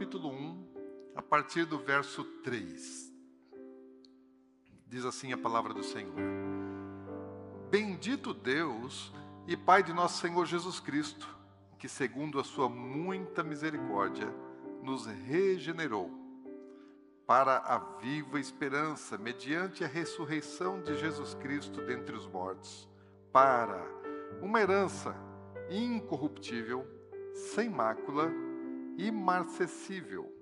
Capítulo 0.00 0.30
1, 0.30 1.12
a 1.14 1.20
partir 1.20 1.66
do 1.66 1.78
verso 1.78 2.24
3. 2.42 3.12
Diz 4.86 5.04
assim 5.04 5.30
a 5.30 5.36
palavra 5.36 5.74
do 5.74 5.82
Senhor: 5.82 6.14
Bendito 7.68 8.32
Deus 8.32 9.12
e 9.46 9.58
Pai 9.58 9.82
de 9.82 9.92
nosso 9.92 10.22
Senhor 10.22 10.46
Jesus 10.46 10.80
Cristo, 10.80 11.28
que, 11.78 11.86
segundo 11.86 12.40
a 12.40 12.44
sua 12.44 12.66
muita 12.66 13.44
misericórdia, 13.44 14.34
nos 14.82 15.04
regenerou 15.04 16.10
para 17.26 17.58
a 17.58 17.78
viva 18.00 18.40
esperança, 18.40 19.18
mediante 19.18 19.84
a 19.84 19.86
ressurreição 19.86 20.80
de 20.80 20.98
Jesus 20.98 21.34
Cristo 21.34 21.82
dentre 21.82 22.16
os 22.16 22.26
mortos, 22.26 22.88
para 23.30 23.84
uma 24.40 24.62
herança 24.62 25.14
incorruptível, 25.68 26.86
sem 27.34 27.68
mácula, 27.68 28.32
imarcessível, 28.96 30.32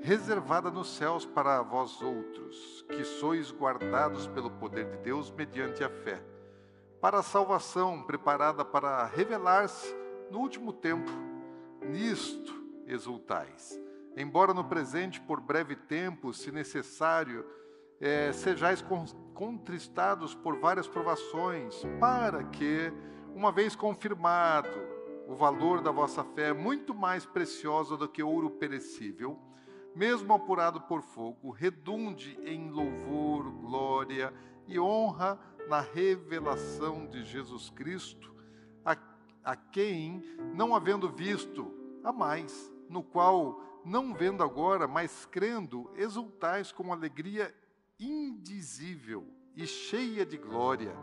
reservada 0.00 0.70
nos 0.70 0.96
céus 0.96 1.24
para 1.24 1.62
vós 1.62 2.00
outros, 2.02 2.84
que 2.88 3.04
sois 3.04 3.50
guardados 3.50 4.26
pelo 4.28 4.50
poder 4.50 4.86
de 4.90 4.96
Deus 4.98 5.30
mediante 5.30 5.82
a 5.82 5.90
fé, 5.90 6.22
para 7.00 7.18
a 7.18 7.22
salvação 7.22 8.02
preparada 8.02 8.64
para 8.64 9.04
revelar-se 9.06 9.94
no 10.30 10.38
último 10.38 10.72
tempo. 10.72 11.10
Nisto 11.82 12.54
exultais 12.86 13.78
embora 14.18 14.52
no 14.52 14.64
presente, 14.64 15.20
por 15.20 15.40
breve 15.40 15.76
tempo, 15.76 16.34
se 16.34 16.50
necessário, 16.50 17.46
é, 18.00 18.32
sejais 18.32 18.84
contristados 19.32 20.34
por 20.34 20.58
várias 20.58 20.88
provações, 20.88 21.82
para 22.00 22.42
que, 22.44 22.92
uma 23.34 23.52
vez 23.52 23.76
confirmado 23.76 24.68
o 25.28 25.34
valor 25.34 25.82
da 25.82 25.90
vossa 25.90 26.24
fé, 26.24 26.54
muito 26.54 26.94
mais 26.94 27.26
preciosa 27.26 27.98
do 27.98 28.08
que 28.08 28.22
ouro 28.22 28.48
perecível, 28.48 29.38
mesmo 29.94 30.32
apurado 30.32 30.80
por 30.80 31.02
fogo, 31.02 31.50
redunde 31.50 32.38
em 32.46 32.70
louvor, 32.70 33.50
glória 33.52 34.32
e 34.66 34.80
honra 34.80 35.38
na 35.68 35.80
revelação 35.80 37.06
de 37.06 37.22
Jesus 37.24 37.68
Cristo, 37.68 38.34
a, 38.82 38.96
a 39.44 39.54
quem, 39.54 40.22
não 40.54 40.74
havendo 40.74 41.10
visto, 41.10 41.70
a 42.02 42.10
mais, 42.10 42.72
no 42.88 43.02
qual 43.02 43.60
não 43.84 44.14
vendo 44.14 44.42
agora, 44.42 44.88
mas 44.88 45.26
crendo, 45.26 45.90
exultais 45.94 46.72
com 46.72 46.90
alegria 46.90 47.54
indizível 48.00 49.26
e 49.54 49.66
cheia 49.66 50.24
de 50.24 50.38
glória, 50.38 50.96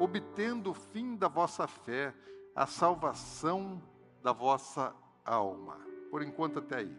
obtendo 0.00 0.70
o 0.70 0.74
fim 0.74 1.14
da 1.14 1.28
vossa 1.28 1.68
fé, 1.68 2.12
a 2.54 2.66
salvação 2.66 3.82
da 4.22 4.32
vossa 4.32 4.94
alma. 5.24 5.78
Por 6.10 6.22
enquanto, 6.22 6.58
até 6.58 6.78
aí. 6.78 6.98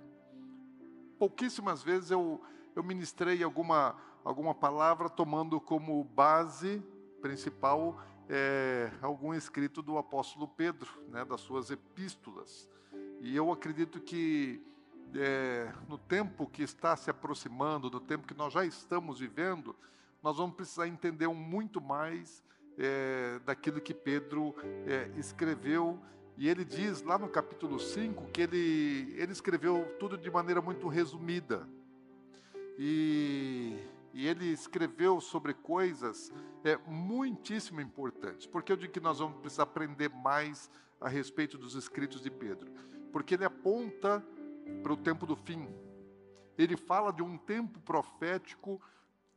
Pouquíssimas 1.20 1.84
vezes 1.84 2.12
eu, 2.12 2.42
eu 2.76 2.84
ministrei 2.84 3.44
alguma, 3.44 3.96
alguma 4.24 4.56
palavra 4.56 5.10
tomando 5.10 5.60
como 5.60 6.04
base 6.04 6.84
principal 7.22 8.00
é, 8.34 8.90
algum 9.02 9.34
escrito 9.34 9.82
do 9.82 9.98
apóstolo 9.98 10.48
Pedro, 10.48 10.90
né, 11.10 11.26
das 11.26 11.42
suas 11.42 11.70
epístolas. 11.70 12.70
E 13.20 13.36
eu 13.36 13.52
acredito 13.52 14.00
que 14.00 14.66
é, 15.14 15.72
no 15.90 15.98
tempo 15.98 16.48
que 16.48 16.64
está 16.64 16.96
se 16.96 17.10
aproximando, 17.10 17.92
no 17.92 18.00
tempo 18.00 18.26
que 18.26 18.34
nós 18.34 18.54
já 18.54 18.66
estamos 18.66 19.20
vivendo, 19.20 19.76
nós 20.24 20.38
vamos 20.38 20.56
precisar 20.56 20.88
entender 20.88 21.28
muito 21.28 21.82
mais 21.82 22.42
é, 22.78 23.40
daquilo 23.46 23.82
que 23.82 23.94
Pedro 23.94 24.56
é, 24.86 25.10
escreveu. 25.18 26.00
E 26.38 26.48
ele 26.48 26.66
diz 26.66 27.02
lá 27.04 27.18
no 27.18 27.30
capítulo 27.30 27.80
5 27.80 28.28
que 28.32 28.42
ele, 28.42 29.14
ele 29.18 29.32
escreveu 29.32 29.96
tudo 30.00 30.18
de 30.18 30.30
maneira 30.32 30.62
muito 30.62 30.88
resumida. 30.88 31.68
E, 32.78 33.78
e 34.14 34.28
ele 34.28 34.46
escreveu 34.46 35.22
sobre 35.22 35.54
coisas 35.54 36.32
é, 36.64 36.78
muitíssimo 36.88 37.82
importantes. 37.82 38.48
Porque 38.48 38.72
eu 38.72 38.78
digo 38.78 38.94
que 38.94 39.00
nós 39.00 39.20
vamos 39.20 39.38
precisar 39.40 39.64
aprender 39.64 40.10
mais 40.10 40.70
a 41.00 41.08
respeito 41.08 41.58
dos 41.58 41.76
escritos 41.76 42.22
de 42.22 42.32
Pedro. 42.32 42.72
Porque 43.12 43.36
ele 43.36 43.46
aponta 43.46 44.24
para 44.82 44.94
o 44.94 44.98
tempo 44.98 45.26
do 45.26 45.36
fim. 45.36 45.68
Ele 46.58 46.78
fala 46.78 47.12
de 47.12 47.22
um 47.22 47.38
tempo 47.38 47.80
profético 47.82 48.82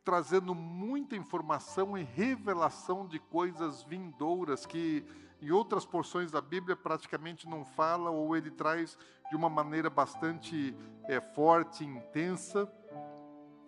trazendo 0.05 0.53
muita 0.53 1.15
informação 1.15 1.97
e 1.97 2.03
revelação 2.03 3.07
de 3.07 3.17
coisas 3.17 3.81
vindouras 3.83 4.63
que 4.63 5.03
em 5.41 5.49
outras 5.49 5.83
porções 5.83 6.31
da 6.31 6.39
Bíblia 6.39 6.75
praticamente 6.75 7.49
não 7.49 7.65
fala 7.65 8.11
ou 8.11 8.37
ele 8.37 8.51
traz 8.51 8.97
de 9.29 9.35
uma 9.35 9.49
maneira 9.49 9.89
bastante 9.89 10.77
é, 11.05 11.19
forte, 11.19 11.83
intensa. 11.83 12.71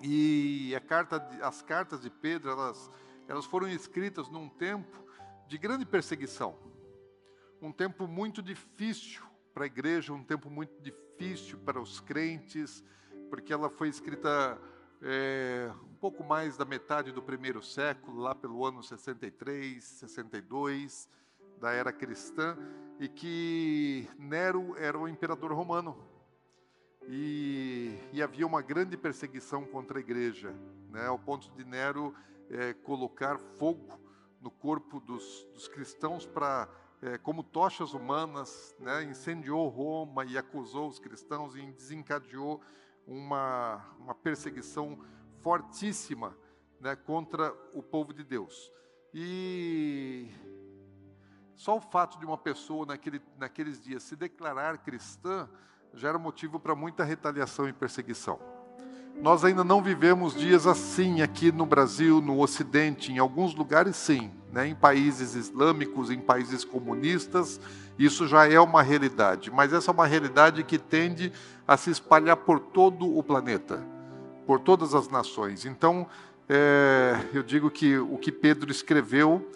E 0.01 0.79
carta, 0.87 1.17
as 1.41 1.63
cartas 1.63 2.01
de 2.01 2.09
Pedro 2.11 2.51
elas, 2.51 2.89
elas 3.27 3.45
foram 3.45 3.67
escritas 3.67 4.29
num 4.29 4.47
tempo 4.47 4.95
de 5.47 5.57
grande 5.57 5.85
perseguição, 5.85 6.55
um 7.59 7.71
tempo 7.71 8.07
muito 8.07 8.43
difícil 8.43 9.23
para 9.53 9.63
a 9.63 9.67
igreja, 9.67 10.13
um 10.13 10.23
tempo 10.23 10.51
muito 10.51 10.79
difícil 10.83 11.57
para 11.59 11.81
os 11.81 11.99
crentes, 11.99 12.83
porque 13.29 13.51
ela 13.51 13.69
foi 13.69 13.87
escrita 13.87 14.61
é, 15.01 15.71
um 15.83 15.95
pouco 15.95 16.23
mais 16.23 16.57
da 16.57 16.65
metade 16.65 17.11
do 17.11 17.21
primeiro 17.21 17.61
século, 17.61 18.19
lá 18.19 18.33
pelo 18.33 18.65
ano 18.65 18.81
63, 18.81 19.83
62 19.83 21.09
da 21.59 21.71
era 21.71 21.91
cristã, 21.91 22.57
e 22.99 23.07
que 23.07 24.09
Nero 24.17 24.75
era 24.77 24.97
o 24.97 25.07
imperador 25.07 25.51
romano. 25.53 25.97
E, 27.07 27.97
e 28.11 28.21
havia 28.21 28.45
uma 28.45 28.61
grande 28.61 28.97
perseguição 28.97 29.65
contra 29.65 29.97
a 29.97 30.01
igreja, 30.01 30.53
né, 30.89 31.05
ao 31.07 31.17
ponto 31.17 31.49
de 31.51 31.63
Nero 31.63 32.13
é, 32.49 32.73
colocar 32.73 33.37
fogo 33.37 33.99
no 34.41 34.51
corpo 34.51 34.99
dos, 34.99 35.47
dos 35.53 35.67
cristãos 35.67 36.25
para 36.25 36.67
é, 37.01 37.17
como 37.17 37.43
tochas 37.43 37.93
humanas, 37.93 38.75
né, 38.79 39.03
incendiou 39.03 39.67
Roma 39.67 40.25
e 40.25 40.37
acusou 40.37 40.87
os 40.89 40.99
cristãos 40.99 41.55
e 41.55 41.61
desencadeou 41.71 42.61
uma, 43.07 43.83
uma 43.99 44.13
perseguição 44.13 44.99
fortíssima 45.41 46.37
né, 46.79 46.95
contra 46.95 47.53
o 47.73 47.81
povo 47.81 48.13
de 48.13 48.23
Deus. 48.23 48.71
E 49.13 50.29
só 51.55 51.77
o 51.77 51.81
fato 51.81 52.19
de 52.19 52.25
uma 52.25 52.37
pessoa 52.37 52.85
naquele, 52.85 53.21
naqueles 53.37 53.81
dias 53.81 54.03
se 54.03 54.15
declarar 54.15 54.77
cristã 54.79 55.49
já 55.93 56.09
era 56.09 56.19
motivo 56.19 56.59
para 56.59 56.75
muita 56.75 57.03
retaliação 57.03 57.67
e 57.67 57.73
perseguição. 57.73 58.56
Nós 59.21 59.43
ainda 59.43 59.63
não 59.63 59.81
vivemos 59.81 60.35
dias 60.35 60.67
assim 60.67 61.21
aqui 61.21 61.51
no 61.51 61.65
Brasil, 61.65 62.21
no 62.21 62.39
Ocidente, 62.39 63.11
em 63.11 63.17
alguns 63.17 63.55
lugares 63.55 63.95
sim, 63.95 64.29
né? 64.53 64.67
em 64.67 64.75
países 64.75 65.33
islâmicos, 65.33 66.11
em 66.11 66.19
países 66.19 66.63
comunistas, 66.63 67.59
isso 67.97 68.27
já 68.27 68.47
é 68.47 68.59
uma 68.59 68.83
realidade, 68.83 69.49
mas 69.49 69.73
essa 69.73 69.89
é 69.89 69.93
uma 69.93 70.05
realidade 70.05 70.63
que 70.63 70.77
tende 70.77 71.33
a 71.67 71.75
se 71.75 71.89
espalhar 71.89 72.37
por 72.37 72.59
todo 72.59 73.17
o 73.17 73.23
planeta, 73.23 73.83
por 74.45 74.59
todas 74.59 74.93
as 74.93 75.09
nações. 75.09 75.65
Então, 75.65 76.05
é, 76.47 77.15
eu 77.33 77.41
digo 77.41 77.71
que 77.71 77.97
o 77.97 78.17
que 78.17 78.31
Pedro 78.31 78.69
escreveu 78.69 79.49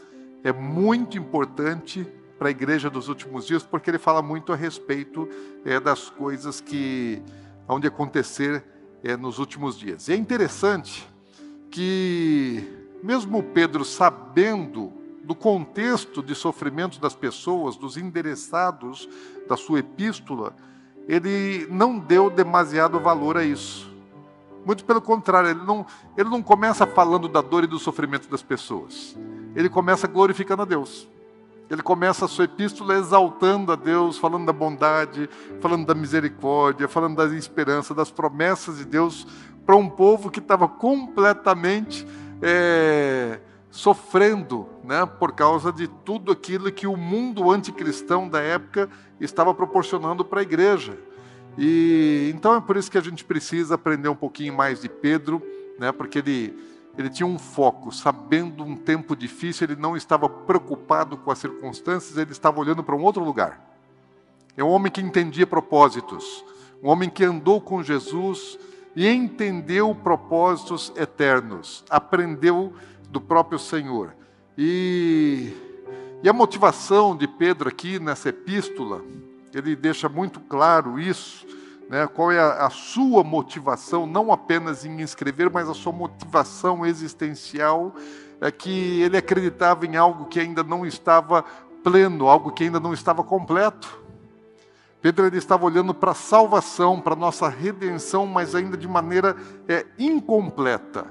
é 0.44 0.52
muito 0.52 1.20
importante 1.20 2.06
para 2.40 2.48
a 2.48 2.52
igreja 2.52 2.90
dos 2.90 3.08
últimos 3.08 3.46
dias, 3.46 3.62
porque 3.62 3.92
ele 3.92 4.00
fala 4.00 4.24
muito 4.24 4.52
a 4.52 4.56
respeito 4.56 5.30
é, 5.64 5.80
das 5.80 6.10
coisas 6.10 6.60
que 6.60 7.22
onde 7.70 7.86
acontecer 7.86 8.64
é, 9.04 9.18
nos 9.18 9.40
últimos 9.40 9.78
dias. 9.78 10.08
E 10.08 10.14
é 10.14 10.16
interessante 10.16 11.08
que, 11.70 12.64
mesmo 13.04 13.42
Pedro 13.42 13.84
sabendo 13.84 14.92
do 15.24 15.36
contexto 15.36 16.22
de 16.22 16.36
sofrimento 16.36 17.00
das 17.00 17.16
pessoas, 17.16 17.76
dos 17.76 17.98
endereçados 17.98 19.08
da 19.48 19.56
sua 19.56 19.80
epístola, 19.80 20.56
ele 21.08 21.68
não 21.70 21.98
deu 21.98 22.30
demasiado 22.30 23.00
valor 23.00 23.38
a 23.38 23.44
isso. 23.44 23.92
Muito 24.66 24.86
pelo 24.86 25.02
contrário, 25.02 25.50
ele 25.50 25.64
não, 25.64 25.86
ele 26.16 26.30
não 26.30 26.42
começa 26.42 26.86
falando 26.86 27.28
da 27.28 27.42
dor 27.42 27.64
e 27.64 27.68
do 27.68 27.80
sofrimento 27.80 28.30
das 28.30 28.44
pessoas. 28.44 29.18
Ele 29.56 29.70
começa 29.70 30.08
glorificando 30.08 30.62
a 30.62 30.66
Deus. 30.66 31.08
Ele 31.72 31.82
começa 31.82 32.26
a 32.26 32.28
sua 32.28 32.44
epístola 32.44 32.98
exaltando 32.98 33.72
a 33.72 33.78
Deus, 33.78 34.18
falando 34.18 34.46
da 34.46 34.52
bondade, 34.52 35.30
falando 35.62 35.86
da 35.86 35.96
misericórdia, 35.96 36.86
falando 36.86 37.16
da 37.16 37.34
esperança, 37.34 37.96
das 37.96 38.12
promessas 38.12 38.80
de 38.80 38.84
Deus 38.84 39.26
para 39.66 39.78
um 39.78 39.90
povo 39.90 40.30
que 40.30 40.40
estava 40.40 40.68
completamente 40.68 42.06
é, 42.42 43.40
sofrendo 43.70 44.68
né, 44.84 45.06
por 45.06 45.32
causa 45.32 45.72
de 45.72 45.88
tudo 45.88 46.34
aquilo 46.34 46.70
que 46.74 46.86
o 46.86 46.98
mundo 46.98 47.50
anticristão 47.50 48.28
da 48.28 48.42
época 48.42 48.90
estava 49.18 49.54
proporcionando 49.54 50.26
para 50.26 50.42
a 50.42 50.44
igreja. 50.44 50.98
E 51.58 52.30
então 52.36 52.54
é 52.54 52.60
por 52.60 52.76
isso 52.76 52.92
que 52.92 52.98
a 52.98 53.02
gente 53.02 53.24
precisa 53.24 53.76
aprender 53.76 54.10
um 54.10 54.16
pouquinho 54.16 54.54
mais 54.54 54.82
de 54.82 54.90
Pedro, 54.90 55.42
né, 55.80 55.94
porque 55.94 56.20
ele 56.20 56.54
ele 56.98 57.10
tinha 57.10 57.26
um 57.26 57.40
foco, 57.40 57.92
sabendo 57.92 58.64
um 58.64 58.76
tempo 58.76 59.16
difícil, 59.16 59.66
ele 59.66 59.80
não 59.80 59.96
estava 59.96 60.28
preocupado 60.28 61.18
com 61.18 61.32
as 61.32 61.40
circunstâncias, 61.40 62.18
ele 62.18 62.32
estava 62.32 62.60
olhando 62.60 62.84
para 62.84 62.96
um 62.96 63.04
outro 63.04 63.24
lugar. 63.24 63.62
É 64.58 64.64
um 64.64 64.70
homem 64.70 64.92
que 64.92 65.02
entendia 65.02 65.48
propósitos, 65.48 66.44
um 66.84 66.90
homem 66.90 67.10
que 67.10 67.24
andou 67.24 67.62
com 67.62 67.82
Jesus 67.82 68.60
e 68.96 69.08
entendeu 69.08 69.96
propósitos 69.96 70.92
eternos, 70.98 71.86
aprendeu 71.90 72.74
do 73.10 73.22
próprio 73.22 73.58
Senhor. 73.58 74.14
E, 74.58 75.54
e 76.22 76.28
a 76.28 76.34
motivação 76.34 77.16
de 77.16 77.28
Pedro 77.28 77.70
aqui 77.70 78.00
nessa 78.00 78.30
epístola, 78.30 79.02
ele 79.54 79.76
deixa 79.76 80.10
muito 80.10 80.42
claro 80.42 81.00
isso 81.00 81.46
né, 81.92 82.08
qual 82.08 82.32
é 82.32 82.40
a, 82.40 82.68
a, 82.68 82.70
sua 82.70 83.22
motivação, 83.22 84.08
não 84.08 84.32
apenas 84.32 84.86
em 84.86 85.02
escrever, 85.02 85.50
mas 85.50 85.68
a 85.68 85.74
sua 85.74 85.92
motivação 85.92 86.86
existencial, 86.86 87.94
é 88.40 88.50
que 88.50 89.02
ele 89.02 89.18
acreditava 89.18 89.86
em 89.86 89.98
algo 89.98 90.26
que 90.26 90.40
ainda 90.40 90.64
não 90.64 90.86
estava 90.86 91.44
pleno, 91.84 92.30
algo 92.30 92.50
que 92.50 92.64
ainda 92.64 92.80
não 92.80 92.94
estava 92.94 93.26
completo. 93.26 94.02
Pedro 95.02 95.26
ele 95.26 95.38
estava 95.38 95.66
olhando 95.66 95.94
para 95.94 96.12
a 96.12 96.16
salvação, 96.16 97.02
para 97.02 97.12
a 97.12 97.18
nossa 97.18 97.50
redenção, 97.50 98.26
mas 98.26 98.56
ainda 98.56 98.78
de 98.78 98.88
maneira 98.88 99.36
é, 99.68 99.86
incompleta. 100.00 101.06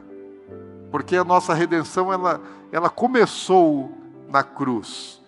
Porque 0.91 1.15
a 1.15 1.25
nossa 1.25 1.53
redenção 1.53 2.11
ela, 2.11 2.41
ela 2.73 2.89
começou 2.89 3.93
na 4.31 4.43
cruz, 4.43 5.21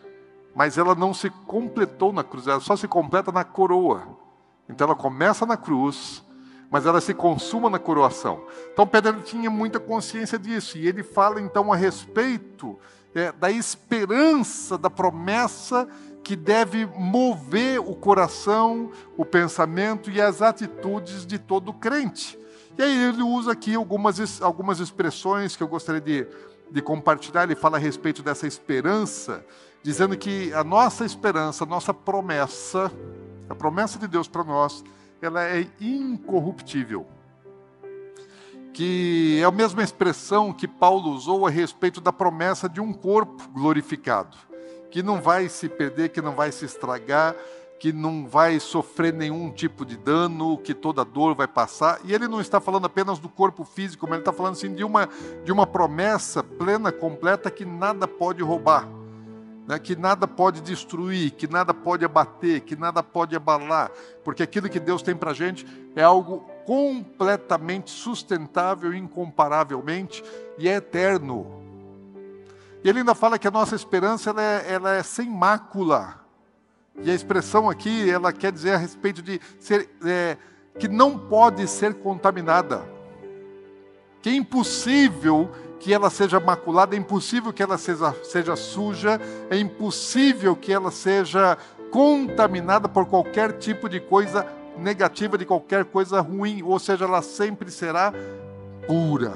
mas 0.54 0.78
ela 0.78 0.94
não 0.94 1.12
se 1.12 1.28
completou 1.46 2.10
na 2.10 2.24
cruz, 2.24 2.46
ela 2.46 2.60
só 2.60 2.74
se 2.74 2.88
completa 2.88 3.30
na 3.30 3.44
coroa. 3.44 4.21
Então 4.72 4.86
ela 4.86 4.96
começa 4.96 5.46
na 5.46 5.56
cruz, 5.56 6.24
mas 6.70 6.86
ela 6.86 7.00
se 7.00 7.14
consuma 7.14 7.68
na 7.68 7.78
coroação. 7.78 8.44
Então 8.72 8.86
Pedro 8.86 9.20
tinha 9.20 9.50
muita 9.50 9.78
consciência 9.78 10.38
disso, 10.38 10.78
e 10.78 10.88
ele 10.88 11.02
fala 11.02 11.40
então 11.40 11.72
a 11.72 11.76
respeito 11.76 12.78
é, 13.14 13.30
da 13.30 13.50
esperança, 13.50 14.76
da 14.78 14.90
promessa 14.90 15.86
que 16.24 16.36
deve 16.36 16.86
mover 16.86 17.80
o 17.80 17.94
coração, 17.94 18.90
o 19.16 19.24
pensamento 19.24 20.10
e 20.10 20.20
as 20.20 20.40
atitudes 20.40 21.26
de 21.26 21.38
todo 21.38 21.72
crente. 21.72 22.38
E 22.78 22.82
aí 22.82 23.04
ele 23.04 23.22
usa 23.22 23.52
aqui 23.52 23.74
algumas, 23.74 24.40
algumas 24.40 24.80
expressões 24.80 25.56
que 25.56 25.62
eu 25.62 25.68
gostaria 25.68 26.00
de, 26.00 26.26
de 26.70 26.80
compartilhar. 26.80 27.42
Ele 27.42 27.54
fala 27.54 27.76
a 27.76 27.80
respeito 27.80 28.22
dessa 28.22 28.46
esperança, 28.46 29.44
dizendo 29.82 30.16
que 30.16 30.52
a 30.54 30.64
nossa 30.64 31.04
esperança, 31.04 31.64
a 31.64 31.66
nossa 31.66 31.92
promessa, 31.92 32.90
a 33.52 33.54
promessa 33.54 33.98
de 33.98 34.08
Deus 34.08 34.26
para 34.26 34.42
nós, 34.42 34.82
ela 35.20 35.44
é 35.44 35.66
incorruptível. 35.80 37.06
Que 38.72 39.38
é 39.40 39.44
a 39.44 39.50
mesma 39.50 39.82
expressão 39.82 40.52
que 40.52 40.66
Paulo 40.66 41.10
usou 41.10 41.46
a 41.46 41.50
respeito 41.50 42.00
da 42.00 42.12
promessa 42.12 42.68
de 42.68 42.80
um 42.80 42.92
corpo 42.92 43.46
glorificado, 43.50 44.36
que 44.90 45.02
não 45.02 45.20
vai 45.20 45.48
se 45.48 45.68
perder, 45.68 46.08
que 46.08 46.22
não 46.22 46.32
vai 46.32 46.50
se 46.50 46.64
estragar, 46.64 47.36
que 47.78 47.92
não 47.92 48.26
vai 48.26 48.58
sofrer 48.58 49.12
nenhum 49.12 49.50
tipo 49.50 49.84
de 49.84 49.96
dano, 49.96 50.56
que 50.56 50.72
toda 50.72 51.04
dor 51.04 51.34
vai 51.34 51.46
passar. 51.46 52.00
E 52.04 52.14
ele 52.14 52.26
não 52.26 52.40
está 52.40 52.60
falando 52.60 52.86
apenas 52.86 53.18
do 53.18 53.28
corpo 53.28 53.64
físico, 53.64 54.06
mas 54.06 54.14
ele 54.14 54.22
está 54.22 54.32
falando 54.32 54.52
assim 54.52 54.72
de 54.74 54.84
uma, 54.84 55.08
de 55.44 55.52
uma 55.52 55.66
promessa 55.66 56.42
plena, 56.42 56.90
completa, 56.90 57.50
que 57.50 57.66
nada 57.66 58.08
pode 58.08 58.42
roubar 58.42 59.01
né, 59.66 59.78
que 59.78 59.94
nada 59.94 60.26
pode 60.26 60.60
destruir, 60.60 61.30
que 61.32 61.46
nada 61.46 61.72
pode 61.72 62.04
abater, 62.04 62.60
que 62.60 62.74
nada 62.74 63.02
pode 63.02 63.36
abalar, 63.36 63.90
porque 64.24 64.42
aquilo 64.42 64.68
que 64.68 64.80
Deus 64.80 65.02
tem 65.02 65.14
para 65.14 65.30
a 65.30 65.34
gente 65.34 65.66
é 65.94 66.02
algo 66.02 66.40
completamente 66.66 67.90
sustentável, 67.90 68.94
incomparavelmente, 68.94 70.22
e 70.58 70.68
é 70.68 70.76
eterno. 70.76 71.62
E 72.84 72.88
ele 72.88 73.00
ainda 73.00 73.14
fala 73.14 73.38
que 73.38 73.46
a 73.46 73.50
nossa 73.50 73.76
esperança 73.76 74.30
ela 74.30 74.42
é, 74.42 74.72
ela 74.72 74.94
é 74.94 75.02
sem 75.02 75.28
mácula. 75.30 76.20
E 77.00 77.10
a 77.10 77.14
expressão 77.14 77.70
aqui, 77.70 78.10
ela 78.10 78.32
quer 78.32 78.52
dizer 78.52 78.74
a 78.74 78.76
respeito 78.76 79.22
de 79.22 79.40
ser, 79.58 79.88
é, 80.04 80.36
que 80.78 80.88
não 80.88 81.16
pode 81.16 81.66
ser 81.68 81.94
contaminada. 81.94 82.84
Que 84.20 84.30
é 84.30 84.34
impossível 84.34 85.50
que 85.82 85.92
ela 85.92 86.10
seja 86.10 86.38
maculada, 86.38 86.94
é 86.94 86.98
impossível 86.98 87.52
que 87.52 87.60
ela 87.60 87.76
seja, 87.76 88.14
seja 88.22 88.54
suja, 88.54 89.20
é 89.50 89.58
impossível 89.58 90.54
que 90.54 90.72
ela 90.72 90.92
seja 90.92 91.58
contaminada 91.90 92.88
por 92.88 93.04
qualquer 93.06 93.58
tipo 93.58 93.88
de 93.88 93.98
coisa 93.98 94.46
negativa, 94.78 95.36
de 95.36 95.44
qualquer 95.44 95.84
coisa 95.84 96.20
ruim, 96.20 96.62
ou 96.62 96.78
seja, 96.78 97.04
ela 97.04 97.20
sempre 97.20 97.68
será 97.68 98.14
pura, 98.86 99.34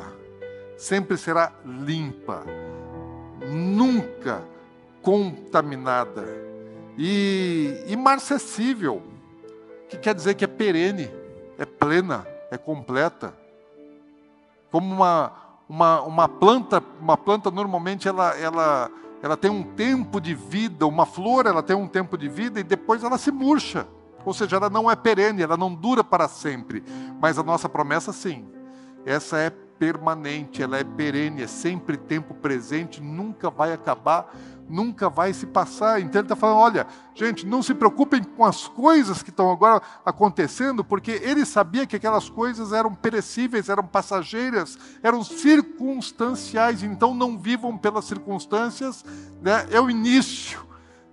sempre 0.77 1.17
será 1.17 1.53
limpa, 1.65 2.45
nunca 3.49 4.41
contaminada 5.03 6.25
e 6.97 7.83
imarcessível, 7.89 9.03
que 9.89 9.97
quer 9.97 10.15
dizer 10.15 10.35
que 10.35 10.45
é 10.45 10.49
perene, 10.49 11.11
é 11.59 11.65
plena, 11.65 12.25
é 12.53 12.57
completa, 12.57 13.35
como 14.71 14.95
uma 14.95 15.46
uma, 15.69 16.01
uma 16.03 16.29
planta, 16.29 16.83
uma 17.01 17.17
planta 17.17 17.51
normalmente 17.51 18.09
ela, 18.09 18.37
ela, 18.39 18.91
ela 19.23 19.37
tem 19.37 19.51
um 19.51 19.63
tempo 19.63 20.21
de 20.21 20.35
vida, 20.35 20.87
uma 20.87 21.07
flor 21.07 21.47
ela 21.47 21.63
tem 21.63 21.77
um 21.77 21.89
tempo 21.89 22.17
de 22.17 22.29
vida 22.29 22.61
e 22.61 22.63
depois 22.63 23.03
ela 23.03 23.19
se 23.19 23.31
murcha. 23.31 23.87
Ou 24.25 24.35
seja, 24.35 24.57
ela 24.57 24.69
não 24.69 24.91
é 24.91 24.97
perene, 24.97 25.43
ela 25.43 25.57
não 25.57 25.73
dura 25.73 26.03
para 26.03 26.27
sempre. 26.27 26.83
Mas 27.21 27.39
a 27.39 27.45
nossa 27.45 27.69
promessa 27.69 28.13
sim. 28.13 28.45
Essa 29.05 29.39
é 29.39 29.51
permanente, 29.51 30.63
ela 30.63 30.79
é 30.79 30.85
perene, 30.85 31.43
é 31.43 31.47
sempre 31.47 31.97
tempo 31.97 32.35
presente, 32.35 33.01
nunca 33.01 33.51
vai 33.51 33.73
acabar, 33.73 34.35
nunca 34.69 35.09
vai 35.09 35.33
se 35.33 35.47
passar. 35.47 36.01
Então 36.01 36.21
ele 36.21 36.27
está 36.27 36.37
falando: 36.37 36.59
olha, 36.59 36.87
gente, 37.15 37.47
não 37.47 37.63
se 37.63 37.75
preocupem 37.75 38.23
com 38.23 38.45
as 38.45 38.69
coisas 38.69 39.23
que 39.23 39.31
estão 39.31 39.51
agora 39.51 39.83
acontecendo, 40.05 40.85
porque 40.85 41.13
ele 41.23 41.45
sabia 41.45 41.87
que 41.87 41.97
aquelas 41.97 42.29
coisas 42.29 42.73
eram 42.73 42.95
perecíveis, 42.95 43.69
eram 43.69 43.87
passageiras, 43.87 44.79
eram 45.03 45.23
circunstanciais. 45.25 46.83
Então 46.83 47.15
não 47.15 47.39
vivam 47.39 47.77
pelas 47.77 48.05
circunstâncias, 48.05 49.05
né? 49.43 49.67
é 49.71 49.81
o 49.81 49.91
início 49.91 50.67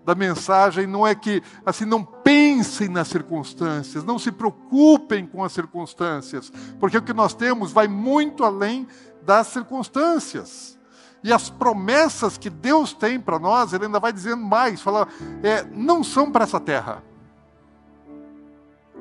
da 0.06 0.14
mensagem 0.14 0.86
não 0.86 1.08
é 1.08 1.16
que 1.16 1.42
assim 1.66 1.86
não 1.86 2.04
pensem 2.04 2.90
nas 2.90 3.08
circunstâncias, 3.08 4.04
não 4.04 4.20
se 4.20 4.32
preocupem 4.32 5.26
com 5.26 5.44
as 5.44 5.54
circunstâncias, 5.54 6.52
porque 6.80 6.98
o 6.98 7.02
que 7.02 7.14
nós 7.14 7.34
temos 7.34 7.72
vai 7.72 7.88
muito 7.88 8.44
além 8.44 8.88
das 9.26 9.48
circunstâncias. 9.48 10.78
E 11.24 11.32
as 11.32 11.50
promessas 11.50 12.38
que 12.38 12.50
Deus 12.50 12.94
tem 12.94 13.20
para 13.20 13.40
nós, 13.40 13.72
Ele 13.72 13.86
ainda 13.86 14.00
vai 14.00 14.12
dizendo 14.12 14.44
mais: 14.44 14.82
fala, 14.82 15.08
é, 15.42 15.64
não 15.64 16.04
são 16.04 16.32
para 16.32 16.44
essa 16.44 16.60
terra. 16.60 17.02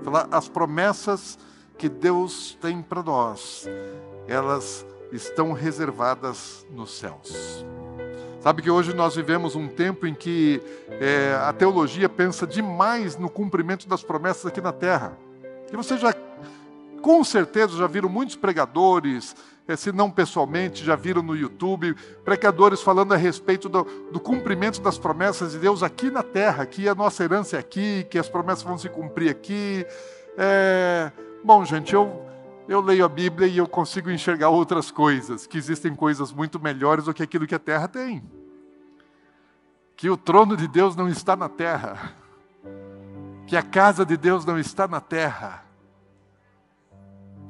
Fala, 0.04 0.28
as 0.30 0.48
promessas 0.48 1.38
que 1.76 1.88
Deus 1.88 2.56
tem 2.60 2.80
para 2.80 3.02
nós, 3.02 3.68
elas 4.28 4.86
estão 5.10 5.52
reservadas 5.52 6.64
nos 6.70 6.96
céus. 6.96 7.64
Sabe 8.40 8.62
que 8.62 8.70
hoje 8.70 8.92
nós 8.94 9.14
vivemos 9.14 9.54
um 9.54 9.68
tempo 9.68 10.06
em 10.06 10.14
que 10.14 10.60
é, 10.88 11.36
a 11.40 11.52
teologia 11.52 12.08
pensa 12.08 12.46
demais 12.46 13.16
no 13.16 13.28
cumprimento 13.28 13.88
das 13.88 14.02
promessas 14.02 14.46
aqui 14.46 14.60
na 14.60 14.72
terra. 14.72 15.16
E 15.72 15.76
você 15.76 15.96
já, 15.96 16.12
com 17.00 17.22
certeza, 17.22 17.76
já 17.76 17.86
viram 17.86 18.08
muitos 18.08 18.34
pregadores, 18.34 19.36
se 19.76 19.92
não 19.92 20.10
pessoalmente, 20.10 20.84
já 20.84 20.96
viram 20.96 21.22
no 21.22 21.36
YouTube, 21.36 21.94
pregadores 22.24 22.82
falando 22.82 23.14
a 23.14 23.16
respeito 23.16 23.68
do, 23.68 23.84
do, 24.10 24.18
cumprimento 24.18 24.80
das 24.80 24.98
promessas 24.98 25.52
de 25.52 25.58
Deus 25.58 25.82
aqui 25.82 26.10
na 26.10 26.22
terra, 26.22 26.66
que 26.66 26.88
a 26.88 26.94
nossa 26.94 27.22
herança 27.22 27.56
é 27.56 27.60
aqui, 27.60 28.04
que 28.10 28.18
as 28.18 28.28
promessas 28.28 28.64
vão 28.64 28.76
se 28.76 28.88
cumprir 28.88 29.30
aqui. 29.30 29.86
É... 30.36 31.12
Bom, 31.44 31.64
gente, 31.64 31.94
eu, 31.94 32.26
eu 32.68 32.80
leio 32.80 33.04
a 33.04 33.08
Bíblia 33.08 33.46
e 33.46 33.56
eu 33.56 33.68
consigo 33.68 34.10
enxergar 34.10 34.48
outras 34.48 34.90
coisas, 34.90 35.46
que 35.46 35.56
existem 35.56 35.94
coisas 35.94 36.32
muito 36.32 36.58
melhores 36.58 37.04
do 37.04 37.14
que 37.14 37.22
aquilo 37.22 37.46
que 37.46 37.54
a 37.54 37.60
terra 37.60 37.86
tem. 37.86 38.22
Que 39.96 40.10
o 40.10 40.16
trono 40.16 40.56
de 40.56 40.66
Deus 40.66 40.96
não 40.96 41.08
está 41.08 41.36
na 41.36 41.48
terra, 41.48 42.14
que 43.46 43.56
a 43.56 43.62
casa 43.62 44.04
de 44.04 44.16
Deus 44.16 44.44
não 44.44 44.58
está 44.58 44.88
na 44.88 45.00
terra 45.00 45.61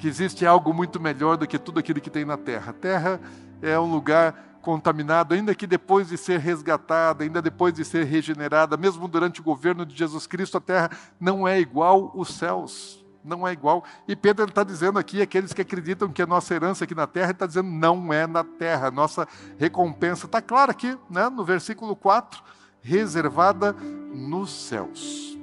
que 0.02 0.08
existe 0.08 0.44
algo 0.44 0.74
muito 0.74 0.98
melhor 0.98 1.36
do 1.36 1.46
que 1.46 1.56
tudo 1.56 1.78
aquilo 1.78 2.00
que 2.00 2.10
tem 2.10 2.24
na 2.24 2.36
terra. 2.36 2.70
A 2.70 2.72
terra 2.72 3.20
é 3.62 3.78
um 3.78 3.88
lugar 3.88 4.58
contaminado, 4.60 5.32
ainda 5.32 5.54
que 5.54 5.64
depois 5.64 6.08
de 6.08 6.18
ser 6.18 6.40
resgatada, 6.40 7.22
ainda 7.22 7.40
depois 7.40 7.72
de 7.72 7.84
ser 7.84 8.04
regenerada, 8.04 8.76
mesmo 8.76 9.06
durante 9.06 9.40
o 9.40 9.44
governo 9.44 9.86
de 9.86 9.96
Jesus 9.96 10.26
Cristo, 10.26 10.58
a 10.58 10.60
terra 10.60 10.90
não 11.20 11.46
é 11.46 11.60
igual 11.60 12.10
os 12.16 12.34
céus. 12.34 13.00
Não 13.22 13.46
é 13.46 13.52
igual. 13.52 13.84
E 14.08 14.16
Pedro 14.16 14.46
está 14.46 14.64
dizendo 14.64 14.98
aqui, 14.98 15.22
aqueles 15.22 15.52
que 15.52 15.62
acreditam 15.62 16.08
que 16.08 16.20
a 16.20 16.26
nossa 16.26 16.52
herança 16.52 16.82
aqui 16.82 16.96
na 16.96 17.06
terra, 17.06 17.30
está 17.30 17.46
dizendo, 17.46 17.70
não 17.70 18.12
é 18.12 18.26
na 18.26 18.42
terra, 18.42 18.90
nossa 18.90 19.28
recompensa 19.56 20.26
está 20.26 20.42
clara 20.42 20.72
aqui, 20.72 20.98
né, 21.08 21.28
no 21.28 21.44
versículo 21.44 21.94
4, 21.94 22.42
reservada 22.80 23.72
nos 23.72 24.50
céus. 24.50 25.38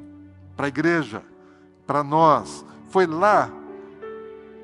Para 0.57 0.65
a 0.65 0.67
igreja, 0.67 1.23
para 1.87 2.03
nós. 2.03 2.65
Foi 2.89 3.05
lá 3.05 3.49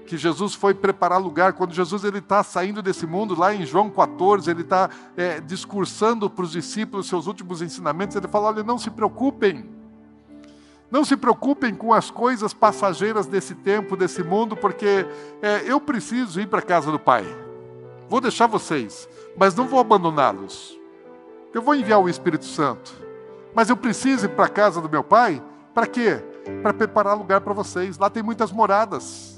que 0.05 0.17
Jesus 0.17 0.53
foi 0.53 0.73
preparar 0.73 1.19
lugar. 1.19 1.53
Quando 1.53 1.73
Jesus 1.73 2.03
ele 2.03 2.19
está 2.19 2.43
saindo 2.43 2.81
desse 2.81 3.05
mundo, 3.05 3.37
lá 3.37 3.53
em 3.53 3.65
João 3.65 3.89
14, 3.89 4.49
ele 4.49 4.61
está 4.61 4.89
é, 5.17 5.41
discursando 5.41 6.29
para 6.29 6.45
os 6.45 6.51
discípulos 6.51 7.07
seus 7.07 7.27
últimos 7.27 7.61
ensinamentos. 7.61 8.15
Ele 8.15 8.27
fala: 8.27 8.47
olha, 8.47 8.63
não 8.63 8.77
se 8.77 8.89
preocupem. 8.89 9.69
Não 10.91 11.03
se 11.03 11.17
preocupem 11.17 11.73
com 11.73 11.91
as 11.91 12.11
coisas 12.11 12.53
passageiras 12.53 13.25
desse 13.25 13.55
tempo, 13.55 13.97
desse 13.97 14.23
mundo, 14.23 14.55
porque 14.55 15.05
é, 15.41 15.63
eu 15.65 15.81
preciso 15.81 16.39
ir 16.39 16.47
para 16.47 16.59
a 16.59 16.61
casa 16.61 16.91
do 16.91 16.99
Pai. 16.99 17.25
Vou 18.07 18.21
deixar 18.21 18.45
vocês, 18.45 19.09
mas 19.35 19.55
não 19.55 19.67
vou 19.67 19.79
abandoná-los. 19.79 20.79
Eu 21.51 21.61
vou 21.61 21.73
enviar 21.73 21.99
o 21.99 22.07
Espírito 22.07 22.45
Santo, 22.45 22.93
mas 23.53 23.69
eu 23.69 23.75
preciso 23.75 24.27
ir 24.27 24.29
para 24.29 24.45
a 24.45 24.49
casa 24.49 24.79
do 24.79 24.89
meu 24.89 25.03
Pai. 25.03 25.41
Para 25.73 25.87
quê? 25.87 26.23
Para 26.61 26.73
preparar 26.73 27.17
lugar 27.17 27.41
para 27.41 27.53
vocês. 27.53 27.97
Lá 27.97 28.09
tem 28.09 28.21
muitas 28.21 28.51
moradas 28.51 29.34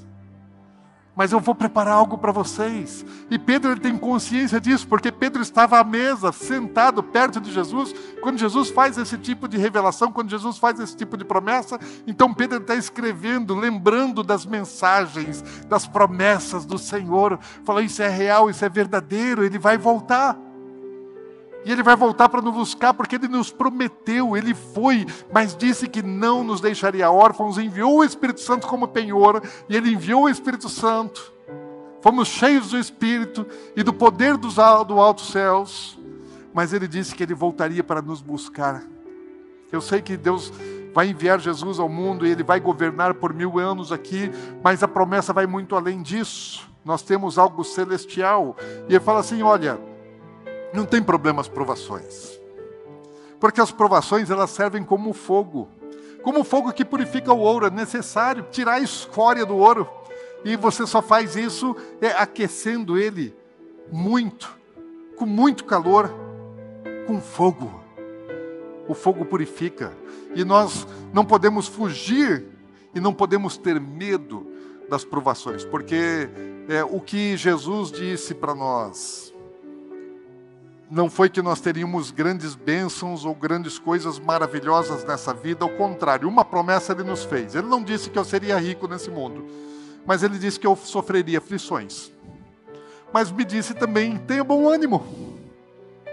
mas 1.18 1.32
eu 1.32 1.40
vou 1.40 1.56
preparar 1.56 1.96
algo 1.96 2.16
para 2.20 2.32
vocês. 2.32 3.04
E 3.28 3.40
Pedro 3.40 3.72
ele 3.72 3.80
tem 3.80 3.98
consciência 3.98 4.62
disso, 4.62 4.88
porque 4.88 5.12
Pedro 5.12 5.42
estava 5.42 5.80
à 5.80 5.84
mesa, 5.84 6.32
sentado 6.32 7.02
perto 7.02 7.42
de 7.42 7.52
Jesus, 7.52 7.92
quando 8.22 8.38
Jesus 8.38 8.70
faz 8.70 9.00
esse 9.00 9.18
tipo 9.18 9.48
de 9.48 9.58
revelação, 9.58 10.12
quando 10.12 10.30
Jesus 10.30 10.60
faz 10.60 10.80
esse 10.80 10.96
tipo 10.96 11.18
de 11.18 11.26
promessa. 11.26 11.80
Então 12.06 12.32
Pedro 12.32 12.60
está 12.60 12.76
escrevendo, 12.76 13.56
lembrando 13.56 14.22
das 14.22 14.46
mensagens, 14.46 15.44
das 15.68 15.88
promessas 15.88 16.66
do 16.66 16.78
Senhor, 16.78 17.40
falando: 17.66 17.86
Isso 17.86 18.04
é 18.04 18.10
real, 18.10 18.48
isso 18.48 18.64
é 18.64 18.70
verdadeiro, 18.70 19.44
ele 19.44 19.58
vai 19.58 19.76
voltar. 19.76 20.38
E 21.68 21.72
ele 21.74 21.84
vai 21.84 21.98
voltar 21.98 22.30
para 22.30 22.42
nos 22.42 22.54
buscar, 22.54 22.94
porque 22.94 23.18
ele 23.18 23.28
nos 23.28 23.52
prometeu, 23.52 24.38
ele 24.38 24.54
foi, 24.54 25.06
mas 25.34 25.54
disse 25.54 25.86
que 25.86 26.02
não 26.02 26.42
nos 26.42 26.62
deixaria 26.62 27.12
órfãos, 27.12 27.58
enviou 27.58 27.98
o 27.98 28.04
Espírito 28.06 28.40
Santo 28.40 28.66
como 28.66 28.88
penhor, 28.88 29.44
e 29.68 29.76
ele 29.76 29.92
enviou 29.92 30.24
o 30.24 30.30
Espírito 30.30 30.70
Santo. 30.70 31.34
Fomos 32.00 32.30
cheios 32.30 32.70
do 32.70 32.80
Espírito 32.80 33.46
e 33.76 33.84
do 33.84 33.92
poder 33.92 34.38
dos 34.38 34.56
do 34.56 34.98
alto 34.98 35.20
céus, 35.24 36.00
mas 36.54 36.72
ele 36.72 36.88
disse 36.88 37.14
que 37.14 37.24
ele 37.24 37.34
voltaria 37.34 37.84
para 37.84 38.02
nos 38.02 38.22
buscar. 38.22 38.82
Eu 39.70 39.82
sei 39.82 40.02
que 40.02 40.16
Deus 40.16 40.54
vai 40.94 41.10
enviar 41.10 41.38
Jesus 41.38 41.80
ao 41.80 41.90
mundo 41.90 42.26
e 42.26 42.32
ele 42.32 42.44
vai 42.44 42.62
governar 42.62 43.16
por 43.16 43.34
mil 43.34 43.60
anos 43.60 43.92
aqui, 43.92 44.32
mas 44.64 44.82
a 44.84 44.88
promessa 44.88 45.34
vai 45.34 45.46
muito 45.46 45.76
além 45.76 46.02
disso. 46.02 46.66
Nós 46.86 47.02
temos 47.02 47.38
algo 47.38 47.66
celestial. 47.66 48.56
E 48.88 48.94
ele 48.94 49.04
fala 49.04 49.20
assim: 49.20 49.42
olha, 49.42 49.78
não 50.78 50.86
tem 50.86 51.02
problema 51.02 51.42
as 51.42 51.48
provações. 51.48 52.40
Porque 53.40 53.60
as 53.60 53.72
provações 53.72 54.30
elas 54.30 54.52
servem 54.52 54.84
como 54.84 55.12
fogo. 55.12 55.68
Como 56.22 56.44
fogo 56.44 56.72
que 56.72 56.86
purifica 56.86 57.34
o 57.34 57.40
ouro, 57.40 57.66
é 57.66 57.70
necessário 57.72 58.46
tirar 58.52 58.74
a 58.74 58.80
escória 58.80 59.44
do 59.44 59.58
ouro. 59.58 59.90
E 60.46 60.56
você 60.56 60.86
só 60.86 61.02
faz 61.02 61.36
isso 61.36 61.76
é, 62.00 62.12
aquecendo 62.12 62.98
ele 62.98 63.36
muito, 63.92 64.56
com 65.16 65.26
muito 65.26 65.66
calor, 65.66 66.14
com 67.08 67.20
fogo. 67.20 67.84
O 68.88 68.94
fogo 68.94 69.26
purifica. 69.26 69.92
E 70.36 70.46
nós 70.46 70.88
não 71.12 71.26
podemos 71.26 71.68
fugir 71.68 72.46
e 72.94 73.00
não 73.00 73.14
podemos 73.14 73.58
ter 73.58 73.80
medo 73.80 74.46
das 74.88 75.04
provações, 75.04 75.66
porque 75.66 76.30
é, 76.70 76.84
o 76.84 77.02
que 77.02 77.36
Jesus 77.36 77.92
disse 77.92 78.34
para 78.34 78.56
nós, 78.56 79.27
não 80.89 81.10
foi 81.10 81.29
que 81.29 81.41
nós 81.41 81.60
teríamos 81.60 82.12
grandes 82.12 82.56
bênçãos 82.56 83.25
ou 83.25 83.36
grandes 83.36 83.77
coisas 83.77 84.20
maravilhosas 84.20 85.03
nessa 85.03 85.34
vida, 85.34 85.65
ao 85.65 85.70
contrário, 85.72 86.27
uma 86.27 86.46
promessa 86.46 86.94
ele 86.94 87.03
nos 87.03 87.24
fez. 87.24 87.56
Ele 87.56 87.67
não 87.67 87.84
disse 87.84 88.10
que 88.10 88.17
eu 88.17 88.24
seria 88.24 88.58
rico 88.58 88.88
nesse 88.88 89.10
mundo, 89.10 89.46
mas 90.06 90.24
ele 90.24 90.38
disse 90.39 90.60
que 90.60 90.65
eu 90.65 90.75
sofreria 90.75 91.39
aflições. 91.39 92.12
Mas 93.12 93.32
me 93.32 93.44
disse 93.44 93.74
também: 93.74 94.17
tenha 94.17 94.44
bom 94.44 94.67
ânimo, 94.67 95.06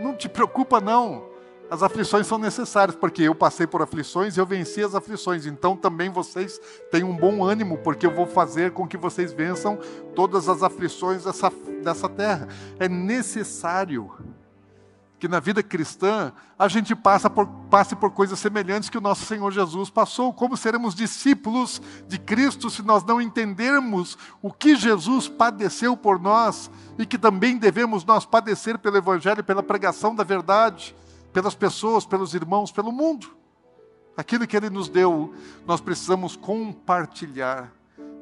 não 0.00 0.14
te 0.14 0.28
preocupa, 0.28 0.80
não. 0.80 1.32
As 1.70 1.82
aflições 1.82 2.26
são 2.26 2.36
necessárias, 2.36 2.94
porque 2.94 3.22
eu 3.22 3.34
passei 3.34 3.66
por 3.66 3.80
aflições 3.80 4.36
e 4.36 4.40
eu 4.40 4.44
venci 4.44 4.82
as 4.82 4.94
aflições. 4.94 5.46
Então 5.46 5.76
também 5.76 6.10
vocês 6.10 6.60
tenham 6.90 7.10
um 7.10 7.16
bom 7.16 7.42
ânimo, 7.42 7.78
porque 7.78 8.06
eu 8.06 8.14
vou 8.14 8.26
fazer 8.26 8.72
com 8.72 8.86
que 8.86 8.96
vocês 8.96 9.32
vençam 9.32 9.78
todas 10.14 10.48
as 10.48 10.62
aflições 10.62 11.24
dessa, 11.24 11.50
dessa 11.82 12.08
terra. 12.08 12.48
É 12.78 12.88
necessário 12.88 14.12
que 15.24 15.28
na 15.28 15.40
vida 15.40 15.62
cristã 15.62 16.34
a 16.58 16.68
gente 16.68 16.94
passa 16.94 17.30
por, 17.30 17.46
passe 17.70 17.96
por 17.96 18.10
coisas 18.10 18.38
semelhantes 18.38 18.90
que 18.90 18.98
o 18.98 19.00
nosso 19.00 19.24
Senhor 19.24 19.50
Jesus 19.50 19.88
passou. 19.88 20.34
Como 20.34 20.54
seremos 20.54 20.94
discípulos 20.94 21.80
de 22.06 22.18
Cristo 22.18 22.68
se 22.68 22.82
nós 22.82 23.02
não 23.04 23.22
entendermos 23.22 24.18
o 24.42 24.52
que 24.52 24.76
Jesus 24.76 25.26
padeceu 25.26 25.96
por 25.96 26.20
nós 26.20 26.70
e 26.98 27.06
que 27.06 27.16
também 27.16 27.56
devemos 27.56 28.04
nós 28.04 28.26
padecer 28.26 28.76
pelo 28.76 28.98
Evangelho, 28.98 29.42
pela 29.42 29.62
pregação 29.62 30.14
da 30.14 30.24
verdade, 30.24 30.94
pelas 31.32 31.54
pessoas, 31.54 32.04
pelos 32.04 32.34
irmãos, 32.34 32.70
pelo 32.70 32.92
mundo? 32.92 33.34
Aquilo 34.14 34.46
que 34.46 34.58
Ele 34.58 34.68
nos 34.68 34.90
deu, 34.90 35.32
nós 35.66 35.80
precisamos 35.80 36.36
compartilhar 36.36 37.72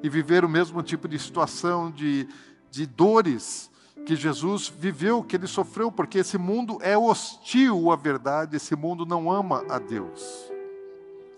e 0.04 0.09
viver 0.09 0.44
o 0.44 0.49
mesmo 0.49 0.80
tipo 0.85 1.09
de 1.09 1.18
situação, 1.18 1.90
de, 1.90 2.28
de 2.71 2.87
dores 2.87 3.72
que 4.04 4.16
Jesus 4.16 4.68
viveu, 4.68 5.23
que 5.23 5.37
ele 5.37 5.47
sofreu, 5.47 5.90
porque 5.90 6.18
esse 6.18 6.37
mundo 6.37 6.78
é 6.80 6.97
hostil 6.97 7.90
à 7.90 7.97
verdade, 7.97 8.56
esse 8.56 8.75
mundo 8.75 9.06
não 9.06 9.30
ama 9.30 9.64
a 9.68 9.78
Deus. 9.78 10.50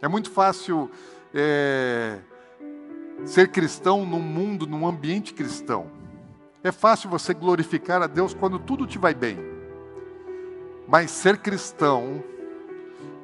É 0.01 0.09
muito 0.09 0.31
fácil 0.31 0.91
é, 1.33 2.19
ser 3.25 3.49
cristão 3.49 4.07
num 4.07 4.21
mundo, 4.21 4.67
num 4.67 4.87
ambiente 4.87 5.35
cristão. 5.35 5.91
É 6.63 6.73
fácil 6.73 7.11
você 7.11 7.35
glorificar 7.35 8.01
a 8.03 8.07
Deus 8.07 8.33
quando 8.33 8.59
tudo 8.59 8.87
te 8.87 8.99
vai 8.99 9.15
bem. 9.15 9.39
Mas 10.89 11.11
ser 11.11 11.39
cristão 11.39 12.25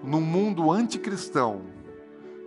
num 0.02 0.20
mundo 0.20 0.70
anticristão, 0.70 1.62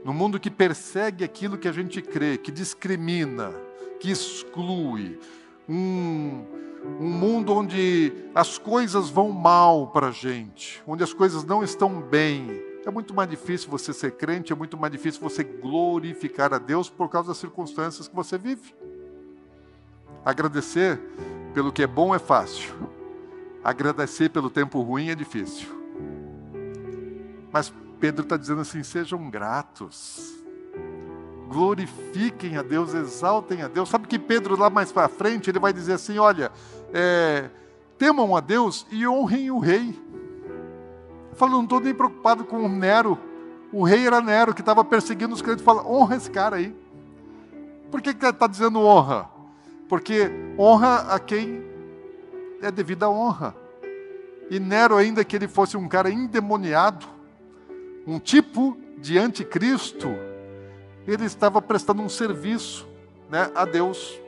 num 0.03 0.13
mundo 0.13 0.39
que 0.39 0.49
persegue 0.49 1.23
aquilo 1.23 1.57
que 1.57 1.67
a 1.67 1.71
gente 1.71 2.01
crê, 2.01 2.37
que 2.37 2.51
discrimina, 2.51 3.53
que 3.99 4.11
exclui, 4.11 5.19
um, 5.67 6.43
um 6.85 7.09
mundo 7.09 7.53
onde 7.53 8.11
as 8.35 8.57
coisas 8.57 9.09
vão 9.09 9.31
mal 9.31 9.87
para 9.87 10.07
a 10.07 10.11
gente, 10.11 10.83
onde 10.85 11.03
as 11.03 11.13
coisas 11.13 11.43
não 11.43 11.63
estão 11.63 12.01
bem. 12.01 12.61
É 12.85 12.91
muito 12.91 13.13
mais 13.13 13.29
difícil 13.29 13.69
você 13.69 13.93
ser 13.93 14.11
crente, 14.11 14.51
é 14.51 14.55
muito 14.55 14.77
mais 14.77 14.91
difícil 14.91 15.21
você 15.21 15.43
glorificar 15.43 16.53
a 16.53 16.57
Deus 16.57 16.89
por 16.89 17.09
causa 17.09 17.29
das 17.29 17.37
circunstâncias 17.37 18.07
que 18.07 18.15
você 18.15 18.37
vive. 18.37 18.75
Agradecer 20.25 20.99
pelo 21.53 21.71
que 21.71 21.83
é 21.83 21.87
bom 21.87 22.13
é 22.13 22.19
fácil, 22.19 22.73
agradecer 23.63 24.29
pelo 24.29 24.49
tempo 24.49 24.81
ruim 24.81 25.09
é 25.09 25.15
difícil. 25.15 25.67
Mas 27.51 27.73
Pedro 27.99 28.23
está 28.23 28.35
dizendo 28.35 28.61
assim: 28.61 28.83
sejam 28.83 29.29
gratos 29.29 30.42
glorifiquem 31.53 32.57
a 32.57 32.63
Deus, 32.63 32.95
exaltem 32.95 33.61
a 33.61 33.67
Deus. 33.67 33.87
Sabe 33.87 34.07
que 34.07 34.17
Pedro, 34.17 34.59
lá 34.59 34.69
mais 34.71 34.91
para 34.91 35.07
frente, 35.07 35.51
ele 35.51 35.59
vai 35.59 35.71
dizer 35.71 35.93
assim: 35.93 36.17
olha, 36.17 36.51
é, 36.91 37.49
temam 37.97 38.35
a 38.35 38.39
Deus 38.39 38.87
e 38.91 39.07
honrem 39.07 39.51
o 39.51 39.59
rei. 39.59 39.97
Eu 41.29 41.37
falo, 41.37 41.53
não 41.53 41.63
estou 41.63 41.79
nem 41.79 41.93
preocupado 41.93 42.43
com 42.43 42.65
o 42.65 42.69
Nero. 42.69 43.17
O 43.71 43.83
rei 43.83 44.05
era 44.05 44.19
Nero, 44.19 44.53
que 44.53 44.61
estava 44.61 44.83
perseguindo 44.83 45.33
os 45.33 45.41
crentes. 45.41 45.63
Fala, 45.63 45.87
honra 45.87 46.15
esse 46.15 46.29
cara 46.29 46.55
aí. 46.55 46.75
Por 47.91 48.01
que 48.01 48.09
está 48.09 48.47
dizendo 48.47 48.81
honra? 48.81 49.29
Porque 49.87 50.31
honra 50.57 51.13
a 51.13 51.19
quem 51.19 51.63
é 52.61 52.71
devida 52.71 53.05
a 53.05 53.09
honra. 53.09 53.55
E 54.49 54.59
Nero, 54.59 54.97
ainda 54.97 55.23
que 55.23 55.35
ele 55.35 55.47
fosse 55.47 55.77
um 55.77 55.87
cara 55.87 56.09
endemoniado, 56.09 57.05
um 58.05 58.19
tipo 58.19 58.77
de 58.97 59.17
anticristo, 59.17 60.09
ele 61.07 61.25
estava 61.25 61.61
prestando 61.61 62.01
um 62.01 62.09
serviço 62.09 62.87
né, 63.29 63.49
a 63.55 63.65
Deus. 63.65 64.19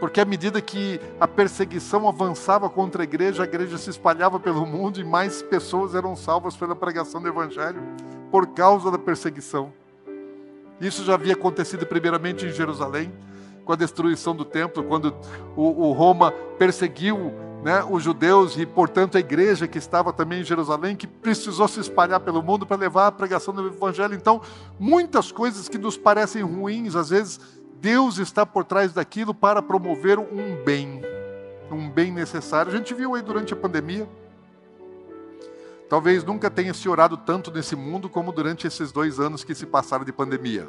Porque 0.00 0.20
à 0.20 0.24
medida 0.24 0.60
que 0.60 1.00
a 1.18 1.26
perseguição 1.26 2.08
avançava 2.08 2.68
contra 2.68 3.02
a 3.02 3.04
igreja, 3.04 3.42
a 3.42 3.46
igreja 3.46 3.78
se 3.78 3.90
espalhava 3.90 4.38
pelo 4.38 4.66
mundo 4.66 5.00
e 5.00 5.04
mais 5.04 5.40
pessoas 5.40 5.94
eram 5.94 6.16
salvas 6.16 6.56
pela 6.56 6.74
pregação 6.74 7.22
do 7.22 7.28
Evangelho 7.28 7.80
por 8.30 8.48
causa 8.48 8.90
da 8.90 8.98
perseguição. 8.98 9.72
Isso 10.80 11.04
já 11.04 11.14
havia 11.14 11.34
acontecido 11.34 11.86
primeiramente 11.86 12.44
em 12.44 12.50
Jerusalém, 12.50 13.12
com 13.64 13.72
a 13.72 13.76
destruição 13.76 14.34
do 14.34 14.44
templo, 14.44 14.82
quando 14.84 15.14
o, 15.56 15.88
o 15.88 15.92
Roma 15.92 16.32
perseguiu 16.58 17.32
né, 17.64 17.82
os 17.88 18.02
judeus 18.02 18.58
e, 18.58 18.66
portanto, 18.66 19.16
a 19.16 19.20
igreja 19.20 19.66
que 19.66 19.78
estava 19.78 20.12
também 20.12 20.42
em 20.42 20.44
Jerusalém, 20.44 20.94
que 20.94 21.06
precisou 21.06 21.66
se 21.66 21.80
espalhar 21.80 22.20
pelo 22.20 22.42
mundo 22.42 22.66
para 22.66 22.76
levar 22.76 23.06
a 23.06 23.12
pregação 23.12 23.54
do 23.54 23.66
evangelho. 23.66 24.14
Então, 24.14 24.42
muitas 24.78 25.32
coisas 25.32 25.66
que 25.66 25.78
nos 25.78 25.96
parecem 25.96 26.42
ruins, 26.42 26.94
às 26.94 27.08
vezes 27.08 27.40
Deus 27.80 28.18
está 28.18 28.44
por 28.44 28.66
trás 28.66 28.92
daquilo 28.92 29.32
para 29.32 29.62
promover 29.62 30.18
um 30.18 30.62
bem, 30.62 31.00
um 31.72 31.88
bem 31.88 32.12
necessário. 32.12 32.70
A 32.70 32.76
gente 32.76 32.92
viu 32.92 33.14
aí 33.14 33.22
durante 33.22 33.54
a 33.54 33.56
pandemia. 33.56 34.06
Talvez 35.88 36.22
nunca 36.22 36.50
tenha 36.50 36.74
se 36.74 36.86
orado 36.86 37.16
tanto 37.16 37.50
nesse 37.50 37.74
mundo 37.74 38.10
como 38.10 38.30
durante 38.30 38.66
esses 38.66 38.92
dois 38.92 39.18
anos 39.18 39.42
que 39.42 39.54
se 39.54 39.64
passaram 39.64 40.04
de 40.04 40.12
pandemia. 40.12 40.68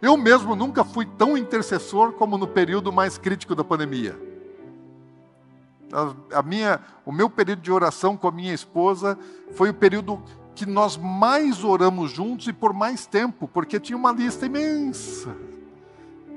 Eu 0.00 0.16
mesmo 0.16 0.54
nunca 0.54 0.84
fui 0.84 1.04
tão 1.04 1.36
intercessor 1.36 2.12
como 2.12 2.38
no 2.38 2.46
período 2.46 2.92
mais 2.92 3.18
crítico 3.18 3.56
da 3.56 3.64
pandemia. 3.64 4.27
A, 6.32 6.42
minha, 6.42 6.80
o 7.04 7.12
meu 7.12 7.30
período 7.30 7.62
de 7.62 7.72
oração 7.72 8.16
com 8.16 8.28
a 8.28 8.32
minha 8.32 8.52
esposa 8.52 9.18
foi 9.52 9.70
o 9.70 9.74
período 9.74 10.22
que 10.54 10.66
nós 10.66 10.96
mais 10.96 11.62
oramos 11.62 12.10
juntos 12.10 12.48
e 12.48 12.52
por 12.52 12.72
mais 12.72 13.06
tempo, 13.06 13.48
porque 13.48 13.78
tinha 13.78 13.96
uma 13.96 14.12
lista 14.12 14.44
imensa 14.44 15.34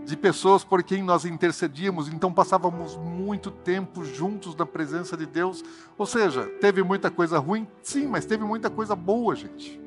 de 0.06 0.18
pessoas 0.18 0.64
por 0.64 0.84
quem 0.84 1.04
nós 1.04 1.26
intercedíamos, 1.26 2.08
então 2.08 2.34
passávamos 2.34 2.98
muito 2.98 3.52
tempo 3.52 4.04
juntos 4.04 4.56
na 4.56 4.66
presença 4.66 5.16
de 5.16 5.26
Deus. 5.26 5.64
Ou 5.98 6.06
seja, 6.06 6.46
teve 6.60 6.84
muita 6.84 7.10
coisa 7.10 7.40
ruim? 7.40 7.68
Sim, 7.82 8.08
mas 8.08 8.26
teve 8.26 8.44
muita 8.44 8.70
coisa 8.70 8.96
boa, 8.96 9.36
gente. 9.36 9.80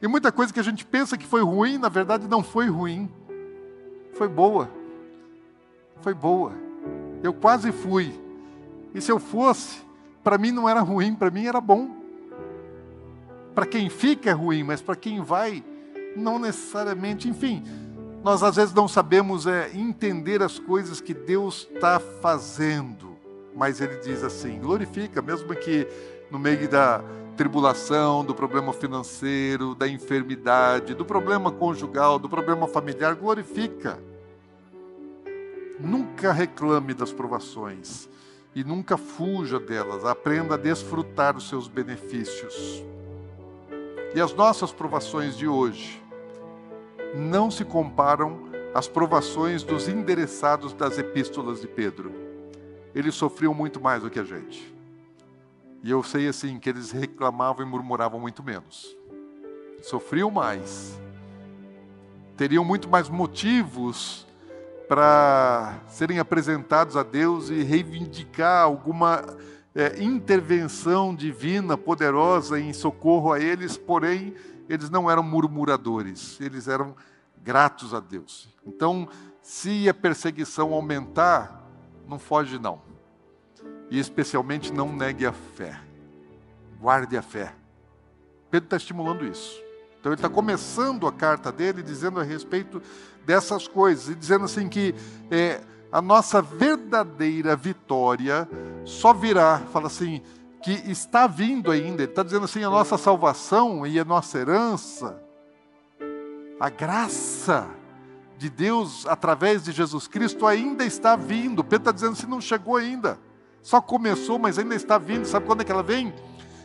E 0.00 0.08
muita 0.08 0.32
coisa 0.32 0.52
que 0.52 0.60
a 0.60 0.64
gente 0.64 0.84
pensa 0.84 1.16
que 1.16 1.26
foi 1.26 1.42
ruim, 1.42 1.78
na 1.78 1.88
verdade 1.88 2.26
não 2.26 2.42
foi 2.42 2.68
ruim. 2.68 3.08
Foi 4.14 4.28
boa. 4.28 4.68
Foi 6.00 6.14
boa. 6.14 6.52
Eu 7.22 7.32
quase 7.32 7.70
fui. 7.70 8.20
E 8.94 9.00
se 9.00 9.10
eu 9.10 9.18
fosse, 9.18 9.80
para 10.22 10.38
mim 10.38 10.52
não 10.52 10.68
era 10.68 10.80
ruim, 10.80 11.14
para 11.14 11.30
mim 11.30 11.46
era 11.46 11.60
bom. 11.60 11.90
Para 13.54 13.66
quem 13.66 13.88
fica 13.88 14.30
é 14.30 14.32
ruim, 14.32 14.62
mas 14.62 14.80
para 14.80 14.96
quem 14.96 15.20
vai, 15.20 15.64
não 16.16 16.38
necessariamente. 16.38 17.28
Enfim, 17.28 17.62
nós 18.22 18.42
às 18.42 18.56
vezes 18.56 18.74
não 18.74 18.86
sabemos 18.86 19.46
é, 19.46 19.70
entender 19.74 20.42
as 20.42 20.58
coisas 20.58 21.00
que 21.00 21.14
Deus 21.14 21.68
está 21.72 21.98
fazendo. 21.98 23.16
Mas 23.54 23.80
Ele 23.80 23.96
diz 23.98 24.22
assim: 24.22 24.58
glorifica, 24.58 25.20
mesmo 25.20 25.54
que 25.54 25.86
no 26.30 26.38
meio 26.38 26.68
da 26.68 27.02
tribulação, 27.36 28.24
do 28.24 28.34
problema 28.34 28.72
financeiro, 28.72 29.74
da 29.74 29.88
enfermidade, 29.88 30.94
do 30.94 31.04
problema 31.04 31.50
conjugal, 31.50 32.18
do 32.18 32.28
problema 32.28 32.66
familiar, 32.66 33.14
glorifica. 33.14 33.98
Nunca 35.80 36.32
reclame 36.32 36.94
das 36.94 37.12
provações 37.12 38.08
e 38.54 38.62
nunca 38.62 38.96
fuja 38.96 39.58
delas. 39.58 40.04
Aprenda 40.04 40.54
a 40.54 40.58
desfrutar 40.58 41.36
os 41.36 41.48
seus 41.48 41.68
benefícios. 41.68 42.82
E 44.14 44.20
as 44.20 44.34
nossas 44.34 44.72
provações 44.72 45.36
de 45.36 45.48
hoje 45.48 46.02
não 47.14 47.50
se 47.50 47.64
comparam 47.64 48.50
às 48.74 48.88
provações 48.88 49.62
dos 49.62 49.88
endereçados 49.88 50.72
das 50.72 50.98
epístolas 50.98 51.60
de 51.60 51.66
Pedro. 51.66 52.12
Eles 52.94 53.14
sofriam 53.14 53.54
muito 53.54 53.80
mais 53.80 54.02
do 54.02 54.10
que 54.10 54.18
a 54.18 54.24
gente. 54.24 54.72
E 55.82 55.90
eu 55.90 56.02
sei 56.02 56.28
assim 56.28 56.58
que 56.58 56.68
eles 56.68 56.90
reclamavam 56.90 57.66
e 57.66 57.68
murmuravam 57.68 58.20
muito 58.20 58.42
menos. 58.42 58.96
Sofriam 59.82 60.30
mais. 60.30 60.98
Teriam 62.36 62.64
muito 62.64 62.88
mais 62.88 63.08
motivos 63.08 64.26
para 64.92 65.80
serem 65.88 66.18
apresentados 66.18 66.98
a 66.98 67.02
Deus 67.02 67.48
e 67.48 67.62
reivindicar 67.62 68.64
alguma 68.64 69.24
é, 69.74 70.02
intervenção 70.02 71.14
divina 71.14 71.78
poderosa 71.78 72.60
em 72.60 72.74
socorro 72.74 73.32
a 73.32 73.40
eles, 73.40 73.78
porém, 73.78 74.34
eles 74.68 74.90
não 74.90 75.10
eram 75.10 75.22
murmuradores, 75.22 76.38
eles 76.42 76.68
eram 76.68 76.94
gratos 77.42 77.94
a 77.94 78.00
Deus. 78.00 78.50
Então, 78.66 79.08
se 79.40 79.88
a 79.88 79.94
perseguição 79.94 80.74
aumentar, 80.74 81.66
não 82.06 82.18
foge 82.18 82.58
não. 82.58 82.82
E 83.90 83.98
especialmente 83.98 84.74
não 84.74 84.94
negue 84.94 85.24
a 85.24 85.32
fé. 85.32 85.80
Guarde 86.78 87.16
a 87.16 87.22
fé. 87.22 87.54
Pedro 88.50 88.66
está 88.66 88.76
estimulando 88.76 89.24
isso. 89.24 89.58
Então 90.02 90.10
ele 90.10 90.18
está 90.18 90.28
começando 90.28 91.06
a 91.06 91.12
carta 91.12 91.52
dele 91.52 91.80
dizendo 91.80 92.18
a 92.18 92.24
respeito 92.24 92.82
dessas 93.24 93.68
coisas 93.68 94.08
e 94.08 94.14
dizendo 94.14 94.44
assim 94.44 94.68
que 94.68 94.94
é, 95.30 95.60
a 95.90 96.00
nossa 96.00 96.40
verdadeira 96.40 97.54
vitória 97.54 98.48
só 98.84 99.12
virá, 99.12 99.60
fala 99.72 99.86
assim, 99.86 100.22
que 100.62 100.72
está 100.90 101.26
vindo 101.26 101.70
ainda. 101.70 102.02
Ele 102.02 102.10
está 102.10 102.22
dizendo 102.22 102.44
assim: 102.44 102.62
a 102.62 102.70
nossa 102.70 102.96
salvação 102.96 103.86
e 103.86 103.98
a 103.98 104.04
nossa 104.04 104.38
herança, 104.38 105.20
a 106.58 106.70
graça 106.70 107.68
de 108.38 108.48
Deus 108.48 109.06
através 109.06 109.64
de 109.64 109.72
Jesus 109.72 110.06
Cristo 110.06 110.46
ainda 110.46 110.84
está 110.84 111.16
vindo. 111.16 111.62
Pedro 111.62 111.78
está 111.78 111.92
dizendo 111.92 112.12
assim: 112.12 112.26
não 112.26 112.40
chegou 112.40 112.76
ainda, 112.76 113.18
só 113.60 113.80
começou, 113.80 114.38
mas 114.38 114.58
ainda 114.58 114.74
está 114.74 114.96
vindo. 114.96 115.26
Sabe 115.26 115.46
quando 115.46 115.60
é 115.60 115.64
que 115.64 115.72
ela 115.72 115.82
vem? 115.82 116.14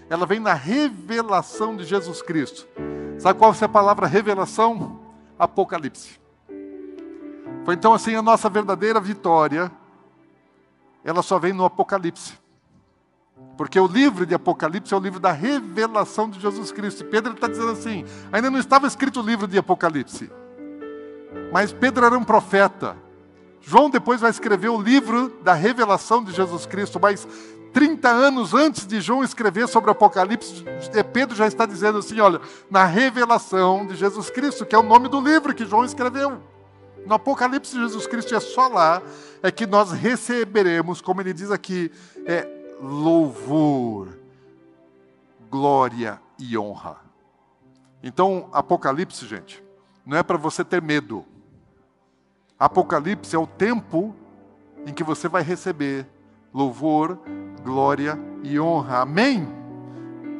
Ela 0.09 0.25
vem 0.25 0.39
na 0.39 0.53
revelação 0.53 1.75
de 1.75 1.83
Jesus 1.83 2.21
Cristo. 2.21 2.67
Sabe 3.19 3.37
qual 3.37 3.53
é 3.59 3.65
a 3.65 3.69
palavra 3.69 4.07
revelação? 4.07 5.01
Apocalipse. 5.37 6.26
Foi 7.67 7.73
então 7.73 7.93
assim 7.93 8.15
a 8.15 8.21
nossa 8.21 8.49
verdadeira 8.49 8.97
vitória, 8.97 9.69
ela 11.03 11.21
só 11.21 11.37
vem 11.37 11.51
no 11.51 11.65
Apocalipse. 11.65 12.39
Porque 13.57 13.77
o 13.77 13.85
livro 13.85 14.25
de 14.25 14.33
Apocalipse 14.33 14.93
é 14.93 14.95
o 14.95 15.01
livro 15.01 15.19
da 15.19 15.33
revelação 15.33 16.29
de 16.29 16.39
Jesus 16.39 16.71
Cristo. 16.71 17.01
E 17.01 17.07
Pedro 17.07 17.33
está 17.33 17.45
dizendo 17.45 17.71
assim: 17.71 18.05
ainda 18.31 18.49
não 18.49 18.57
estava 18.57 18.87
escrito 18.87 19.19
o 19.19 19.21
livro 19.21 19.49
de 19.49 19.57
Apocalipse. 19.57 20.31
Mas 21.51 21.73
Pedro 21.73 22.05
era 22.05 22.17
um 22.17 22.23
profeta. 22.23 22.95
João 23.59 23.89
depois 23.89 24.21
vai 24.21 24.29
escrever 24.29 24.69
o 24.69 24.81
livro 24.81 25.27
da 25.43 25.53
revelação 25.53 26.23
de 26.23 26.31
Jesus 26.31 26.65
Cristo, 26.65 27.01
mas 27.01 27.27
30 27.73 28.07
anos 28.07 28.53
antes 28.53 28.87
de 28.87 29.01
João 29.01 29.25
escrever 29.25 29.67
sobre 29.67 29.91
Apocalipse, 29.91 30.63
Pedro 31.11 31.35
já 31.35 31.47
está 31.47 31.65
dizendo 31.65 31.97
assim: 31.97 32.17
olha, 32.21 32.39
na 32.71 32.85
revelação 32.85 33.85
de 33.85 33.93
Jesus 33.93 34.29
Cristo, 34.29 34.65
que 34.65 34.73
é 34.73 34.79
o 34.79 34.83
nome 34.83 35.09
do 35.09 35.19
livro 35.19 35.53
que 35.53 35.65
João 35.65 35.83
escreveu. 35.83 36.41
No 37.07 37.13
Apocalipse 37.13 37.73
de 37.73 37.79
Jesus 37.79 38.05
Cristo 38.05 38.35
é 38.35 38.39
só 38.41 38.67
lá 38.67 39.01
é 39.41 39.49
que 39.49 39.65
nós 39.65 39.93
receberemos, 39.93 40.99
como 40.99 41.21
ele 41.21 41.31
diz 41.31 41.49
aqui, 41.51 41.89
é 42.25 42.45
louvor, 42.81 44.09
glória 45.49 46.19
e 46.37 46.57
honra. 46.57 46.97
Então, 48.03 48.49
Apocalipse, 48.51 49.25
gente, 49.25 49.63
não 50.05 50.17
é 50.17 50.21
para 50.21 50.35
você 50.35 50.65
ter 50.65 50.81
medo. 50.81 51.25
Apocalipse 52.59 53.33
é 53.33 53.39
o 53.39 53.47
tempo 53.47 54.13
em 54.85 54.91
que 54.93 55.03
você 55.03 55.29
vai 55.29 55.43
receber 55.43 56.05
louvor, 56.53 57.17
glória 57.63 58.19
e 58.43 58.59
honra. 58.59 58.99
Amém? 58.99 59.47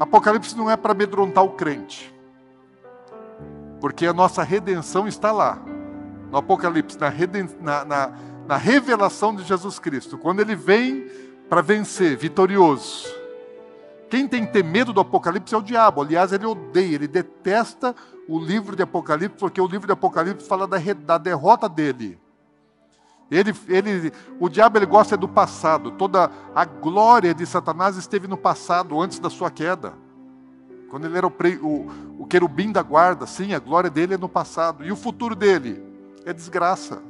Apocalipse 0.02 0.58
não 0.58 0.70
é 0.70 0.76
para 0.76 0.92
amedrontar 0.92 1.46
o 1.46 1.52
crente, 1.52 2.14
porque 3.80 4.06
a 4.06 4.12
nossa 4.12 4.44
redenção 4.44 5.08
está 5.08 5.32
lá 5.32 5.77
no 6.32 6.38
Apocalipse, 6.38 7.00
na, 7.00 7.10
reden... 7.10 7.50
na, 7.62 7.86
na, 7.86 8.14
na 8.48 8.58
revelação 8.58 9.36
de 9.36 9.44
Jesus 9.44 9.78
Cristo, 9.78 10.18
quando 10.18 10.40
ele 10.40 10.56
vem 10.56 11.06
para 11.50 11.62
vencer, 11.62 12.18
vitorioso. 12.18 13.08
Quem 14.10 14.28
tem 14.28 14.46
que 14.46 14.54
ter 14.54 14.64
medo 14.64 14.94
do 14.94 15.02
Apocalipse 15.02 15.54
é 15.54 15.58
o 15.58 15.62
diabo. 15.62 16.02
Aliás, 16.02 16.32
ele 16.32 16.46
odeia, 16.46 16.96
ele 16.96 17.08
detesta 17.08 17.94
o 18.28 18.40
livro 18.40 18.76
de 18.76 18.84
Apocalipse, 18.84 19.38
porque 19.38 19.60
o 19.60 19.68
livro 19.68 19.86
de 19.86 19.94
Apocalipse 19.94 20.48
fala 20.48 20.66
da, 20.66 20.78
da 20.78 21.18
derrota 21.18 21.68
dele. 21.68 22.18
Ele, 23.30 23.54
ele, 23.68 24.14
o 24.40 24.48
diabo 24.48 24.78
ele 24.78 24.86
gosta 24.86 25.18
do 25.18 25.28
passado. 25.28 25.92
Toda 25.92 26.32
a 26.56 26.64
glória 26.64 27.34
de 27.34 27.46
Satanás 27.46 27.98
esteve 27.98 28.28
no 28.28 28.38
passado, 28.38 29.00
antes 29.02 29.20
da 29.20 29.30
sua 29.30 29.52
queda. 29.52 29.94
Quando 30.90 31.06
ele 31.06 31.18
era 31.18 31.28
o, 31.28 31.34
o, 31.62 32.22
o 32.24 32.26
querubim 32.26 32.72
da 32.72 32.82
guarda, 32.82 33.28
sim, 33.28 33.54
a 33.54 33.60
glória 33.60 33.90
dele 33.90 34.14
é 34.14 34.18
no 34.18 34.30
passado. 34.30 34.86
E 34.86 34.92
o 34.92 34.96
futuro 34.96 35.36
dele? 35.36 35.87
É 36.28 36.34
desgraça. 36.34 37.02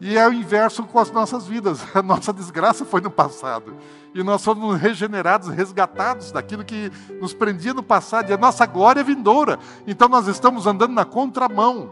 E 0.00 0.18
é 0.18 0.28
o 0.28 0.32
inverso 0.32 0.82
com 0.82 0.98
as 0.98 1.10
nossas 1.10 1.46
vidas. 1.46 1.80
A 1.96 2.02
nossa 2.02 2.32
desgraça 2.32 2.84
foi 2.84 3.00
no 3.00 3.10
passado. 3.10 3.74
E 4.14 4.22
nós 4.22 4.42
somos 4.42 4.78
regenerados, 4.78 5.48
resgatados 5.48 6.30
daquilo 6.30 6.64
que 6.64 6.92
nos 7.20 7.32
prendia 7.32 7.72
no 7.72 7.82
passado. 7.82 8.28
E 8.28 8.32
a 8.32 8.36
nossa 8.36 8.66
glória 8.66 9.00
é 9.00 9.04
vindoura. 9.04 9.58
Então 9.86 10.08
nós 10.08 10.28
estamos 10.28 10.66
andando 10.66 10.92
na 10.92 11.04
contramão. 11.04 11.90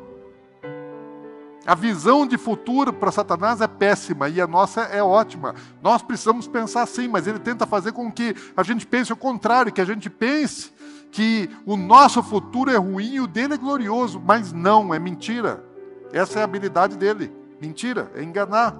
A 1.64 1.74
visão 1.74 2.26
de 2.26 2.36
futuro 2.36 2.92
para 2.92 3.10
Satanás 3.10 3.60
é 3.60 3.68
péssima 3.68 4.28
e 4.28 4.40
a 4.40 4.46
nossa 4.46 4.82
é 4.82 5.02
ótima. 5.02 5.54
Nós 5.80 6.02
precisamos 6.02 6.46
pensar 6.46 6.82
assim, 6.82 7.08
mas 7.08 7.26
ele 7.26 7.38
tenta 7.38 7.66
fazer 7.66 7.92
com 7.92 8.10
que 8.10 8.34
a 8.56 8.62
gente 8.62 8.86
pense 8.86 9.12
o 9.12 9.16
contrário, 9.16 9.72
que 9.72 9.80
a 9.80 9.84
gente 9.84 10.10
pense 10.10 10.72
que 11.10 11.48
o 11.64 11.76
nosso 11.76 12.22
futuro 12.22 12.70
é 12.70 12.76
ruim 12.76 13.14
e 13.14 13.20
o 13.20 13.26
dele 13.26 13.54
é 13.54 13.56
glorioso. 13.56 14.20
Mas 14.24 14.52
não, 14.52 14.92
é 14.92 14.98
mentira. 14.98 15.71
Essa 16.12 16.38
é 16.38 16.42
a 16.42 16.44
habilidade 16.44 16.96
dele. 16.96 17.32
Mentira, 17.60 18.10
é 18.14 18.22
enganar. 18.22 18.76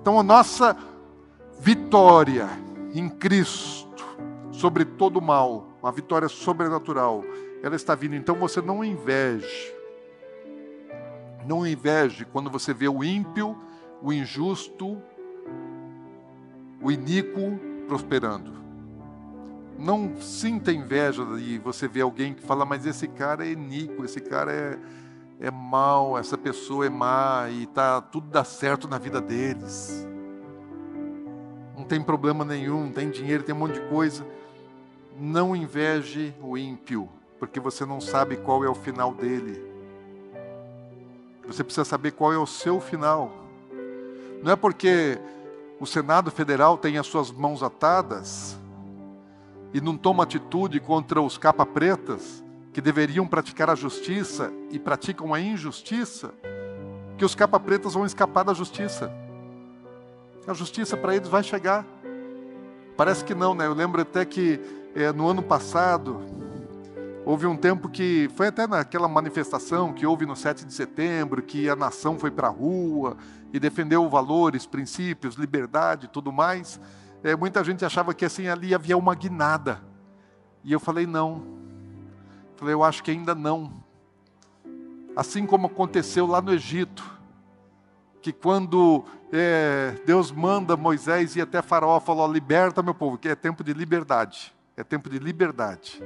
Então 0.00 0.18
a 0.18 0.22
nossa 0.22 0.76
vitória 1.60 2.48
em 2.94 3.08
Cristo 3.08 3.88
sobre 4.58 4.84
todo 4.84 5.18
o 5.18 5.22
mal, 5.22 5.68
uma 5.80 5.92
vitória 5.92 6.28
sobrenatural, 6.28 7.24
ela 7.62 7.76
está 7.76 7.94
vindo. 7.94 8.16
Então 8.16 8.34
você 8.34 8.60
não 8.60 8.84
inveje. 8.84 9.72
Não 11.46 11.64
inveje 11.64 12.24
quando 12.24 12.50
você 12.50 12.74
vê 12.74 12.88
o 12.88 13.04
ímpio, 13.04 13.56
o 14.02 14.12
injusto, 14.12 15.00
o 16.82 16.90
iníquo 16.90 17.58
prosperando. 17.86 18.58
Não 19.78 20.20
sinta 20.20 20.72
inveja 20.72 21.24
de 21.24 21.58
você 21.58 21.86
ver 21.86 22.00
alguém 22.00 22.34
que 22.34 22.42
fala, 22.42 22.64
mas 22.64 22.84
esse 22.84 23.06
cara 23.06 23.46
é 23.46 23.52
iníquo, 23.52 24.04
esse 24.04 24.20
cara 24.20 24.52
é, 24.52 24.78
é 25.40 25.50
mau, 25.50 26.18
essa 26.18 26.36
pessoa 26.36 26.86
é 26.86 26.88
má 26.90 27.48
e 27.50 27.66
tá, 27.66 28.00
tudo 28.00 28.28
dá 28.28 28.42
certo 28.42 28.88
na 28.88 28.98
vida 28.98 29.20
deles. 29.20 30.06
Não 31.76 31.84
tem 31.84 32.02
problema 32.02 32.44
nenhum, 32.44 32.90
tem 32.90 33.08
dinheiro, 33.08 33.44
tem 33.44 33.54
um 33.54 33.58
monte 33.58 33.74
de 33.74 33.88
coisa. 33.88 34.26
Não 35.16 35.54
inveje 35.54 36.34
o 36.42 36.58
ímpio, 36.58 37.08
porque 37.38 37.60
você 37.60 37.86
não 37.86 38.00
sabe 38.00 38.36
qual 38.36 38.64
é 38.64 38.68
o 38.68 38.74
final 38.74 39.14
dele. 39.14 39.62
Você 41.46 41.62
precisa 41.62 41.84
saber 41.84 42.12
qual 42.12 42.32
é 42.32 42.38
o 42.38 42.46
seu 42.46 42.80
final. 42.80 43.32
Não 44.42 44.52
é 44.52 44.56
porque 44.56 45.18
o 45.78 45.86
Senado 45.86 46.30
Federal 46.30 46.76
tem 46.76 46.98
as 46.98 47.06
suas 47.06 47.30
mãos 47.30 47.62
atadas 47.62 48.58
e 49.72 49.80
não 49.80 49.96
toma 49.96 50.24
atitude 50.24 50.80
contra 50.80 51.22
os 51.22 51.38
capa-pretas 51.38 52.42
que 52.78 52.82
deveriam 52.82 53.26
praticar 53.26 53.68
a 53.68 53.74
justiça 53.74 54.52
e 54.70 54.78
praticam 54.78 55.34
a 55.34 55.40
injustiça, 55.40 56.32
que 57.16 57.24
os 57.24 57.34
capa-pretas 57.34 57.94
vão 57.94 58.06
escapar 58.06 58.44
da 58.44 58.54
justiça. 58.54 59.12
A 60.46 60.52
justiça 60.52 60.96
para 60.96 61.16
eles 61.16 61.26
vai 61.26 61.42
chegar. 61.42 61.84
Parece 62.96 63.24
que 63.24 63.34
não, 63.34 63.52
né? 63.52 63.66
Eu 63.66 63.74
lembro 63.74 64.00
até 64.00 64.24
que 64.24 64.60
é, 64.94 65.10
no 65.10 65.26
ano 65.26 65.42
passado 65.42 66.20
houve 67.24 67.48
um 67.48 67.56
tempo 67.56 67.88
que 67.88 68.30
foi 68.36 68.46
até 68.46 68.64
naquela 68.64 69.08
manifestação 69.08 69.92
que 69.92 70.06
houve 70.06 70.24
no 70.24 70.36
7 70.36 70.64
de 70.64 70.72
setembro, 70.72 71.42
que 71.42 71.68
a 71.68 71.74
nação 71.74 72.16
foi 72.16 72.30
para 72.30 72.46
a 72.46 72.52
rua 72.52 73.16
e 73.52 73.58
defendeu 73.58 74.08
valores, 74.08 74.66
princípios, 74.66 75.34
liberdade 75.34 76.06
e 76.06 76.08
tudo 76.08 76.30
mais. 76.30 76.80
É, 77.24 77.34
muita 77.34 77.64
gente 77.64 77.84
achava 77.84 78.14
que 78.14 78.24
assim 78.24 78.46
ali 78.46 78.72
havia 78.72 78.96
uma 78.96 79.16
guinada. 79.16 79.82
E 80.62 80.72
eu 80.72 80.78
falei, 80.78 81.08
não. 81.08 81.57
Falei, 82.58 82.74
eu 82.74 82.82
acho 82.82 83.02
que 83.02 83.10
ainda 83.10 83.34
não. 83.34 83.72
Assim 85.16 85.46
como 85.46 85.68
aconteceu 85.68 86.26
lá 86.26 86.42
no 86.42 86.52
Egito, 86.52 87.02
que 88.20 88.32
quando 88.32 89.04
é, 89.32 89.94
Deus 90.04 90.32
manda 90.32 90.76
Moisés 90.76 91.36
ir 91.36 91.40
até 91.40 91.62
Faraó, 91.62 92.00
falou: 92.00 92.30
liberta 92.30 92.82
meu 92.82 92.94
povo, 92.94 93.16
que 93.16 93.28
é 93.28 93.34
tempo 93.34 93.62
de 93.62 93.72
liberdade. 93.72 94.52
É 94.76 94.84
tempo 94.84 95.08
de 95.08 95.18
liberdade. 95.18 96.02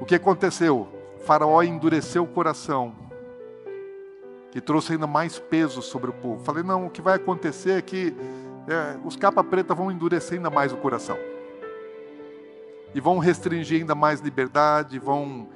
O 0.00 0.04
que 0.04 0.14
aconteceu? 0.14 0.88
Faraó 1.24 1.62
endureceu 1.62 2.24
o 2.24 2.26
coração 2.26 2.94
e 4.54 4.60
trouxe 4.60 4.92
ainda 4.92 5.06
mais 5.06 5.38
peso 5.38 5.82
sobre 5.82 6.10
o 6.10 6.12
povo. 6.12 6.42
Falei: 6.44 6.62
não, 6.62 6.86
o 6.86 6.90
que 6.90 7.00
vai 7.00 7.14
acontecer 7.14 7.72
é 7.72 7.82
que 7.82 8.14
é, 8.66 8.98
os 9.04 9.14
capa 9.14 9.44
preta 9.44 9.74
vão 9.74 9.92
endurecer 9.92 10.38
ainda 10.38 10.50
mais 10.50 10.72
o 10.72 10.76
coração. 10.76 11.18
E 12.94 13.00
vão 13.00 13.18
restringir 13.18 13.80
ainda 13.80 13.94
mais 13.94 14.20
liberdade, 14.20 14.98
vão, 14.98 15.48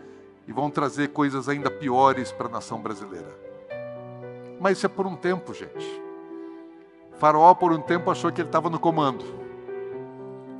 e 0.50 0.52
vão 0.52 0.68
trazer 0.68 1.10
coisas 1.10 1.48
ainda 1.48 1.70
piores 1.70 2.32
para 2.32 2.48
a 2.48 2.50
nação 2.50 2.80
brasileira. 2.80 3.38
Mas 4.58 4.78
isso 4.78 4.86
é 4.86 4.88
por 4.88 5.06
um 5.06 5.14
tempo, 5.14 5.54
gente. 5.54 6.02
Faraó, 7.18 7.54
por 7.54 7.70
um 7.72 7.80
tempo, 7.80 8.10
achou 8.10 8.32
que 8.32 8.40
ele 8.40 8.48
estava 8.48 8.68
no 8.68 8.80
comando. 8.80 9.24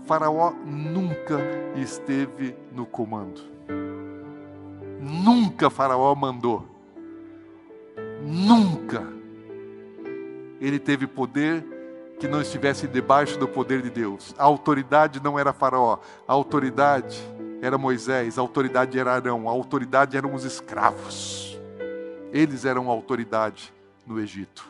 Faraó 0.07 0.53
nunca 0.65 1.41
esteve 1.75 2.55
no 2.71 2.87
comando. 2.87 3.41
Nunca 5.01 5.69
Faraó 5.69 6.15
mandou. 6.15 6.65
Nunca 8.23 9.05
ele 10.61 10.79
teve 10.79 11.09
poder 11.09 11.67
que 12.21 12.29
não 12.29 12.41
estivesse 12.41 12.87
debaixo 12.87 13.37
do 13.41 13.49
poder 13.49 13.83
de 13.83 13.91
Deus. 13.91 14.37
A 14.39 14.45
autoridade 14.45 15.21
não 15.21 15.37
era 15.37 15.53
Faraó, 15.53 15.99
a 16.29 16.33
autoridade 16.33 17.21
era 17.61 17.77
Moisés, 17.77 18.39
a 18.39 18.41
autoridade 18.41 18.99
era 18.99 19.13
Arão, 19.13 19.49
a 19.49 19.53
autoridade 19.53 20.17
eram 20.17 20.35
os 20.35 20.45
escravos. 20.45 21.59
Eles 22.33 22.65
eram 22.65 22.89
a 22.89 22.93
autoridade 22.93 23.73
no 24.07 24.19
Egito. 24.21 24.67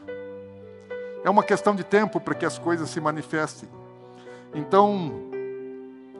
É 1.23 1.31
uma 1.31 1.43
questão 1.43 1.75
de 1.75 1.85
tempo 1.85 2.21
para 2.21 2.35
que 2.35 2.47
as 2.47 2.59
coisas 2.59 2.89
se 2.91 3.01
manifestem. 3.01 3.69
Então, 4.55 5.13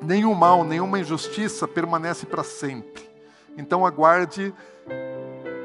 nenhum 0.03 0.35
mal, 0.35 0.63
nenhuma 0.63 0.99
injustiça 0.99 1.67
permanece 1.67 2.27
para 2.27 2.45
sempre. 2.45 3.09
Então, 3.57 3.85
aguarde 3.85 4.55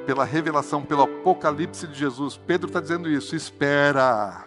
pela 0.05 0.23
revelação, 0.23 0.81
pelo 0.81 1.03
apocalipse 1.03 1.87
de 1.87 1.99
Jesus. 1.99 2.37
Pedro 2.37 2.67
está 2.67 2.79
dizendo 2.79 3.09
isso. 3.09 3.35
Espera 3.35 4.45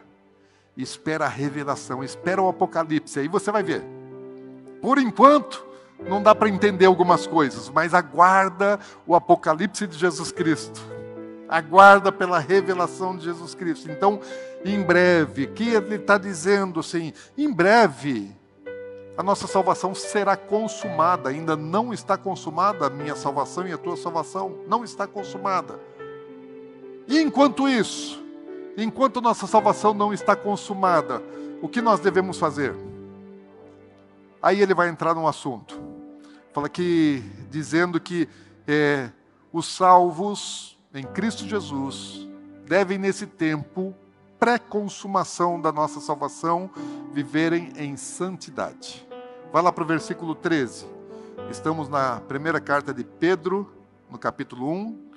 espera 0.83 1.25
a 1.25 1.29
revelação, 1.29 2.05
espera 2.05 2.41
o 2.41 2.49
apocalipse, 2.49 3.19
aí 3.19 3.29
você 3.29 3.51
vai 3.51 3.63
ver. 3.63 3.83
Por 4.81 4.99
enquanto, 4.99 5.67
não 6.07 6.23
dá 6.23 6.35
para 6.35 6.49
entender 6.49 6.87
algumas 6.87 7.27
coisas, 7.27 7.69
mas 7.69 7.95
aguarda 7.95 8.79
o 9.07 9.15
apocalipse 9.15 9.87
de 9.87 9.99
Jesus 9.99 10.31
Cristo. 10.31 10.81
Aguarda 11.49 12.13
pela 12.13 12.39
revelação 12.39 13.17
de 13.17 13.25
Jesus 13.25 13.55
Cristo. 13.55 13.91
Então, 13.91 14.21
em 14.65 14.83
breve, 14.83 15.47
que 15.47 15.71
ele 15.71 15.97
está 15.97 16.19
dizendo 16.19 16.81
assim, 16.81 17.13
em 17.37 17.51
breve, 17.51 18.37
a 19.17 19.23
nossa 19.23 19.47
salvação 19.47 19.95
será 19.95 20.37
consumada. 20.37 21.31
Ainda 21.31 21.57
não 21.57 21.93
está 21.93 22.17
consumada 22.17 22.87
a 22.87 22.91
minha 22.91 23.17
salvação 23.17 23.67
e 23.67 23.73
a 23.73 23.79
tua 23.79 23.97
salvação. 23.97 24.59
Não 24.69 24.85
está 24.85 25.07
consumada. 25.07 25.81
E 27.09 27.19
enquanto 27.19 27.67
isso, 27.67 28.23
enquanto 28.77 29.21
nossa 29.21 29.47
salvação 29.47 29.95
não 29.95 30.13
está 30.13 30.37
consumada, 30.37 31.23
o 31.63 31.69
que 31.69 31.81
nós 31.81 31.99
devemos 31.99 32.39
fazer? 32.39 32.75
Aí 34.41 34.61
ele 34.61 34.75
vai 34.75 34.89
entrar 34.89 35.15
num 35.15 35.27
assunto. 35.27 35.88
Fala 36.53 36.69
que, 36.69 37.23
dizendo 37.51 38.01
que 38.01 38.29
é, 38.67 39.11
os 39.53 39.67
salvos 39.67 40.79
em 40.95 41.05
Cristo 41.05 41.45
Jesus 41.47 42.29
devem, 42.67 42.99
nesse 42.99 43.27
tempo, 43.27 43.95
pré-consumação 44.39 45.61
da 45.61 45.73
nossa 45.73 46.01
salvação, 46.01 46.71
viverem 47.13 47.73
em 47.77 47.97
santidade. 47.97 49.07
Vai 49.53 49.63
lá 49.63 49.73
para 49.73 49.85
o 49.85 49.87
versículo 49.87 50.35
13. 50.35 50.87
Estamos 51.51 51.89
na 51.89 52.21
primeira 52.21 52.61
carta 52.61 52.93
de 52.93 53.05
Pedro, 53.05 53.73
no 54.11 54.19
capítulo 54.19 54.71
1, 54.71 55.09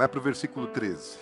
Vai 0.00 0.08
para 0.08 0.18
o 0.18 0.22
versículo 0.22 0.66
13. 0.66 1.18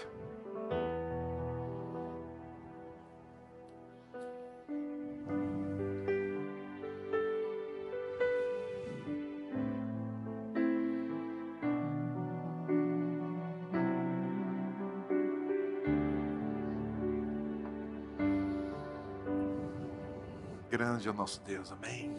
Grande 20.98 21.06
é 21.06 21.12
o 21.12 21.14
nosso 21.14 21.40
Deus, 21.46 21.70
amém. 21.70 22.12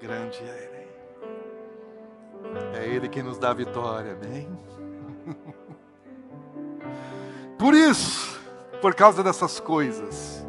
Grande 0.00 0.38
é 0.38 0.64
Ele. 0.64 0.88
É 2.76 2.84
Ele 2.96 3.08
quem 3.08 3.22
nos 3.22 3.38
dá 3.38 3.50
a 3.50 3.54
vitória, 3.54 4.18
amém? 4.20 4.48
Por 7.56 7.74
isso, 7.74 8.40
por 8.80 8.92
causa 8.92 9.22
dessas 9.22 9.60
coisas, 9.60 10.44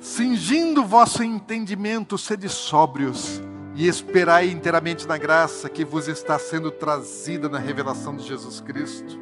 cingindo 0.00 0.84
vosso 0.84 1.22
entendimento, 1.22 2.18
sede 2.18 2.48
sóbrios 2.48 3.40
e 3.76 3.86
esperai 3.86 4.50
inteiramente 4.50 5.06
na 5.06 5.16
graça 5.16 5.68
que 5.68 5.84
vos 5.84 6.08
está 6.08 6.36
sendo 6.36 6.72
trazida 6.72 7.48
na 7.48 7.60
revelação 7.60 8.16
de 8.16 8.24
Jesus 8.24 8.60
Cristo. 8.60 9.20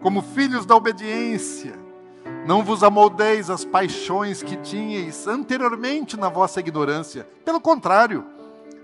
Como 0.00 0.22
filhos 0.22 0.64
da 0.64 0.76
obediência, 0.76 1.87
não 2.48 2.64
vos 2.64 2.82
amoldeis 2.82 3.48
as 3.48 3.64
paixões 3.64 4.42
que 4.42 4.56
tinhais 4.56 5.28
anteriormente 5.28 6.16
na 6.16 6.28
vossa 6.28 6.58
ignorância. 6.58 7.28
Pelo 7.44 7.60
contrário, 7.60 8.24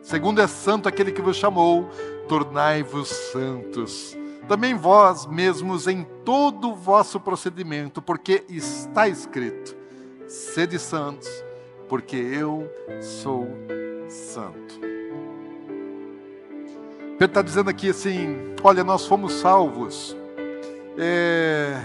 Segundo 0.05 0.43
é 0.43 0.47
santo 0.47 0.87
aquele 0.87 1.11
que 1.11 1.23
vos 1.23 1.35
chamou, 1.35 1.89
tornai-vos 2.29 3.09
santos. 3.09 4.15
Também 4.47 4.75
vós 4.75 5.25
mesmos 5.25 5.87
em 5.87 6.07
todo 6.23 6.73
o 6.73 6.75
vosso 6.75 7.19
procedimento, 7.19 8.03
porque 8.03 8.45
está 8.51 9.09
escrito: 9.09 9.75
sede 10.29 10.79
santos, 10.79 11.27
porque 11.89 12.17
eu 12.17 12.71
sou 13.01 13.49
santo. 14.11 14.79
Pedro 17.19 17.25
está 17.25 17.41
dizendo 17.41 17.71
aqui 17.71 17.89
assim: 17.89 18.37
olha, 18.63 18.85
nós 18.85 19.07
fomos 19.07 19.33
salvos. 19.33 20.15
É, 20.99 21.83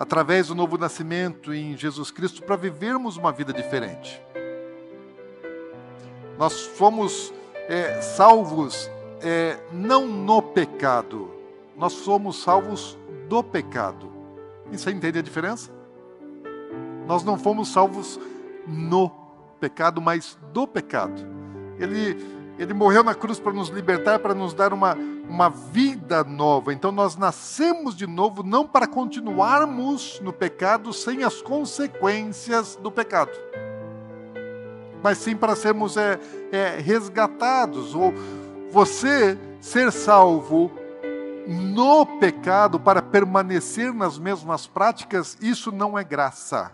através 0.00 0.46
do 0.48 0.54
novo 0.54 0.78
nascimento 0.78 1.52
em 1.52 1.76
Jesus 1.76 2.10
Cristo, 2.10 2.42
para 2.42 2.56
vivermos 2.56 3.18
uma 3.18 3.30
vida 3.30 3.52
diferente. 3.52 4.18
Nós 6.38 6.62
fomos 6.62 7.30
é, 7.68 8.00
salvos 8.00 8.90
é, 9.20 9.58
não 9.70 10.06
no 10.06 10.40
pecado, 10.40 11.30
nós 11.76 11.92
somos 11.92 12.42
salvos 12.42 12.96
do 13.28 13.44
pecado. 13.44 14.10
E 14.72 14.78
você 14.78 14.90
entende 14.90 15.18
a 15.18 15.22
diferença? 15.22 15.70
Nós 17.06 17.22
não 17.22 17.38
fomos 17.38 17.68
salvos 17.68 18.18
no 18.66 19.10
pecado, 19.60 20.00
mas 20.00 20.38
do 20.50 20.66
pecado. 20.66 21.20
Ele, 21.78 22.16
ele 22.60 22.74
morreu 22.74 23.02
na 23.02 23.14
cruz 23.14 23.40
para 23.40 23.54
nos 23.54 23.70
libertar, 23.70 24.18
para 24.18 24.34
nos 24.34 24.52
dar 24.52 24.74
uma, 24.74 24.94
uma 25.26 25.48
vida 25.48 26.22
nova. 26.22 26.74
Então 26.74 26.92
nós 26.92 27.16
nascemos 27.16 27.96
de 27.96 28.06
novo 28.06 28.42
não 28.42 28.66
para 28.66 28.86
continuarmos 28.86 30.20
no 30.22 30.30
pecado 30.30 30.92
sem 30.92 31.24
as 31.24 31.40
consequências 31.40 32.76
do 32.76 32.90
pecado, 32.90 33.32
mas 35.02 35.16
sim 35.16 35.34
para 35.34 35.56
sermos 35.56 35.96
é, 35.96 36.20
é, 36.52 36.76
resgatados. 36.78 37.94
Ou 37.94 38.12
você 38.70 39.38
ser 39.58 39.90
salvo 39.90 40.70
no 41.48 42.04
pecado 42.04 42.78
para 42.78 43.00
permanecer 43.00 43.90
nas 43.94 44.18
mesmas 44.18 44.66
práticas, 44.66 45.34
isso 45.40 45.72
não 45.72 45.98
é 45.98 46.04
graça. 46.04 46.72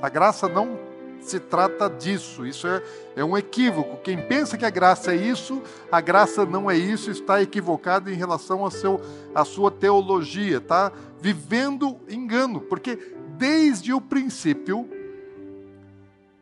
A 0.00 0.08
graça 0.08 0.48
não 0.48 0.78
se 1.24 1.40
trata 1.40 1.88
disso. 1.88 2.46
Isso 2.46 2.66
é, 2.66 2.82
é 3.16 3.24
um 3.24 3.36
equívoco. 3.36 3.96
Quem 3.98 4.18
pensa 4.26 4.56
que 4.56 4.64
a 4.64 4.70
graça 4.70 5.12
é 5.12 5.16
isso, 5.16 5.62
a 5.90 6.00
graça 6.00 6.44
não 6.44 6.70
é 6.70 6.76
isso, 6.76 7.10
está 7.10 7.42
equivocado 7.42 8.10
em 8.10 8.14
relação 8.14 8.64
à 8.64 8.70
seu, 8.70 9.00
a 9.34 9.44
sua 9.44 9.70
teologia, 9.70 10.60
tá? 10.60 10.92
Vivendo 11.20 11.98
engano, 12.08 12.60
porque 12.60 13.16
desde 13.36 13.92
o 13.92 14.00
princípio 14.00 14.88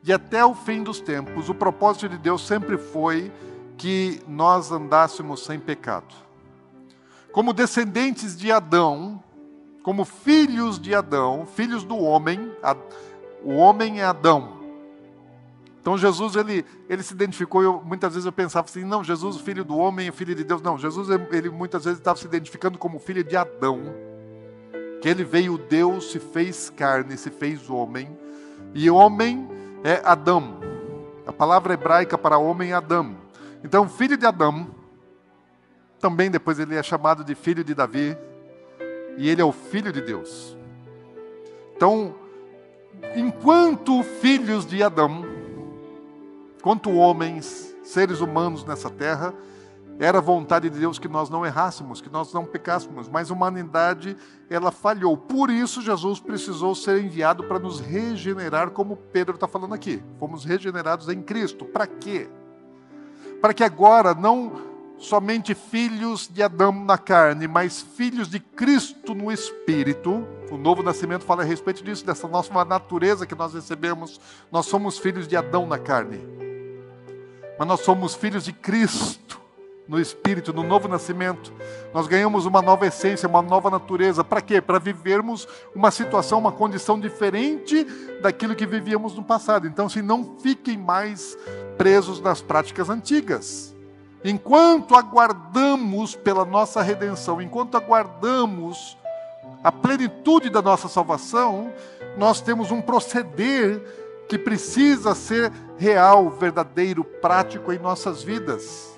e 0.04 0.12
até 0.12 0.44
o 0.44 0.54
fim 0.54 0.82
dos 0.82 1.00
tempos, 1.00 1.48
o 1.48 1.54
propósito 1.54 2.08
de 2.08 2.18
Deus 2.18 2.44
sempre 2.44 2.76
foi 2.76 3.30
que 3.78 4.20
nós 4.26 4.72
andássemos 4.72 5.44
sem 5.44 5.60
pecado. 5.60 6.14
Como 7.32 7.52
descendentes 7.52 8.36
de 8.36 8.50
Adão, 8.50 9.22
como 9.82 10.04
filhos 10.04 10.78
de 10.78 10.94
Adão, 10.94 11.46
filhos 11.46 11.84
do 11.84 11.96
homem, 11.96 12.52
o 13.44 13.54
homem 13.54 14.00
é 14.00 14.04
Adão, 14.04 14.61
então 15.82 15.98
Jesus 15.98 16.36
ele, 16.36 16.64
ele 16.88 17.02
se 17.02 17.12
identificou, 17.12 17.60
eu, 17.60 17.82
muitas 17.84 18.14
vezes 18.14 18.24
eu 18.24 18.30
pensava 18.30 18.68
assim, 18.68 18.84
não, 18.84 19.02
Jesus, 19.02 19.38
filho 19.38 19.64
do 19.64 19.76
homem, 19.76 20.12
filho 20.12 20.32
de 20.32 20.44
Deus. 20.44 20.62
Não, 20.62 20.78
Jesus 20.78 21.08
ele 21.32 21.50
muitas 21.50 21.84
vezes 21.84 21.98
estava 21.98 22.16
se 22.16 22.24
identificando 22.24 22.78
como 22.78 23.00
filho 23.00 23.24
de 23.24 23.36
Adão. 23.36 23.92
Que 25.00 25.08
ele 25.08 25.24
veio 25.24 25.58
Deus, 25.58 26.12
se 26.12 26.20
fez 26.20 26.70
carne, 26.70 27.16
se 27.16 27.30
fez 27.30 27.68
homem. 27.68 28.16
E 28.72 28.88
homem 28.88 29.48
é 29.82 30.00
Adão. 30.04 30.60
A 31.26 31.32
palavra 31.32 31.74
hebraica 31.74 32.16
para 32.16 32.38
homem 32.38 32.70
é 32.70 32.74
Adão. 32.74 33.16
Então, 33.64 33.88
filho 33.88 34.16
de 34.16 34.24
Adão, 34.24 34.68
também 35.98 36.30
depois 36.30 36.60
ele 36.60 36.76
é 36.76 36.82
chamado 36.84 37.24
de 37.24 37.34
filho 37.34 37.64
de 37.64 37.74
Davi, 37.74 38.16
e 39.18 39.28
ele 39.28 39.42
é 39.42 39.44
o 39.44 39.50
filho 39.50 39.92
de 39.92 40.00
Deus. 40.00 40.56
Então, 41.74 42.14
enquanto 43.16 44.04
filhos 44.04 44.64
de 44.64 44.80
Adão, 44.80 45.31
quanto 46.62 46.92
homens, 46.92 47.74
seres 47.82 48.20
humanos 48.20 48.64
nessa 48.64 48.88
terra, 48.88 49.34
era 49.98 50.20
vontade 50.20 50.70
de 50.70 50.78
Deus 50.78 50.98
que 50.98 51.08
nós 51.08 51.28
não 51.28 51.44
errássemos, 51.44 52.00
que 52.00 52.10
nós 52.10 52.32
não 52.32 52.44
pecássemos, 52.44 53.08
mas 53.08 53.30
a 53.30 53.34
humanidade 53.34 54.16
ela 54.48 54.70
falhou. 54.70 55.16
Por 55.16 55.50
isso 55.50 55.82
Jesus 55.82 56.18
precisou 56.18 56.74
ser 56.74 57.02
enviado 57.02 57.44
para 57.44 57.58
nos 57.58 57.80
regenerar, 57.80 58.70
como 58.70 58.96
Pedro 58.96 59.34
está 59.34 59.46
falando 59.46 59.74
aqui. 59.74 60.02
Fomos 60.18 60.44
regenerados 60.44 61.08
em 61.08 61.20
Cristo. 61.20 61.64
Para 61.64 61.86
quê? 61.86 62.28
Para 63.40 63.52
que 63.52 63.62
agora 63.62 64.14
não 64.14 64.72
somente 64.98 65.54
filhos 65.54 66.28
de 66.32 66.42
Adão 66.42 66.72
na 66.72 66.96
carne, 66.96 67.48
mas 67.48 67.82
filhos 67.82 68.28
de 68.28 68.38
Cristo 68.38 69.14
no 69.14 69.30
Espírito. 69.30 70.26
O 70.50 70.56
novo 70.56 70.82
nascimento 70.82 71.24
fala 71.24 71.42
a 71.42 71.46
respeito 71.46 71.82
disso, 71.82 72.06
dessa 72.06 72.28
nossa 72.28 72.64
natureza 72.64 73.26
que 73.26 73.34
nós 73.34 73.52
recebemos. 73.52 74.20
Nós 74.50 74.66
somos 74.66 74.98
filhos 74.98 75.26
de 75.26 75.36
Adão 75.36 75.66
na 75.66 75.78
carne 75.78 76.42
mas 77.62 77.68
nós 77.68 77.80
somos 77.82 78.16
filhos 78.16 78.42
de 78.42 78.52
Cristo 78.52 79.40
no 79.86 80.00
Espírito, 80.00 80.52
no 80.52 80.64
novo 80.64 80.88
nascimento. 80.88 81.52
Nós 81.94 82.08
ganhamos 82.08 82.44
uma 82.44 82.60
nova 82.60 82.88
essência, 82.88 83.28
uma 83.28 83.40
nova 83.40 83.70
natureza. 83.70 84.24
Para 84.24 84.40
quê? 84.40 84.60
Para 84.60 84.80
vivermos 84.80 85.46
uma 85.72 85.92
situação, 85.92 86.40
uma 86.40 86.50
condição 86.50 86.98
diferente 86.98 87.84
daquilo 88.20 88.56
que 88.56 88.66
vivíamos 88.66 89.14
no 89.14 89.22
passado. 89.22 89.68
Então, 89.68 89.88
se 89.88 90.00
assim, 90.00 90.08
não 90.08 90.38
fiquem 90.40 90.76
mais 90.76 91.38
presos 91.78 92.20
nas 92.20 92.42
práticas 92.42 92.90
antigas. 92.90 93.72
Enquanto 94.24 94.96
aguardamos 94.96 96.16
pela 96.16 96.44
nossa 96.44 96.82
redenção, 96.82 97.40
enquanto 97.40 97.76
aguardamos 97.76 98.98
a 99.62 99.70
plenitude 99.70 100.50
da 100.50 100.60
nossa 100.60 100.88
salvação, 100.88 101.72
nós 102.16 102.40
temos 102.40 102.72
um 102.72 102.82
proceder 102.82 104.01
que 104.28 104.38
precisa 104.38 105.14
ser 105.14 105.52
real, 105.76 106.30
verdadeiro, 106.30 107.04
prático 107.04 107.72
em 107.72 107.78
nossas 107.78 108.22
vidas, 108.22 108.96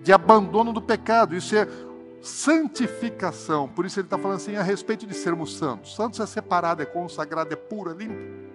de 0.00 0.12
abandono 0.12 0.72
do 0.72 0.82
pecado. 0.82 1.34
Isso 1.34 1.56
é 1.56 1.66
santificação. 2.20 3.68
Por 3.68 3.86
isso 3.86 3.98
ele 3.98 4.06
está 4.06 4.18
falando 4.18 4.36
assim 4.36 4.56
a 4.56 4.62
respeito 4.62 5.06
de 5.06 5.14
sermos 5.14 5.56
santos. 5.56 5.94
Santos 5.94 6.20
é 6.20 6.26
separado, 6.26 6.82
é 6.82 6.86
consagrado, 6.86 7.52
é 7.52 7.56
puro, 7.56 7.90
é 7.90 7.94
limpo. 7.94 8.49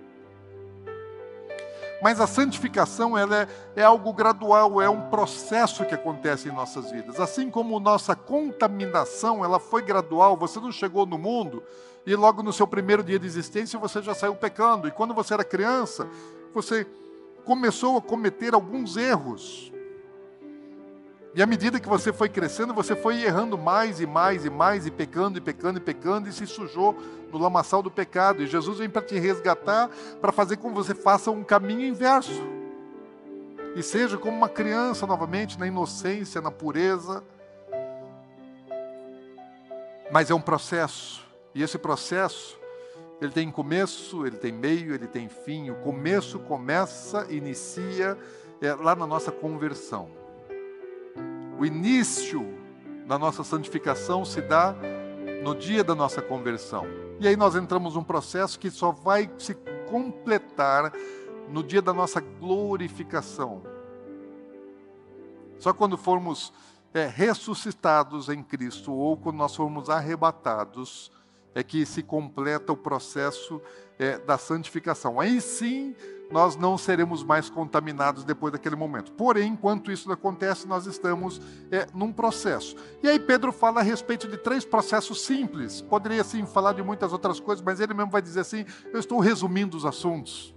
Mas 2.02 2.20
a 2.20 2.28
santificação 2.28 3.18
ela 3.18 3.44
é, 3.44 3.48
é 3.78 3.84
algo 3.84 4.14
gradual, 4.14 4.82
é 4.82 4.90
um 4.90 5.10
processo 5.10 5.86
que 5.86 5.96
acontece 5.96 6.50
em 6.50 6.52
nossas 6.52 6.92
vidas. 6.92 7.20
Assim 7.20 7.50
como 7.50 7.80
nossa 7.80 8.16
contaminação 8.16 9.44
ela 9.44 9.60
foi 9.60 9.82
gradual, 9.82 10.36
você 10.38 10.60
não 10.60 10.72
chegou 10.72 11.06
no 11.06 11.18
mundo 11.18 11.64
e 12.06 12.16
logo 12.16 12.44
no 12.44 12.54
seu 12.54 12.68
primeiro 12.68 13.04
dia 13.04 13.18
de 13.18 13.26
existência 13.26 13.80
você 13.80 14.02
já 14.02 14.14
saiu 14.14 14.36
pecando. 14.36 14.88
E 14.88 14.92
quando 14.92 15.14
você 15.14 15.34
era 15.34 15.44
criança, 15.44 16.08
você 16.54 16.86
começou 17.44 17.98
a 17.98 18.02
cometer 18.02 18.54
alguns 18.54 18.98
erros. 18.98 19.72
E 21.36 21.44
à 21.44 21.46
medida 21.46 21.82
que 21.82 21.90
você 21.90 22.14
foi 22.14 22.30
crescendo, 22.30 22.74
você 22.74 22.96
foi 22.96 23.22
errando 23.22 23.58
mais 23.58 24.00
e 24.00 24.08
mais 24.08 24.46
e 24.46 24.50
mais, 24.50 24.86
e 24.86 24.92
pecando 24.92 25.38
e 25.38 25.42
pecando 25.42 25.78
e 25.78 25.82
pecando, 25.82 26.30
e 26.30 26.32
se 26.32 26.48
sujou 26.48 26.98
no 27.30 27.38
lamaçal 27.38 27.84
do 27.84 27.92
pecado. 27.92 28.42
E 28.42 28.48
Jesus 28.48 28.78
vem 28.78 28.90
para 28.90 29.02
te 29.02 29.20
resgatar, 29.20 29.90
para 30.22 30.32
fazer 30.32 30.56
com 30.56 30.70
que 30.70 30.76
você 30.76 30.96
faça 30.96 31.30
um 31.32 31.44
caminho 31.44 31.86
inverso. 31.86 32.42
E 33.76 33.84
seja 33.84 34.18
como 34.18 34.38
uma 34.38 34.48
criança 34.48 35.06
novamente, 35.06 35.60
na 35.60 35.68
inocência, 35.68 36.40
na 36.40 36.52
pureza. 36.52 37.22
Mas 40.10 40.32
é 40.32 40.34
um 40.34 40.40
processo. 40.40 41.22
E 41.54 41.62
esse 41.62 41.78
processo, 41.78 42.58
ele 43.20 43.34
tem 43.34 43.52
começo, 43.52 44.26
ele 44.26 44.38
tem 44.38 44.54
meio, 44.54 44.96
ele 44.96 45.08
tem 45.08 45.28
fim. 45.28 45.70
O 45.70 45.76
começo 45.82 46.40
começa, 46.40 47.28
inicia 47.30 48.18
é, 48.62 48.74
lá 48.74 48.96
na 48.96 49.06
nossa 49.06 49.34
conversão. 49.34 50.24
O 51.58 51.66
início 51.66 52.46
da 53.08 53.18
nossa 53.18 53.44
santificação 53.44 54.26
se 54.26 54.42
dá 54.42 54.76
no 55.44 55.56
dia 55.56 55.84
da 55.84 55.96
nossa 55.96 56.22
conversão. 56.22 56.86
E 57.20 57.28
aí 57.28 57.36
nós 57.36 57.56
entramos 57.56 57.96
num 57.96 58.04
processo 58.04 58.60
que 58.60 58.70
só 58.70 58.92
vai 58.92 59.30
se 59.38 59.56
completar 59.90 60.92
no 61.50 61.64
dia 61.64 61.82
da 61.82 61.94
nossa 61.94 62.20
glorificação. 62.20 63.62
Só 65.58 65.72
quando 65.72 65.98
formos 65.98 66.52
é, 66.94 67.08
ressuscitados 67.08 68.28
em 68.30 68.44
Cristo 68.44 68.92
ou 68.92 69.16
quando 69.16 69.38
nós 69.38 69.56
formos 69.56 69.90
arrebatados 69.90 71.12
é 71.54 71.64
que 71.64 71.86
se 71.86 72.04
completa 72.04 72.74
o 72.74 72.78
processo 72.78 73.62
é, 73.98 74.18
da 74.18 74.38
santificação. 74.38 75.20
Aí 75.20 75.40
sim 75.40 75.96
nós 76.32 76.56
não 76.56 76.78
seremos 76.78 77.24
mais 77.24 77.50
contaminados 77.50 78.24
depois 78.24 78.52
daquele 78.52 78.76
momento. 78.76 79.12
Porém, 79.12 79.54
enquanto 79.54 79.92
isso 79.92 80.12
acontece, 80.12 80.68
nós 80.68 80.86
estamos 80.86 81.42
é, 81.72 81.88
num 81.94 82.12
processo. 82.12 82.76
E 83.04 83.08
aí 83.08 83.20
Pedro 83.20 83.52
fala 83.52 83.80
a 83.80 83.84
respeito 83.84 84.28
de 84.28 84.38
três 84.38 84.66
processos 84.66 85.22
simples. 85.22 85.82
Poderia 85.82 86.24
sim 86.24 86.46
falar 86.46 86.74
de 86.74 86.84
muitas 86.84 87.14
outras 87.14 87.40
coisas, 87.40 87.64
mas 87.64 87.80
ele 87.80 87.94
mesmo 87.94 88.12
vai 88.12 88.22
dizer 88.22 88.42
assim: 88.42 88.66
eu 88.92 89.00
estou 89.00 89.20
resumindo 89.20 89.78
os 89.78 89.86
assuntos. 89.86 90.54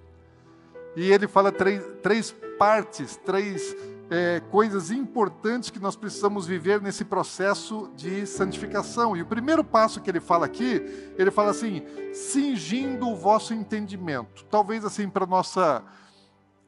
E 0.96 1.12
ele 1.12 1.28
fala 1.28 1.52
três, 1.52 1.82
três 2.02 2.34
partes, 2.58 3.16
três 3.24 3.76
é, 4.10 4.40
coisas 4.50 4.90
importantes 4.90 5.70
que 5.70 5.78
nós 5.78 5.96
precisamos 5.96 6.46
viver 6.46 6.80
nesse 6.80 7.04
processo 7.04 7.90
de 7.94 8.26
santificação. 8.26 9.16
E 9.16 9.22
o 9.22 9.26
primeiro 9.26 9.62
passo 9.62 10.00
que 10.00 10.10
ele 10.10 10.20
fala 10.20 10.46
aqui, 10.46 10.82
ele 11.16 11.30
fala 11.30 11.50
assim: 11.50 11.82
cingindo 12.12 13.08
o 13.08 13.16
vosso 13.16 13.52
entendimento. 13.52 14.44
Talvez 14.46 14.84
assim 14.84 15.08
para 15.08 15.26
nossa 15.26 15.84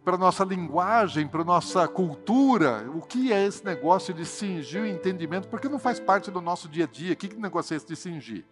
para 0.02 0.16
nossa 0.16 0.44
linguagem, 0.44 1.28
para 1.28 1.44
nossa 1.44 1.86
cultura, 1.86 2.90
o 2.94 3.02
que 3.02 3.32
é 3.32 3.46
esse 3.46 3.62
negócio 3.62 4.14
de 4.14 4.24
cingir 4.24 4.82
o 4.82 4.86
entendimento? 4.86 5.46
Porque 5.48 5.68
não 5.68 5.78
faz 5.78 6.00
parte 6.00 6.30
do 6.30 6.40
nosso 6.40 6.68
dia 6.68 6.84
a 6.84 6.88
dia. 6.88 7.14
Que 7.14 7.36
negócio 7.36 7.74
é 7.74 7.76
esse 7.76 7.86
de 7.86 7.96
cingir? 7.96 8.46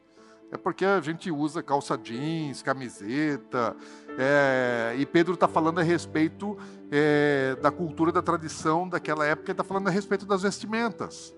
É 0.51 0.57
porque 0.57 0.85
a 0.85 1.01
gente 1.01 1.31
usa 1.31 1.63
calça 1.63 1.97
jeans, 1.97 2.63
camiseta, 2.63 3.77
é, 4.19 4.95
e 4.99 5.05
Pedro 5.05 5.35
está 5.35 5.47
falando 5.47 5.79
a 5.79 5.83
respeito 5.83 6.57
é, 6.91 7.55
da 7.61 7.71
cultura, 7.71 8.11
da 8.11 8.23
tradição 8.23 8.89
daquela 8.89 9.27
época, 9.27 9.53
está 9.53 9.63
falando 9.63 9.89
a 9.89 9.91
respeito 9.91 10.25
das 10.25 10.43
vestimentas. 10.43 11.35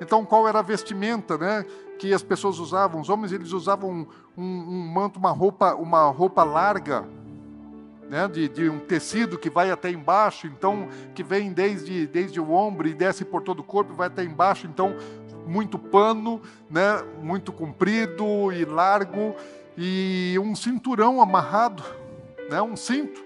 Então, 0.00 0.24
qual 0.24 0.48
era 0.48 0.58
a 0.58 0.62
vestimenta 0.62 1.36
né, 1.36 1.64
que 1.98 2.12
as 2.12 2.22
pessoas 2.22 2.58
usavam? 2.58 3.00
Os 3.00 3.08
homens 3.08 3.32
eles 3.32 3.52
usavam 3.52 3.90
um, 3.90 4.06
um, 4.36 4.44
um 4.44 4.88
manto, 4.88 5.18
uma 5.18 5.30
roupa, 5.30 5.74
uma 5.74 6.08
roupa 6.08 6.42
larga, 6.42 7.06
né, 8.08 8.28
de, 8.28 8.48
de, 8.48 8.68
um 8.68 8.78
tecido 8.78 9.36
que 9.36 9.50
vai 9.50 9.70
até 9.70 9.90
embaixo, 9.90 10.46
então 10.46 10.88
que 11.14 11.22
vem 11.22 11.52
desde, 11.52 12.06
desde 12.06 12.40
o 12.40 12.52
ombro 12.52 12.86
e 12.86 12.94
desce 12.94 13.24
por 13.24 13.42
todo 13.42 13.60
o 13.60 13.64
corpo, 13.64 13.94
vai 13.94 14.06
até 14.06 14.22
embaixo, 14.22 14.66
então 14.66 14.94
muito 15.46 15.78
pano, 15.78 16.40
né, 16.68 17.02
muito 17.22 17.52
comprido 17.52 18.52
e 18.52 18.64
largo 18.64 19.34
e 19.76 20.38
um 20.42 20.54
cinturão 20.54 21.20
amarrado, 21.20 21.82
né, 22.50 22.60
um 22.60 22.76
cinto 22.76 23.24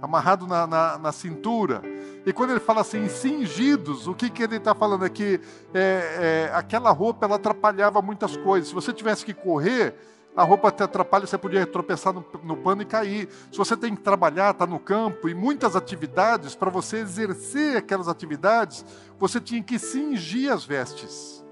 amarrado 0.00 0.46
na, 0.46 0.66
na, 0.66 0.98
na 0.98 1.12
cintura. 1.12 1.82
E 2.24 2.32
quando 2.32 2.50
ele 2.50 2.60
fala 2.60 2.80
assim, 2.80 3.08
cingidos, 3.08 4.06
o 4.06 4.14
que, 4.14 4.28
que 4.28 4.42
ele 4.42 4.56
está 4.56 4.74
falando 4.74 5.04
aqui? 5.04 5.40
É, 5.72 6.48
é, 6.50 6.56
aquela 6.56 6.90
roupa 6.90 7.24
ela 7.24 7.36
atrapalhava 7.36 8.02
muitas 8.02 8.36
coisas. 8.36 8.68
Se 8.68 8.74
você 8.74 8.92
tivesse 8.92 9.24
que 9.24 9.32
correr, 9.32 9.94
a 10.36 10.42
roupa 10.42 10.70
te 10.70 10.82
atrapalha, 10.82 11.26
você 11.26 11.38
podia 11.38 11.66
tropeçar 11.66 12.12
no, 12.12 12.24
no 12.42 12.56
pano 12.56 12.82
e 12.82 12.84
cair. 12.84 13.28
Se 13.50 13.56
você 13.56 13.76
tem 13.76 13.94
que 13.94 14.02
trabalhar, 14.02 14.50
está 14.50 14.66
no 14.66 14.78
campo, 14.78 15.28
e 15.28 15.34
muitas 15.34 15.74
atividades, 15.76 16.54
para 16.54 16.68
você 16.68 16.98
exercer 16.98 17.76
aquelas 17.76 18.08
atividades, 18.08 18.84
você 19.18 19.40
tinha 19.40 19.62
que 19.62 19.78
cingir 19.78 20.52
as 20.52 20.64
vestes. 20.64 21.45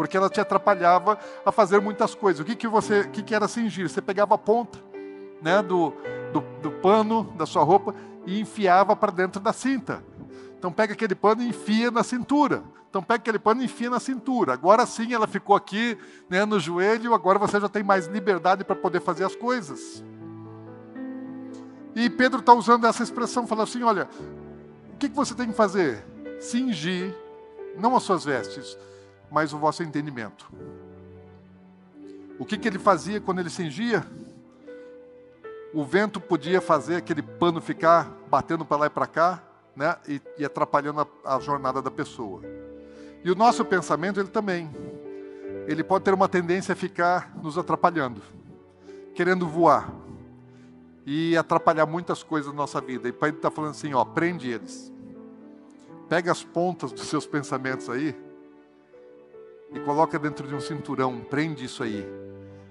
Porque 0.00 0.16
ela 0.16 0.30
te 0.30 0.40
atrapalhava 0.40 1.18
a 1.44 1.52
fazer 1.52 1.78
muitas 1.78 2.14
coisas. 2.14 2.40
O 2.40 2.44
que, 2.46 2.56
que, 2.56 2.66
você, 2.66 3.06
que, 3.06 3.22
que 3.22 3.34
era 3.34 3.46
cingir? 3.46 3.86
Você 3.86 4.00
pegava 4.00 4.34
a 4.34 4.38
ponta 4.38 4.78
né, 5.42 5.62
do, 5.62 5.92
do, 6.32 6.40
do 6.62 6.70
pano 6.70 7.24
da 7.36 7.44
sua 7.44 7.62
roupa 7.62 7.94
e 8.24 8.40
enfiava 8.40 8.96
para 8.96 9.12
dentro 9.12 9.42
da 9.42 9.52
cinta. 9.52 10.02
Então 10.58 10.72
pega 10.72 10.94
aquele 10.94 11.14
pano 11.14 11.42
e 11.42 11.48
enfia 11.48 11.90
na 11.90 12.02
cintura. 12.02 12.62
Então 12.88 13.02
pega 13.02 13.20
aquele 13.20 13.38
pano 13.38 13.60
e 13.60 13.66
enfia 13.66 13.90
na 13.90 14.00
cintura. 14.00 14.54
Agora 14.54 14.86
sim 14.86 15.12
ela 15.12 15.26
ficou 15.26 15.54
aqui 15.54 15.98
né, 16.30 16.46
no 16.46 16.58
joelho, 16.58 17.12
agora 17.12 17.38
você 17.38 17.60
já 17.60 17.68
tem 17.68 17.82
mais 17.82 18.06
liberdade 18.06 18.64
para 18.64 18.76
poder 18.76 19.02
fazer 19.02 19.24
as 19.24 19.36
coisas. 19.36 20.02
E 21.94 22.08
Pedro 22.08 22.40
está 22.40 22.54
usando 22.54 22.86
essa 22.86 23.02
expressão, 23.02 23.46
falando 23.46 23.64
assim: 23.64 23.82
olha, 23.82 24.08
o 24.94 24.96
que, 24.96 25.10
que 25.10 25.14
você 25.14 25.34
tem 25.34 25.48
que 25.48 25.52
fazer? 25.52 26.02
Cingir, 26.40 27.14
não 27.76 27.94
as 27.94 28.02
suas 28.02 28.24
vestes, 28.24 28.78
mas 29.30 29.52
o 29.52 29.58
vosso 29.58 29.82
entendimento. 29.82 30.50
O 32.38 32.44
que, 32.44 32.56
que 32.56 32.66
ele 32.66 32.78
fazia 32.78 33.20
quando 33.20 33.38
ele 33.38 33.50
cingia? 33.50 34.04
o 35.72 35.84
vento 35.84 36.20
podia 36.20 36.60
fazer 36.60 36.96
aquele 36.96 37.22
pano 37.22 37.60
ficar 37.60 38.10
batendo 38.28 38.64
para 38.64 38.76
lá 38.78 38.86
e 38.86 38.90
para 38.90 39.06
cá, 39.06 39.42
né, 39.74 39.96
e, 40.08 40.20
e 40.38 40.44
atrapalhando 40.44 41.00
a, 41.24 41.36
a, 41.36 41.40
jornada 41.40 41.80
da 41.80 41.90
pessoa. 41.90 42.42
E 43.22 43.30
o 43.30 43.34
nosso 43.34 43.64
pensamento, 43.64 44.18
ele 44.18 44.28
também, 44.28 44.70
ele 45.66 45.84
pode 45.84 46.04
ter 46.04 46.12
uma 46.12 46.28
tendência 46.28 46.72
a 46.72 46.76
ficar 46.76 47.32
nos 47.40 47.56
atrapalhando, 47.56 48.20
querendo 49.14 49.46
voar 49.46 49.92
e 51.06 51.36
atrapalhar 51.36 51.86
muitas 51.86 52.22
coisas 52.22 52.50
na 52.50 52.56
nossa 52.56 52.80
vida. 52.80 53.08
E 53.08 53.12
Pai 53.12 53.30
está 53.30 53.50
falando 53.50 53.70
assim, 53.70 53.94
ó, 53.94 54.04
prende 54.04 54.50
eles, 54.50 54.92
pega 56.08 56.32
as 56.32 56.42
pontas 56.42 56.90
dos 56.90 57.06
seus 57.06 57.26
pensamentos 57.26 57.88
aí 57.88 58.16
e 59.72 59.80
coloca 59.80 60.18
dentro 60.18 60.46
de 60.46 60.54
um 60.54 60.60
cinturão, 60.60 61.20
prende 61.20 61.64
isso 61.64 61.82
aí, 61.82 62.06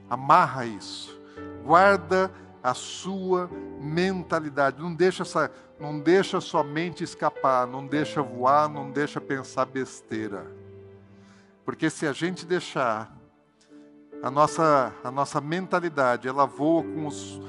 amarra 0.10 0.66
isso, 0.66 1.20
guarda 1.64 2.32
a 2.62 2.74
sua 2.74 3.50
mentalidade. 3.80 4.82
Não 4.82 4.94
deixa, 4.94 5.24
essa, 5.24 5.52
não 5.80 6.00
deixa 6.00 6.42
sua 6.42 6.64
mente 6.64 7.04
escapar, 7.04 7.66
não 7.66 7.86
deixa 7.88 8.22
voar, 8.22 8.70
não 8.70 8.92
deixa 8.92 9.22
pensar 9.22 9.66
besteira. 9.66 10.46
Porque 11.64 11.90
se 11.90 12.06
a 12.06 12.14
gente 12.14 12.46
deixar 12.46 13.16
a 14.22 14.30
nossa, 14.30 14.94
a 15.04 15.12
nossa 15.12 15.40
mentalidade, 15.40 16.28
ela 16.28 16.46
voa 16.46 16.84
com 16.84 17.08
os, 17.08 17.40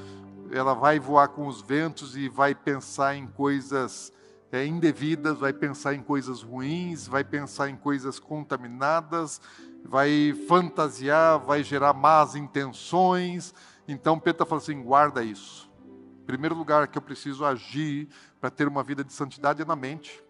ela 0.51 0.73
vai 0.73 0.99
voar 0.99 1.27
com 1.29 1.47
os 1.47 1.61
ventos 1.61 2.15
e 2.15 2.29
vai 2.29 2.55
pensar 2.55 3.15
em 3.15 3.27
coisas 3.27 4.13
é, 4.51 4.65
indevidas, 4.65 5.37
vai 5.39 5.53
pensar 5.53 5.93
em 5.93 6.01
coisas 6.01 6.41
ruins, 6.41 7.07
vai 7.07 7.23
pensar 7.23 7.69
em 7.69 7.75
coisas 7.75 8.19
contaminadas, 8.19 9.41
vai 9.83 10.33
fantasiar, 10.47 11.39
vai 11.39 11.63
gerar 11.63 11.93
más 11.93 12.35
intenções, 12.35 13.53
então 13.87 14.19
Pedro 14.19 14.43
está 14.43 14.45
falando 14.45 14.63
assim: 14.63 14.83
guarda 14.83 15.23
isso. 15.23 15.69
Primeiro 16.25 16.55
lugar 16.55 16.87
que 16.87 16.97
eu 16.97 17.01
preciso 17.01 17.45
agir 17.45 18.07
para 18.39 18.49
ter 18.49 18.67
uma 18.67 18.83
vida 18.83 19.03
de 19.03 19.11
santidade 19.11 19.61
é 19.61 19.65
na 19.65 19.75
mente. 19.75 20.23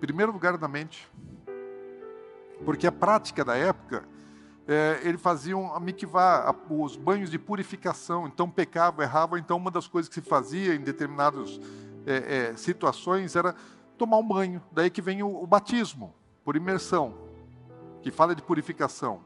Primeiro 0.00 0.32
lugar 0.32 0.58
na 0.58 0.68
mente. 0.68 1.08
Porque 2.64 2.86
a 2.86 2.92
prática 2.92 3.44
da 3.44 3.56
época, 3.56 4.04
é, 4.68 5.00
eles 5.02 5.20
faziam 5.20 5.74
a 5.74 5.80
mikvah, 5.80 6.54
os 6.70 6.96
banhos 6.96 7.30
de 7.30 7.38
purificação. 7.38 8.26
Então 8.26 8.48
pecavam, 8.48 9.02
erravam. 9.02 9.38
Então 9.38 9.56
uma 9.56 9.70
das 9.70 9.88
coisas 9.88 10.08
que 10.08 10.14
se 10.14 10.20
fazia 10.20 10.74
em 10.74 10.80
determinadas 10.80 11.58
é, 12.06 12.50
é, 12.50 12.56
situações 12.56 13.36
era 13.36 13.54
tomar 13.96 14.18
um 14.18 14.26
banho. 14.26 14.62
Daí 14.72 14.90
que 14.90 15.02
vem 15.02 15.22
o, 15.22 15.42
o 15.42 15.46
batismo, 15.46 16.14
por 16.44 16.56
imersão, 16.56 17.14
que 18.02 18.10
fala 18.10 18.34
de 18.34 18.42
purificação. 18.42 19.20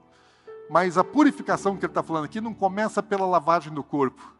Mas 0.71 0.99
a 0.99 1.05
purificação 1.05 1.77
que 1.77 1.85
ele 1.85 1.91
está 1.91 2.03
falando 2.03 2.25
aqui 2.25 2.41
não 2.41 2.53
começa 2.53 3.03
pela 3.03 3.27
lavagem 3.27 3.73
do 3.73 3.83
corpo. 3.83 4.35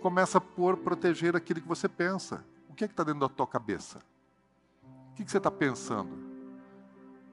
Começa 0.00 0.40
por 0.40 0.76
proteger 0.78 1.36
aquilo 1.36 1.60
que 1.60 1.68
você 1.68 1.88
pensa. 1.88 2.44
O 2.68 2.74
que 2.74 2.84
é 2.84 2.86
está 2.86 3.04
dentro 3.04 3.20
da 3.20 3.28
tua 3.28 3.46
cabeça? 3.46 3.98
O 5.10 5.14
que, 5.14 5.24
que 5.24 5.30
você 5.30 5.38
está 5.38 5.50
pensando? 5.50 6.26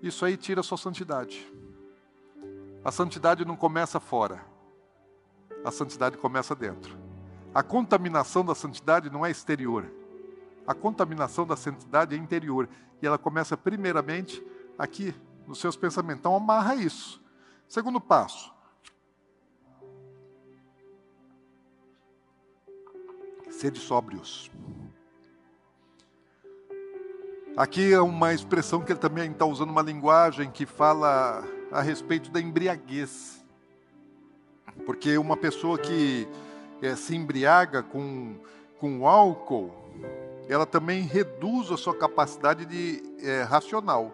Isso 0.02 0.26
aí 0.26 0.36
tira 0.36 0.60
a 0.60 0.64
sua 0.64 0.78
santidade. 0.78 1.52
A 2.84 2.92
santidade 2.92 3.46
não 3.46 3.56
começa 3.56 4.00
fora. 4.00 4.44
A 5.64 5.72
santidade 5.72 6.18
começa 6.18 6.54
dentro. 6.54 6.98
A 7.54 7.64
contaminação 7.64 8.44
da 8.44 8.54
santidade 8.54 9.10
não 9.10 9.26
é 9.26 9.32
exterior. 9.32 9.90
A 10.66 10.74
contaminação 10.74 11.46
da 11.46 11.56
santidade 11.56 12.16
é 12.16 12.18
interior. 12.18 12.70
E 13.02 13.08
ela 13.08 13.18
começa 13.18 13.58
primeiramente 13.58 14.42
aqui, 14.78 15.14
nos 15.48 15.60
seus 15.60 15.76
pensamentos. 15.76 16.20
Então 16.20 16.36
amarra 16.36 16.76
isso. 16.76 17.22
Segundo 17.68 18.00
passo. 18.00 18.54
Sede 23.50 23.80
sóbrios. 23.80 24.52
Aqui 27.56 27.94
é 27.94 28.02
uma 28.02 28.34
expressão 28.34 28.82
que 28.82 28.92
ele 28.92 29.00
também 29.00 29.32
está 29.32 29.46
usando 29.46 29.70
uma 29.70 29.82
linguagem 29.82 30.50
que 30.50 30.66
fala 30.66 31.44
a 31.72 31.82
respeito 31.82 32.32
da 32.32 32.42
embriaguez. 32.42 33.46
Porque 34.86 35.18
uma 35.20 35.38
pessoa 35.38 35.78
que 35.78 36.28
é, 36.82 36.96
se 36.96 37.16
embriaga 37.16 37.84
com, 37.84 38.36
com 38.80 39.08
álcool, 39.08 39.72
ela 40.48 40.66
também 40.66 41.02
reduz 41.02 41.72
a 41.72 41.78
sua 41.78 41.96
capacidade 41.96 42.66
de 42.66 43.02
é, 43.22 43.44
racional. 43.44 44.12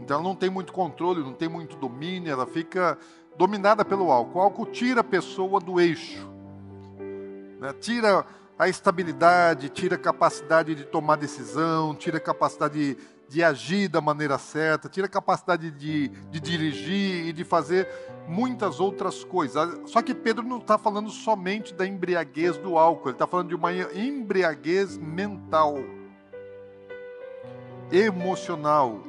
Então 0.00 0.18
ela 0.18 0.24
não 0.24 0.36
tem 0.36 0.50
muito 0.50 0.72
controle, 0.72 1.20
não 1.20 1.32
tem 1.32 1.48
muito 1.48 1.76
domínio, 1.76 2.30
ela 2.30 2.46
fica 2.46 2.98
dominada 3.36 3.84
pelo 3.84 4.10
álcool. 4.10 4.38
O 4.38 4.42
álcool 4.42 4.66
tira 4.66 5.00
a 5.00 5.04
pessoa 5.04 5.58
do 5.60 5.80
eixo, 5.80 6.28
né? 7.60 7.72
tira 7.80 8.24
a 8.58 8.68
estabilidade, 8.68 9.68
tira 9.68 9.96
a 9.96 9.98
capacidade 9.98 10.74
de 10.74 10.84
tomar 10.84 11.16
decisão, 11.16 11.94
tira 11.94 12.18
a 12.18 12.20
capacidade 12.20 12.94
de, 12.94 12.96
de 13.28 13.42
agir 13.42 13.88
da 13.88 14.00
maneira 14.00 14.38
certa, 14.38 14.88
tira 14.88 15.06
a 15.06 15.10
capacidade 15.10 15.70
de, 15.70 16.08
de 16.08 16.40
dirigir 16.40 17.26
e 17.26 17.32
de 17.32 17.44
fazer 17.44 17.88
muitas 18.28 18.78
outras 18.78 19.24
coisas. 19.24 19.80
Só 19.86 20.00
que 20.00 20.14
Pedro 20.14 20.44
não 20.44 20.58
está 20.58 20.78
falando 20.78 21.10
somente 21.10 21.74
da 21.74 21.86
embriaguez 21.86 22.56
do 22.56 22.78
álcool, 22.78 23.08
ele 23.08 23.14
está 23.14 23.26
falando 23.26 23.48
de 23.48 23.54
uma 23.54 23.72
embriaguez 23.72 24.96
mental, 24.96 25.76
emocional 27.90 29.02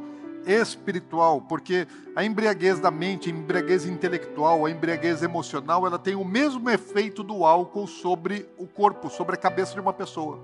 espiritual, 0.45 1.41
porque 1.41 1.85
a 2.15 2.23
embriaguez 2.23 2.79
da 2.79 2.89
mente, 2.89 3.29
a 3.29 3.33
embriaguez 3.33 3.85
intelectual, 3.85 4.65
a 4.65 4.71
embriaguez 4.71 5.21
emocional, 5.21 5.85
ela 5.85 5.99
tem 5.99 6.15
o 6.15 6.23
mesmo 6.23 6.69
efeito 6.69 7.21
do 7.21 7.43
álcool 7.43 7.85
sobre 7.85 8.47
o 8.57 8.65
corpo, 8.65 9.09
sobre 9.09 9.35
a 9.35 9.37
cabeça 9.37 9.73
de 9.73 9.81
uma 9.81 9.91
pessoa. 9.91 10.39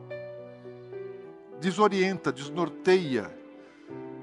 Desorienta, 1.61 2.33
desnorteia 2.33 3.42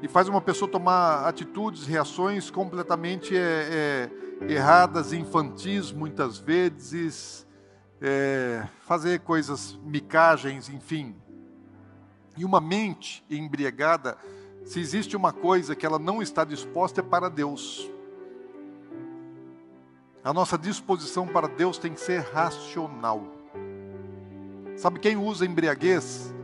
e 0.03 0.09
faz 0.09 0.29
uma 0.29 0.41
pessoa 0.41 0.71
tomar 0.71 1.27
atitudes, 1.27 1.87
reações 1.87 2.51
completamente 2.51 3.37
é, 3.37 4.11
é, 4.41 4.53
erradas, 4.53 5.13
infantis 5.13 5.93
muitas 5.93 6.39
vezes, 6.39 7.47
é, 8.01 8.67
fazer 8.81 9.21
coisas, 9.21 9.79
micagens, 9.85 10.69
enfim. 10.69 11.15
E 12.37 12.45
uma 12.45 12.61
mente 12.61 13.25
embriagada 13.29 14.17
se 14.65 14.81
existe 14.81 15.17
uma 15.17 15.33
coisa 15.33 15.75
que 15.75 15.85
ela 15.85 15.99
não 15.99 16.23
está 16.23 16.45
disposta 16.45 17.01
é 17.01 17.05
para 17.05 17.29
Deus. 17.29 17.91
A 20.23 20.33
nossa 20.33 20.57
disposição 20.57 21.27
para 21.27 21.49
Deus 21.49 21.79
tem 21.79 21.93
que 21.93 22.01
ser 22.01 22.21
racional. 22.21 23.23
Sabe 24.77 24.99
quem 24.99 25.17
usa 25.17 25.45
embriaguez? 25.45 26.35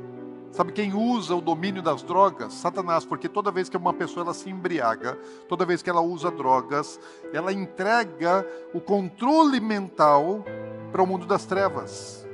Sabe 0.57 0.73
quem 0.73 0.95
usa 0.95 1.35
o 1.35 1.41
domínio 1.43 1.83
das 1.83 2.03
drogas? 2.03 2.55
Satanás, 2.55 3.05
porque 3.05 3.29
toda 3.29 3.51
vez 3.51 3.69
que 3.69 3.77
uma 3.77 3.93
pessoa 3.93 4.25
ela 4.25 4.33
se 4.33 4.49
embriaga, 4.49 5.19
toda 5.51 5.67
vez 5.67 5.83
que 5.83 5.91
ela 5.91 6.01
usa 6.01 6.31
drogas, 6.31 6.99
ela 7.31 7.53
entrega 7.53 8.43
o 8.73 8.81
controle 8.81 9.61
mental 9.61 10.43
para 10.91 11.03
o 11.03 11.07
mundo 11.07 11.27
das 11.27 11.45
trevas. 11.45 12.27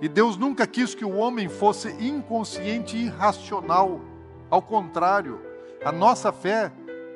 E 0.00 0.08
Deus 0.08 0.36
nunca 0.36 0.64
quis 0.64 0.94
que 0.94 1.04
o 1.04 1.16
homem 1.16 1.48
fosse 1.48 1.88
inconsciente 1.98 2.96
e 2.96 3.06
irracional. 3.06 4.00
Ao 4.48 4.62
contrário, 4.62 5.40
a 5.84 5.90
nossa 5.90 6.30
fé 6.30 6.70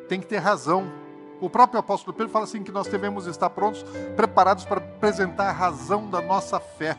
tem 0.09 0.19
que 0.19 0.27
ter 0.27 0.39
razão. 0.39 0.91
O 1.41 1.49
próprio 1.49 1.79
apóstolo 1.79 2.17
Pedro 2.17 2.33
fala 2.33 2.45
assim 2.45 2.65
que 2.65 2.73
nós 2.73 2.89
devemos 2.89 3.29
estar 3.29 3.51
prontos, 3.51 3.85
preparados 4.17 4.65
para 4.65 4.79
apresentar 4.79 5.49
a 5.51 5.53
razão 5.53 6.11
da 6.11 6.21
nossa 6.21 6.59
fé. 6.59 6.99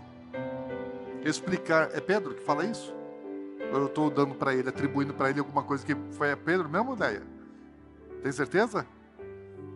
Explicar. 1.25 1.89
É 1.93 1.99
Pedro 1.99 2.33
que 2.33 2.41
fala 2.45 2.63
isso? 2.63 2.97
Eu 3.71 3.85
estou 3.85 4.09
dando 4.09 4.33
para 4.33 4.53
ele, 4.53 4.69
atribuindo 4.69 5.13
para 5.13 5.29
ele 5.29 5.39
alguma 5.39 5.63
coisa 5.63 5.85
que 5.85 5.95
foi 6.11 6.31
a 6.31 6.37
Pedro 6.37 6.67
mesmo, 6.67 6.95
Leia? 6.95 7.23
Tem 8.23 8.31
certeza? 8.31 8.85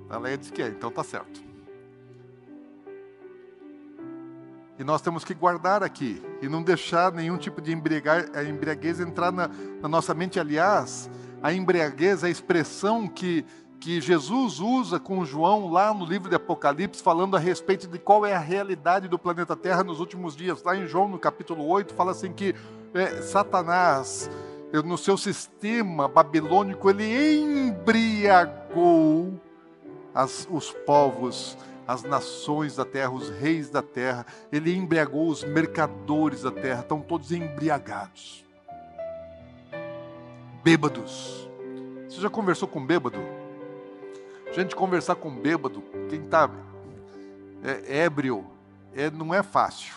A 0.09 0.17
Leia 0.17 0.37
diz 0.37 0.49
que 0.49 0.61
é, 0.61 0.67
então 0.67 0.91
tá 0.91 1.03
certo. 1.03 1.41
E 4.77 4.83
nós 4.83 5.01
temos 5.01 5.23
que 5.23 5.35
guardar 5.35 5.83
aqui 5.83 6.21
e 6.41 6.49
não 6.49 6.63
deixar 6.63 7.11
nenhum 7.11 7.37
tipo 7.37 7.61
de 7.61 7.71
embriaguez 7.71 8.99
entrar 8.99 9.31
na, 9.31 9.47
na 9.81 9.87
nossa 9.87 10.15
mente. 10.15 10.39
Aliás, 10.39 11.09
a 11.43 11.53
embriaguez 11.53 12.23
é 12.23 12.27
a 12.27 12.29
expressão 12.29 13.07
que, 13.07 13.45
que 13.79 14.01
Jesus 14.01 14.59
usa 14.59 14.99
com 14.99 15.23
João 15.23 15.71
lá 15.71 15.93
no 15.93 16.03
livro 16.03 16.27
de 16.27 16.35
Apocalipse, 16.35 17.03
falando 17.03 17.37
a 17.37 17.39
respeito 17.39 17.87
de 17.87 17.99
qual 17.99 18.25
é 18.25 18.33
a 18.33 18.39
realidade 18.39 19.07
do 19.07 19.19
planeta 19.19 19.55
Terra 19.55 19.83
nos 19.83 19.99
últimos 19.99 20.35
dias. 20.35 20.63
Lá 20.63 20.75
em 20.75 20.87
João, 20.87 21.07
no 21.07 21.19
capítulo 21.19 21.67
8, 21.67 21.93
fala 21.93 22.11
assim 22.11 22.33
que 22.33 22.55
é, 22.93 23.21
Satanás, 23.21 24.29
no 24.85 24.97
seu 24.97 25.17
sistema 25.17 26.07
babilônico, 26.07 26.89
ele 26.89 27.39
embriagou 27.67 29.39
as, 30.13 30.47
os 30.49 30.71
povos 30.71 31.57
as 31.87 32.03
nações 32.03 32.75
da 32.75 32.85
terra, 32.85 33.11
os 33.11 33.29
reis 33.29 33.69
da 33.69 33.81
terra, 33.81 34.25
ele 34.51 34.75
embriagou 34.75 35.27
os 35.27 35.43
mercadores 35.43 36.41
da 36.43 36.51
terra, 36.51 36.81
estão 36.81 37.01
todos 37.01 37.31
embriagados, 37.31 38.45
bêbados. 40.63 41.49
Você 42.07 42.21
já 42.21 42.29
conversou 42.29 42.67
com 42.67 42.85
bêbado? 42.85 43.19
Gente, 44.53 44.75
conversar 44.75 45.15
com 45.15 45.29
bêbado, 45.29 45.83
quem 46.09 46.21
está 46.21 46.49
é, 47.63 48.03
ébrio, 48.03 48.45
é, 48.93 49.09
não 49.09 49.33
é 49.33 49.41
fácil. 49.41 49.95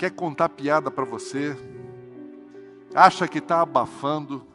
Quer 0.00 0.12
contar 0.12 0.48
piada 0.48 0.90
para 0.90 1.04
você, 1.04 1.54
acha 2.94 3.28
que 3.28 3.36
está 3.36 3.60
abafando, 3.60 4.46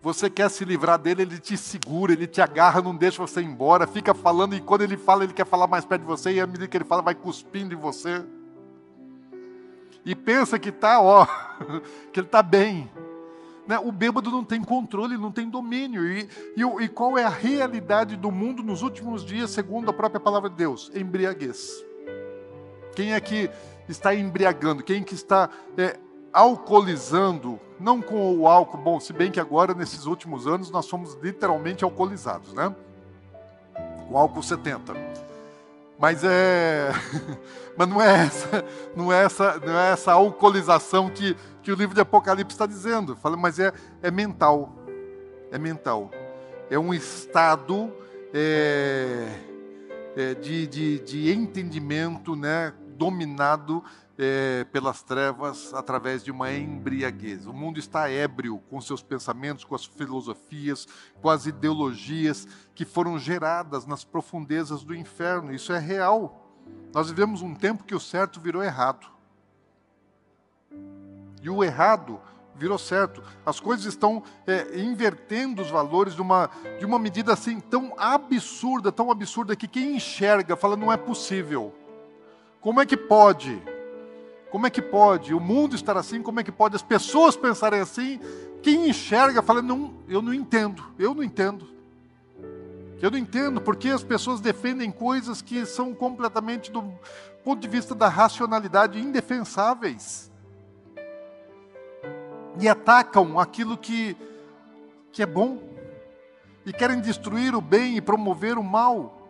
você 0.00 0.30
quer 0.30 0.48
se 0.48 0.64
livrar 0.64 1.00
dele, 1.00 1.22
ele 1.22 1.40
te 1.40 1.56
segura, 1.56 2.12
ele 2.12 2.28
te 2.28 2.40
agarra, 2.40 2.80
não 2.80 2.94
deixa 2.94 3.20
você 3.20 3.40
ir 3.40 3.44
embora, 3.44 3.88
fica 3.88 4.14
falando 4.14 4.54
e 4.54 4.60
quando 4.60 4.82
ele 4.82 4.96
fala, 4.96 5.24
ele 5.24 5.32
quer 5.32 5.46
falar 5.46 5.66
mais 5.66 5.84
perto 5.84 6.02
de 6.02 6.06
você 6.06 6.30
e 6.30 6.40
à 6.40 6.46
medida 6.46 6.68
que 6.68 6.76
ele 6.76 6.84
fala, 6.84 7.02
vai 7.02 7.12
cuspindo 7.12 7.74
em 7.74 7.76
você. 7.76 8.24
E 10.04 10.14
pensa 10.14 10.60
que 10.60 10.70
tá, 10.70 11.00
ó, 11.00 11.26
que 12.14 12.20
ele 12.20 12.28
tá 12.28 12.40
bem. 12.40 12.88
Né? 13.66 13.80
O 13.80 13.90
bêbado 13.90 14.30
não 14.30 14.44
tem 14.44 14.62
controle, 14.62 15.18
não 15.18 15.32
tem 15.32 15.50
domínio. 15.50 16.06
E, 16.06 16.28
e, 16.56 16.84
e 16.84 16.88
qual 16.88 17.18
é 17.18 17.24
a 17.24 17.28
realidade 17.28 18.16
do 18.16 18.30
mundo 18.30 18.62
nos 18.62 18.82
últimos 18.82 19.24
dias, 19.24 19.50
segundo 19.50 19.90
a 19.90 19.92
própria 19.92 20.20
palavra 20.20 20.48
de 20.48 20.54
Deus? 20.54 20.88
Embriaguez. 20.94 21.84
Quem 22.94 23.12
é 23.12 23.20
que 23.20 23.50
está 23.88 24.14
embriagando? 24.14 24.82
Quem 24.82 25.02
que 25.02 25.14
está 25.14 25.48
é, 25.76 25.98
alcoolizando, 26.32 27.58
não 27.80 28.02
com 28.02 28.36
o 28.36 28.48
álcool, 28.48 28.78
bom, 28.78 29.00
se 29.00 29.12
bem 29.12 29.30
que 29.30 29.40
agora, 29.40 29.74
nesses 29.74 30.06
últimos 30.06 30.46
anos, 30.46 30.70
nós 30.70 30.86
somos 30.86 31.14
literalmente 31.22 31.84
alcoolizados, 31.84 32.52
né? 32.52 32.74
O 34.10 34.16
álcool 34.16 34.42
70. 34.42 34.94
Mas 35.98 36.22
é. 36.24 36.90
Mas 37.76 37.88
não 37.88 38.00
é 38.00 38.24
essa, 38.24 38.64
não 38.96 39.12
é 39.12 39.24
essa, 39.24 39.58
não 39.58 39.78
é 39.78 39.92
essa 39.92 40.12
alcoolização 40.12 41.10
que, 41.10 41.36
que 41.62 41.70
o 41.70 41.74
livro 41.74 41.94
de 41.94 42.00
Apocalipse 42.00 42.54
está 42.54 42.64
dizendo. 42.64 43.14
Fala, 43.14 43.36
mas 43.36 43.58
é, 43.58 43.70
é 44.02 44.10
mental. 44.10 44.74
É 45.52 45.58
mental. 45.58 46.10
É 46.70 46.78
um 46.78 46.94
estado 46.94 47.92
é, 48.32 49.28
é, 50.16 50.34
de, 50.34 50.66
de, 50.66 50.98
de 51.00 51.30
entendimento 51.30 52.34
né, 52.34 52.72
dominado 52.96 53.82
é, 54.18 54.64
pelas 54.72 55.02
trevas 55.02 55.72
através 55.74 56.24
de 56.24 56.30
uma 56.30 56.52
embriaguez. 56.52 57.46
O 57.46 57.52
mundo 57.52 57.78
está 57.78 58.10
ébrio 58.10 58.58
com 58.70 58.80
seus 58.80 59.02
pensamentos, 59.02 59.64
com 59.64 59.74
as 59.74 59.84
filosofias, 59.84 60.86
com 61.20 61.28
as 61.28 61.46
ideologias 61.46 62.48
que 62.74 62.84
foram 62.84 63.18
geradas 63.18 63.86
nas 63.86 64.04
profundezas 64.04 64.82
do 64.82 64.94
inferno. 64.94 65.54
Isso 65.54 65.72
é 65.72 65.78
real. 65.78 66.42
Nós 66.94 67.08
vivemos 67.10 67.42
um 67.42 67.54
tempo 67.54 67.84
que 67.84 67.94
o 67.94 68.00
certo 68.00 68.40
virou 68.40 68.62
errado. 68.62 69.06
E 71.42 71.50
o 71.50 71.62
errado 71.62 72.20
virou 72.54 72.78
certo. 72.78 73.22
As 73.44 73.60
coisas 73.60 73.84
estão 73.84 74.22
é, 74.46 74.80
invertendo 74.80 75.60
os 75.60 75.70
valores 75.70 76.14
de 76.14 76.22
uma, 76.22 76.50
de 76.78 76.86
uma 76.86 76.98
medida 76.98 77.32
assim 77.32 77.60
tão 77.60 77.92
absurda, 77.98 78.90
tão 78.90 79.10
absurda, 79.10 79.54
que 79.54 79.68
quem 79.68 79.96
enxerga 79.96 80.56
fala: 80.56 80.76
não 80.76 80.92
é 80.92 80.96
possível. 80.96 81.74
Como 82.66 82.80
é 82.80 82.84
que 82.84 82.96
pode? 82.96 83.62
Como 84.50 84.66
é 84.66 84.70
que 84.70 84.82
pode 84.82 85.32
o 85.32 85.38
mundo 85.38 85.76
estar 85.76 85.96
assim? 85.96 86.20
Como 86.20 86.40
é 86.40 86.42
que 86.42 86.50
pode 86.50 86.74
as 86.74 86.82
pessoas 86.82 87.36
pensarem 87.36 87.78
assim? 87.78 88.18
Quem 88.60 88.88
enxerga 88.90 89.40
fala: 89.40 89.62
não, 89.62 89.94
eu 90.08 90.20
não 90.20 90.34
entendo, 90.34 90.82
eu 90.98 91.14
não 91.14 91.22
entendo. 91.22 91.68
Eu 93.00 93.08
não 93.08 93.18
entendo 93.18 93.60
porque 93.60 93.88
as 93.88 94.02
pessoas 94.02 94.40
defendem 94.40 94.90
coisas 94.90 95.40
que 95.40 95.64
são 95.64 95.94
completamente, 95.94 96.72
do 96.72 96.92
ponto 97.44 97.60
de 97.60 97.68
vista 97.68 97.94
da 97.94 98.08
racionalidade, 98.08 98.98
indefensáveis. 98.98 100.28
E 102.58 102.68
atacam 102.68 103.38
aquilo 103.38 103.78
que, 103.78 104.16
que 105.12 105.22
é 105.22 105.26
bom. 105.26 105.62
E 106.64 106.72
querem 106.72 107.00
destruir 107.00 107.54
o 107.54 107.60
bem 107.60 107.96
e 107.96 108.00
promover 108.00 108.58
o 108.58 108.64
mal. 108.64 109.22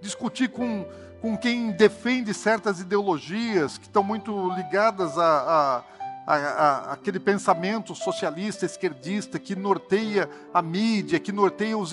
Discutir 0.00 0.48
com 0.48 0.86
com 1.20 1.36
quem 1.36 1.70
defende 1.70 2.32
certas 2.34 2.80
ideologias 2.80 3.78
que 3.78 3.86
estão 3.86 4.02
muito 4.02 4.50
ligadas 4.54 5.16
a, 5.18 5.24
a, 5.24 5.84
a, 6.26 6.34
a, 6.36 6.92
aquele 6.92 7.18
pensamento 7.18 7.94
socialista, 7.94 8.66
esquerdista, 8.66 9.38
que 9.38 9.56
norteia 9.56 10.28
a 10.52 10.60
mídia, 10.60 11.18
que 11.18 11.32
norteia 11.32 11.76
os, 11.76 11.92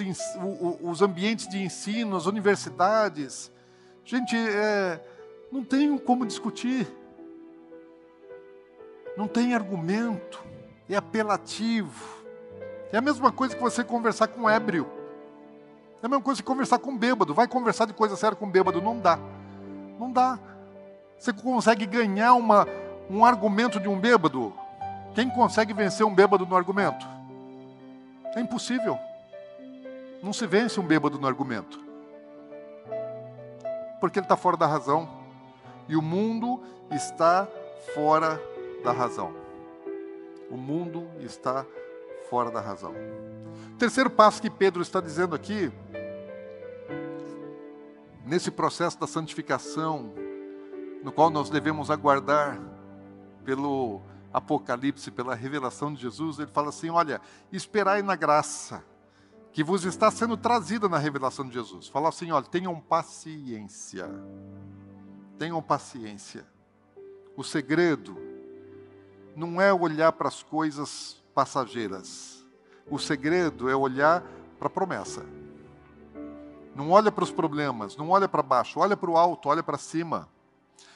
os 0.82 1.02
ambientes 1.02 1.48
de 1.48 1.62
ensino, 1.62 2.16
as 2.16 2.26
universidades. 2.26 3.52
Gente, 4.04 4.36
é, 4.36 5.00
não 5.52 5.64
tem 5.64 5.98
como 5.98 6.26
discutir, 6.26 6.88
não 9.16 9.28
tem 9.28 9.54
argumento, 9.54 10.44
é 10.90 10.96
apelativo. 10.96 12.24
É 12.92 12.98
a 12.98 13.02
mesma 13.02 13.32
coisa 13.32 13.56
que 13.56 13.62
você 13.62 13.84
conversar 13.84 14.28
com 14.28 14.42
um 14.42 14.50
ébrio. 14.50 15.03
É 16.04 16.06
a 16.06 16.10
mesma 16.10 16.22
coisa 16.22 16.42
que 16.42 16.46
conversar 16.46 16.80
com 16.80 16.92
um 16.92 16.98
bêbado. 16.98 17.34
Vai 17.34 17.48
conversar 17.48 17.86
de 17.86 17.94
coisa 17.94 18.18
séria 18.18 18.36
com 18.36 18.46
um 18.46 18.52
bêbado. 18.52 18.82
Não 18.82 19.00
dá. 19.00 19.18
Não 19.98 20.12
dá. 20.12 20.38
Você 21.18 21.32
consegue 21.32 21.86
ganhar 21.86 22.34
uma, 22.34 22.68
um 23.10 23.24
argumento 23.24 23.80
de 23.80 23.88
um 23.88 23.98
bêbado? 23.98 24.52
Quem 25.16 25.30
consegue 25.30 25.74
vencer 25.74 26.06
um 26.06 26.14
bêbado 26.14 26.46
no 26.46 26.58
argumento? 26.58 27.08
É 28.36 28.42
impossível. 28.42 29.00
Não 30.22 30.34
se 30.34 30.46
vence 30.46 30.78
um 30.78 30.84
bêbado 30.84 31.18
no 31.18 31.26
argumento. 31.26 31.80
Porque 34.02 34.20
ele 34.20 34.26
está 34.26 34.36
fora 34.36 34.58
da 34.58 34.68
razão. 34.68 35.08
E 35.88 35.96
o 35.96 36.02
mundo 36.02 36.62
está 36.92 37.48
fora 37.96 38.42
da 38.84 38.92
razão. 38.92 39.34
O 40.52 40.58
mundo 40.58 41.08
está 41.22 41.66
fora 42.30 42.52
da 42.52 42.60
razão. 42.60 42.94
Terceiro 43.84 44.10
passo 44.10 44.42
que 44.42 44.50
Pedro 44.50 44.82
está 44.82 45.02
dizendo 45.02 45.36
aqui 45.36 45.70
nesse 48.26 48.50
processo 48.50 48.98
da 48.98 49.06
santificação, 49.06 50.14
no 51.04 51.12
qual 51.12 51.30
nós 51.30 51.50
devemos 51.50 51.92
aguardar 51.92 52.62
pelo 53.44 54.00
Apocalipse, 54.32 55.12
pela 55.12 55.36
revelação 55.36 55.94
de 55.94 56.02
Jesus, 56.02 56.40
ele 56.40 56.50
fala 56.50 56.70
assim: 56.70 56.90
olha, 56.92 57.20
esperai 57.52 58.02
na 58.02 58.16
graça 58.16 58.82
que 59.52 59.66
vos 59.66 59.84
está 59.84 60.10
sendo 60.10 60.38
trazida 60.38 60.88
na 60.88 60.98
revelação 60.98 61.46
de 61.46 61.54
Jesus. 61.54 61.90
Fala 61.90 62.08
assim: 62.08 62.32
olha, 62.32 62.46
tenham 62.46 62.80
paciência. 62.80 64.10
Tenham 65.38 65.62
paciência. 65.62 66.48
O 67.36 67.44
segredo 67.44 68.18
não 69.36 69.60
é 69.60 69.74
olhar 69.74 70.14
para 70.14 70.30
as 70.30 70.42
coisas 70.42 71.22
passageiras. 71.36 72.43
O 72.90 73.00
segredo 73.00 73.70
é 73.70 73.76
olhar 73.76 74.24
para 74.60 74.68
a 74.68 74.70
promessa. 74.70 75.26
Não 76.76 76.90
olha 76.92 77.12
para 77.12 77.24
os 77.24 77.32
problemas, 77.32 77.96
não 77.96 78.10
olha 78.10 78.28
para 78.28 78.42
baixo, 78.42 78.80
olha 78.80 78.98
para 78.98 79.10
o 79.10 79.18
alto, 79.18 79.50
olha 79.50 79.62
para 79.62 79.78
cima. 79.78 80.28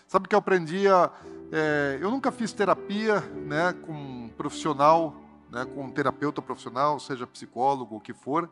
Sabe 0.07 0.27
que 0.27 0.33
eu 0.33 0.39
aprendia? 0.39 1.11
É, 1.51 1.99
eu 2.01 2.09
nunca 2.09 2.31
fiz 2.31 2.51
terapia 2.51 3.19
né, 3.19 3.73
com 3.85 3.91
um 3.91 4.29
profissional, 4.29 5.13
né, 5.51 5.65
com 5.65 5.83
um 5.83 5.91
terapeuta 5.91 6.41
profissional, 6.41 6.99
seja 6.99 7.27
psicólogo, 7.27 7.97
o 7.97 7.99
que 7.99 8.13
for, 8.13 8.49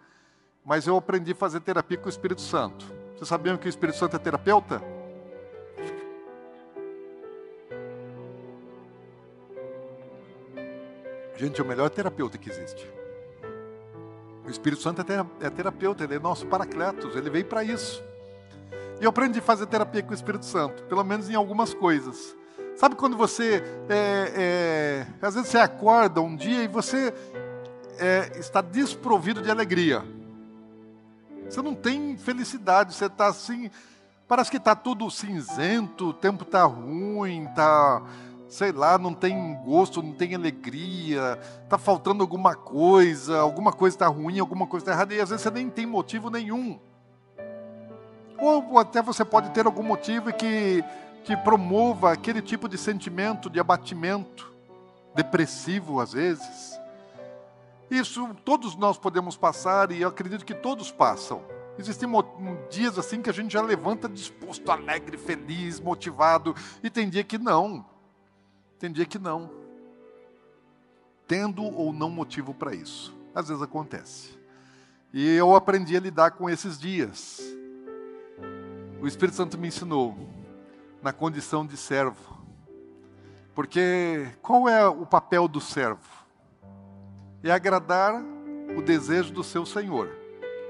mas 0.64 0.86
eu 0.86 0.96
aprendi 0.96 1.32
a 1.32 1.36
fazer 1.36 1.62
terapia 1.62 1.98
com 1.98 2.08
o 2.08 2.10
Espírito 2.10 2.42
Santo. 2.42 2.86
Vocês 3.16 3.28
sabiam 3.28 3.58
que 3.58 3.68
o 3.68 3.70
Espírito 3.70 3.98
Santo 3.98 4.16
é 4.16 4.20
terapeuta? 4.20 4.82
Gente, 11.38 11.60
é 11.60 11.64
o 11.64 11.68
melhor 11.68 11.90
terapeuta 11.90 12.38
que 12.38 12.50
existe. 12.50 13.05
O 14.46 14.50
Espírito 14.50 14.82
Santo 14.82 15.02
é, 15.02 15.46
é 15.46 15.50
terapeuta, 15.50 16.04
ele 16.04 16.16
é 16.16 16.20
nosso 16.20 16.46
paracletos, 16.46 17.16
ele 17.16 17.30
veio 17.30 17.46
para 17.46 17.64
isso. 17.64 18.04
E 19.00 19.04
eu 19.04 19.10
aprendi 19.10 19.40
a 19.40 19.42
fazer 19.42 19.66
terapia 19.66 20.04
com 20.04 20.12
o 20.12 20.14
Espírito 20.14 20.46
Santo, 20.46 20.84
pelo 20.84 21.04
menos 21.04 21.30
em 21.30 21.36
algumas 21.36 21.74
coisas. 21.74 22.36
Sabe 22.76 22.96
quando 22.96 23.16
você, 23.16 23.64
é, 23.90 24.34
é, 24.36 25.08
às 25.22 25.36
vezes 25.36 25.50
você 25.50 25.58
acorda 25.58 26.22
um 26.22 26.36
dia 26.36 26.64
e 26.64 26.68
você 26.68 27.14
é, 27.98 28.38
está 28.38 28.62
desprovido 28.62 29.42
de 29.42 29.50
alegria. 29.50 30.04
Você 31.50 31.62
não 31.62 31.74
tem 31.74 32.18
felicidade, 32.18 32.94
você 32.94 33.06
está 33.06 33.28
assim, 33.28 33.70
parece 34.28 34.52
que 34.52 34.58
está 34.58 34.76
tudo 34.76 35.10
cinzento, 35.10 36.10
o 36.10 36.14
tempo 36.14 36.44
está 36.44 36.64
ruim, 36.64 37.46
está, 37.46 38.02
sei 38.56 38.72
lá, 38.72 38.98
não 38.98 39.14
tem 39.14 39.54
gosto, 39.66 40.02
não 40.02 40.14
tem 40.14 40.34
alegria, 40.34 41.38
está 41.62 41.78
faltando 41.78 42.24
alguma 42.24 42.56
coisa, 42.56 43.38
alguma 43.40 43.74
coisa 43.74 43.96
está 43.96 44.08
ruim, 44.08 44.40
alguma 44.40 44.66
coisa 44.66 44.84
está 44.84 44.94
errada, 44.94 45.14
e 45.14 45.20
às 45.20 45.30
vezes 45.30 45.44
você 45.44 45.52
nem 45.52 45.70
tem 45.70 45.86
motivo 45.86 46.30
nenhum. 46.30 46.80
Ou 48.40 48.80
até 48.80 49.02
você 49.02 49.26
pode 49.26 49.50
ter 49.50 49.66
algum 49.66 49.84
motivo 49.84 50.32
que, 50.32 50.82
que 51.26 51.36
promova 51.36 52.14
aquele 52.14 52.42
tipo 52.42 52.70
de 52.70 52.78
sentimento 52.78 53.50
de 53.50 53.60
abatimento, 53.60 54.50
depressivo 55.14 56.00
às 56.00 56.14
vezes. 56.14 56.80
Isso 57.92 58.30
todos 58.46 58.76
nós 58.78 58.98
podemos 58.98 59.36
passar 59.36 59.92
e 59.92 60.02
eu 60.02 60.08
acredito 60.08 60.46
que 60.46 60.54
todos 60.54 60.92
passam. 60.92 61.42
Existem 61.78 62.10
dias 62.70 62.98
assim 62.98 63.22
que 63.22 63.30
a 63.30 63.34
gente 63.34 63.52
já 63.52 63.62
levanta 63.62 64.08
disposto, 64.08 64.72
alegre, 64.72 65.18
feliz, 65.18 65.78
motivado, 65.78 66.56
e 66.82 66.90
tem 66.90 67.10
dia 67.10 67.24
que 67.24 67.38
não. 67.38 67.86
Tem 68.80 68.92
dia 68.92 69.06
que 69.06 69.20
não. 69.20 69.50
Tendo 71.28 71.64
ou 71.64 71.92
não 71.92 72.10
motivo 72.10 72.54
para 72.54 72.74
isso. 72.74 73.16
Às 73.34 73.48
vezes 73.48 73.64
acontece. 73.64 74.38
E 75.14 75.36
eu 75.36 75.56
aprendi 75.56 75.96
a 75.96 76.00
lidar 76.00 76.32
com 76.32 76.50
esses 76.50 76.78
dias 76.78 77.56
o 79.06 79.08
Espírito 79.08 79.36
Santo 79.36 79.56
me 79.56 79.68
ensinou 79.68 80.18
na 81.00 81.14
condição 81.14 81.64
de 81.64 81.78
servo. 81.78 82.44
Porque 83.54 84.28
qual 84.42 84.68
é 84.68 84.88
o 84.88 85.06
papel 85.06 85.48
do 85.48 85.62
servo? 85.62 86.02
É 87.44 87.52
agradar 87.52 88.20
o 88.76 88.82
desejo 88.82 89.32
do 89.32 89.44
seu 89.44 89.64
Senhor. 89.64 90.10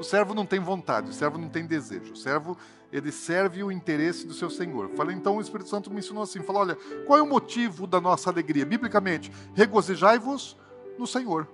O 0.01 0.03
servo 0.03 0.34
não 0.34 0.45
tem 0.45 0.60
vontade, 0.60 1.12
o 1.12 1.14
servo 1.14 1.38
não 1.38 1.47
tem 1.47 1.66
desejo. 1.66 2.12
O 2.12 2.18
servo, 2.18 2.58
ele 2.96 3.12
serve 3.12 3.64
o 3.64 3.72
interesse 3.72 4.26
do 4.26 4.34
seu 4.34 4.50
Senhor. 4.50 4.89
Falei, 4.96 5.16
então 5.16 5.38
o 5.38 5.41
Espírito 5.41 5.70
Santo 5.70 5.91
me 5.91 6.00
ensinou 6.00 6.24
assim, 6.24 6.41
falou, 6.41 6.62
olha, 6.62 6.78
qual 7.06 7.20
é 7.20 7.22
o 7.22 7.28
motivo 7.28 7.86
da 7.86 8.00
nossa 8.00 8.30
alegria? 8.30 8.66
Biblicamente, 8.66 9.32
regozijai-vos 9.54 10.56
no 10.98 11.06
Senhor 11.06 11.48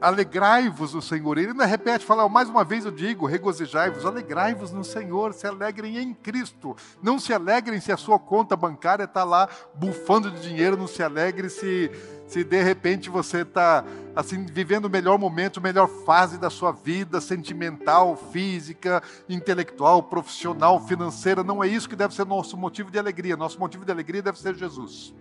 alegrai-vos 0.00 0.94
no 0.94 1.02
Senhor. 1.02 1.38
Ele 1.38 1.48
ainda 1.48 1.64
repete, 1.64 2.04
fala, 2.04 2.28
mais 2.28 2.48
uma 2.48 2.64
vez 2.64 2.84
eu 2.84 2.90
digo, 2.90 3.26
regozijai-vos, 3.26 4.04
alegrai-vos 4.04 4.72
no 4.72 4.84
Senhor, 4.84 5.32
se 5.32 5.46
alegrem 5.46 5.98
em 5.98 6.12
Cristo. 6.12 6.76
Não 7.02 7.18
se 7.18 7.32
alegrem 7.32 7.80
se 7.80 7.92
a 7.92 7.96
sua 7.96 8.18
conta 8.18 8.56
bancária 8.56 9.04
está 9.04 9.24
lá 9.24 9.48
bufando 9.74 10.30
de 10.30 10.40
dinheiro, 10.40 10.76
não 10.76 10.86
se 10.86 11.02
alegre 11.02 11.48
se, 11.48 11.90
se 12.26 12.42
de 12.42 12.62
repente 12.62 13.08
você 13.08 13.42
está 13.42 13.84
assim, 14.14 14.44
vivendo 14.46 14.86
o 14.86 14.90
melhor 14.90 15.18
momento, 15.18 15.60
a 15.60 15.62
melhor 15.62 15.88
fase 15.88 16.38
da 16.38 16.50
sua 16.50 16.72
vida, 16.72 17.20
sentimental, 17.20 18.16
física, 18.16 19.02
intelectual, 19.28 20.02
profissional, 20.02 20.80
financeira. 20.86 21.44
Não 21.44 21.62
é 21.62 21.68
isso 21.68 21.88
que 21.88 21.94
deve 21.94 22.14
ser 22.14 22.26
nosso 22.26 22.56
motivo 22.56 22.90
de 22.90 22.98
alegria. 22.98 23.36
Nosso 23.36 23.60
motivo 23.60 23.84
de 23.84 23.92
alegria 23.92 24.22
deve 24.22 24.38
ser 24.38 24.54
Jesus. 24.54 25.14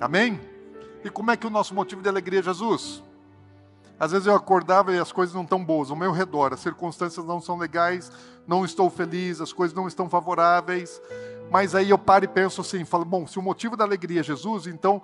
Amém? 0.00 0.40
E 1.04 1.10
como 1.10 1.30
é 1.30 1.36
que 1.36 1.46
o 1.46 1.50
nosso 1.50 1.74
motivo 1.74 2.02
de 2.02 2.08
alegria 2.08 2.40
é 2.40 2.42
Jesus? 2.42 3.02
Às 3.98 4.12
vezes 4.12 4.26
eu 4.26 4.34
acordava 4.34 4.94
e 4.94 4.98
as 4.98 5.12
coisas 5.12 5.34
não 5.34 5.42
estão 5.42 5.62
boas 5.62 5.90
ao 5.90 5.96
meu 5.96 6.10
redor, 6.10 6.54
as 6.54 6.60
circunstâncias 6.60 7.24
não 7.26 7.38
são 7.38 7.58
legais, 7.58 8.10
não 8.46 8.64
estou 8.64 8.88
feliz, 8.88 9.42
as 9.42 9.52
coisas 9.52 9.76
não 9.76 9.86
estão 9.86 10.08
favoráveis. 10.08 11.00
Mas 11.50 11.74
aí 11.74 11.90
eu 11.90 11.98
paro 11.98 12.24
e 12.24 12.28
penso 12.28 12.62
assim, 12.62 12.84
falo, 12.84 13.04
bom, 13.04 13.26
se 13.26 13.38
o 13.38 13.42
motivo 13.42 13.76
da 13.76 13.84
alegria 13.84 14.20
é 14.20 14.22
Jesus, 14.22 14.66
então 14.66 15.02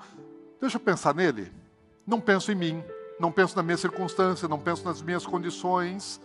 deixa 0.61 0.77
eu 0.77 0.81
pensar 0.81 1.15
nele. 1.15 1.53
Não 2.07 2.21
penso 2.21 2.53
em 2.53 2.55
mim, 2.55 2.85
não 3.19 3.33
penso 3.33 3.57
na 3.57 3.63
minha 3.63 3.77
circunstância, 3.77 4.49
não 4.49 4.59
penso 4.59 4.85
nas 4.85 5.03
minhas 5.03 5.27
condições. 5.27 6.21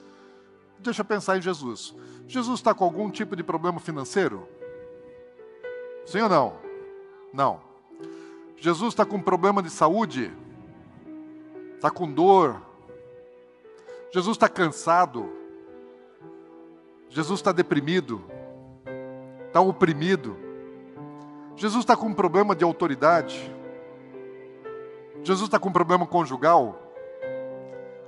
Deixa 0.80 1.02
eu 1.02 1.06
pensar 1.06 1.38
em 1.38 1.42
Jesus. 1.42 1.96
Jesus 2.28 2.60
está 2.60 2.74
com 2.74 2.84
algum 2.84 3.10
tipo 3.10 3.36
de 3.36 3.44
problema 3.44 3.80
financeiro? 3.80 4.48
Sim 6.06 6.22
ou 6.22 6.30
não? 6.30 6.54
Não. 7.34 7.62
Jesus 8.58 8.94
está 8.94 9.06
com 9.06 9.22
problema 9.22 9.62
de 9.62 9.70
saúde? 9.70 10.32
está 11.82 11.90
com 11.90 12.12
dor, 12.12 12.62
Jesus 14.14 14.38
está 14.38 14.48
cansado, 14.48 15.32
Jesus 17.10 17.40
está 17.40 17.52
deprimido, 17.52 18.24
está 19.48 19.62
oprimido, 19.62 20.38
Jesus 21.56 21.80
está 21.80 21.98
com 21.98 22.14
problema 22.14 22.56
de 22.56 22.64
autoridade, 22.64 23.52
Jesus 25.24 25.48
está 25.48 25.60
com 25.60 25.70
um 25.70 25.74
problema 25.74 26.06
conjugal. 26.06 26.80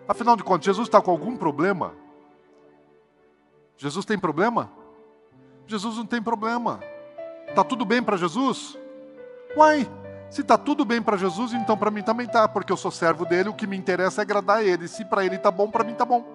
Afinal 0.07 0.36
de 0.36 0.43
contas, 0.43 0.66
Jesus 0.66 0.88
está 0.88 1.01
com 1.01 1.11
algum 1.11 1.38
problema? 1.38 1.93
Jesus 3.78 4.05
tem 4.05 4.18
problema? 4.18 4.72
Jesus 5.68 5.97
não 5.97 6.05
tem 6.05 6.22
problema. 6.22 6.80
Está 7.47 7.64
tudo 7.64 7.86
bem 7.86 8.01
para 8.01 8.18
Jesus? 8.18 8.78
Uai, 9.55 9.89
se 10.30 10.41
está 10.41 10.57
tudo 10.57 10.84
bem 10.84 11.01
para 11.01 11.16
Jesus, 11.16 11.53
então 11.53 11.78
para 11.78 11.91
mim 11.91 12.01
também 12.01 12.26
está, 12.26 12.47
porque 12.47 12.72
eu 12.72 12.78
sou 12.78 12.89
servo 12.89 13.26
dele, 13.26 13.49
o 13.49 13.53
que 13.53 13.68
me 13.68 13.78
interessa 13.78 14.22
é 14.22 14.24
agradar 14.24 14.66
ele. 14.66 14.88
Se 14.88 15.05
para 15.05 15.24
ele 15.24 15.36
está 15.36 15.51
bom, 15.51 15.70
para 15.70 15.84
mim 15.84 15.91
está 15.91 16.03
bom. 16.03 16.26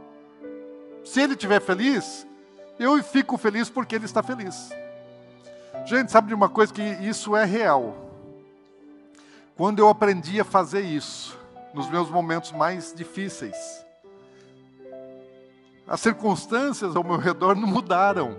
Se 1.05 1.21
ele 1.21 1.33
estiver 1.33 1.61
feliz, 1.61 2.27
eu 2.79 3.03
fico 3.03 3.37
feliz 3.37 3.69
porque 3.69 3.97
ele 3.97 4.05
está 4.05 4.23
feliz. 4.23 4.71
Gente, 5.85 6.13
sabe 6.13 6.29
de 6.29 6.35
uma 6.35 6.49
coisa 6.49 6.73
que 6.73 6.83
isso 6.83 7.35
é 7.35 7.45
real? 7.45 8.08
Quando 9.59 9.81
eu 9.81 9.91
aprendi 9.91 10.41
a 10.41 10.45
fazer 10.45 10.81
isso, 10.81 11.39
nos 11.75 11.91
meus 11.91 12.09
momentos 12.09 12.53
mais 12.53 12.95
difíceis, 12.95 13.85
as 15.87 16.01
circunstâncias 16.01 16.97
ao 16.97 17.05
meu 17.05 17.19
redor 17.19 17.55
não 17.55 17.69
mudaram, 17.69 18.35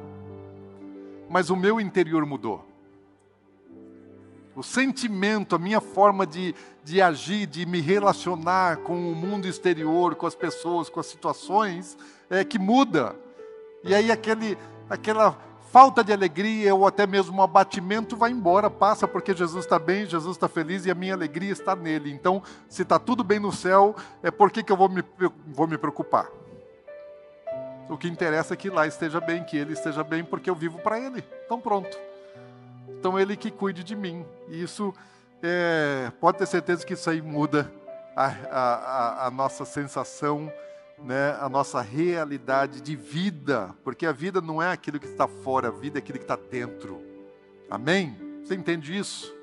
mas 1.30 1.52
o 1.52 1.56
meu 1.56 1.80
interior 1.80 2.26
mudou 2.26 2.70
o 4.60 4.64
sentimento, 4.64 5.56
a 5.56 5.60
minha 5.60 5.80
forma 5.80 6.28
de, 6.28 6.54
de 6.84 7.02
agir, 7.02 7.46
de 7.46 7.66
me 7.66 7.80
relacionar 7.80 8.78
com 8.78 9.10
o 9.10 9.16
mundo 9.16 9.48
exterior, 9.48 10.16
com 10.16 10.28
as 10.28 10.36
pessoas, 10.36 10.90
com 10.90 11.00
as 11.00 11.06
situações, 11.06 11.98
é 12.30 12.44
que 12.44 12.60
muda. 12.60 13.16
E 13.86 13.96
aí 13.96 14.12
aquele, 14.12 14.58
aquela 14.90 15.38
falta 15.72 16.04
de 16.04 16.12
alegria 16.12 16.74
ou 16.74 16.88
até 16.88 17.06
mesmo 17.08 17.38
um 17.38 17.42
abatimento 17.42 18.16
vai 18.16 18.32
embora, 18.32 18.70
passa, 18.70 19.08
porque 19.08 19.36
Jesus 19.36 19.66
está 19.66 19.78
bem, 19.80 20.06
Jesus 20.06 20.36
está 20.36 20.48
feliz 20.48 20.86
e 20.86 20.92
a 20.92 20.96
minha 20.96 21.14
alegria 21.14 21.52
está 21.52 21.76
nele. 21.76 22.12
Então, 22.12 22.42
se 22.68 22.82
está 22.82 22.98
tudo 23.00 23.24
bem 23.24 23.40
no 23.40 23.52
céu, 23.52 23.96
é 24.24 24.32
por 24.32 24.52
que, 24.52 24.64
que 24.64 24.72
eu 24.72 24.78
vou 24.78 24.90
me, 24.90 25.04
vou 25.48 25.68
me 25.68 25.78
preocupar? 25.78 26.28
O 27.90 27.98
que 27.98 28.08
interessa 28.08 28.54
é 28.54 28.58
que 28.58 28.70
lá 28.70 28.86
esteja 28.86 29.20
bem, 29.20 29.44
que 29.44 29.58
ele 29.58 29.74
esteja 29.74 30.04
bem, 30.04 30.24
porque 30.24 30.50
eu 30.50 30.56
vivo 30.56 30.78
para 30.80 31.00
ele. 31.00 31.24
Então, 31.46 31.60
pronto. 31.60 31.98
Então 33.00 33.18
Ele 33.18 33.38
que 33.38 33.50
cuide 33.50 33.82
de 33.82 33.96
mim. 33.96 34.26
E 34.50 34.62
isso, 34.62 34.94
é, 35.42 36.12
pode 36.20 36.38
ter 36.38 36.46
certeza 36.46 36.86
que 36.86 36.94
isso 36.94 37.10
aí 37.10 37.22
muda 37.22 37.72
a, 38.16 38.26
a, 38.26 39.28
a 39.28 39.32
nossa 39.32 39.64
sensação, 39.64 40.52
né, 41.04 41.38
a 41.40 41.48
nossa 41.48 41.82
realidade 41.82 42.82
de 42.82 42.96
vida, 42.96 43.76
porque 43.84 44.06
a 44.06 44.12
vida 44.12 44.42
não 44.42 44.62
é 44.62 44.72
aquilo 44.72 45.00
que 45.00 45.08
está 45.08 45.28
fora, 45.28 45.70
a 45.70 45.72
vida 45.72 45.98
é 45.98 46.00
aquilo 46.00 46.18
que 46.18 46.24
está 46.24 46.36
dentro. 46.36 47.02
Amém? 47.70 48.18
Você 48.44 48.56
entende 48.56 48.98
isso? 48.98 49.34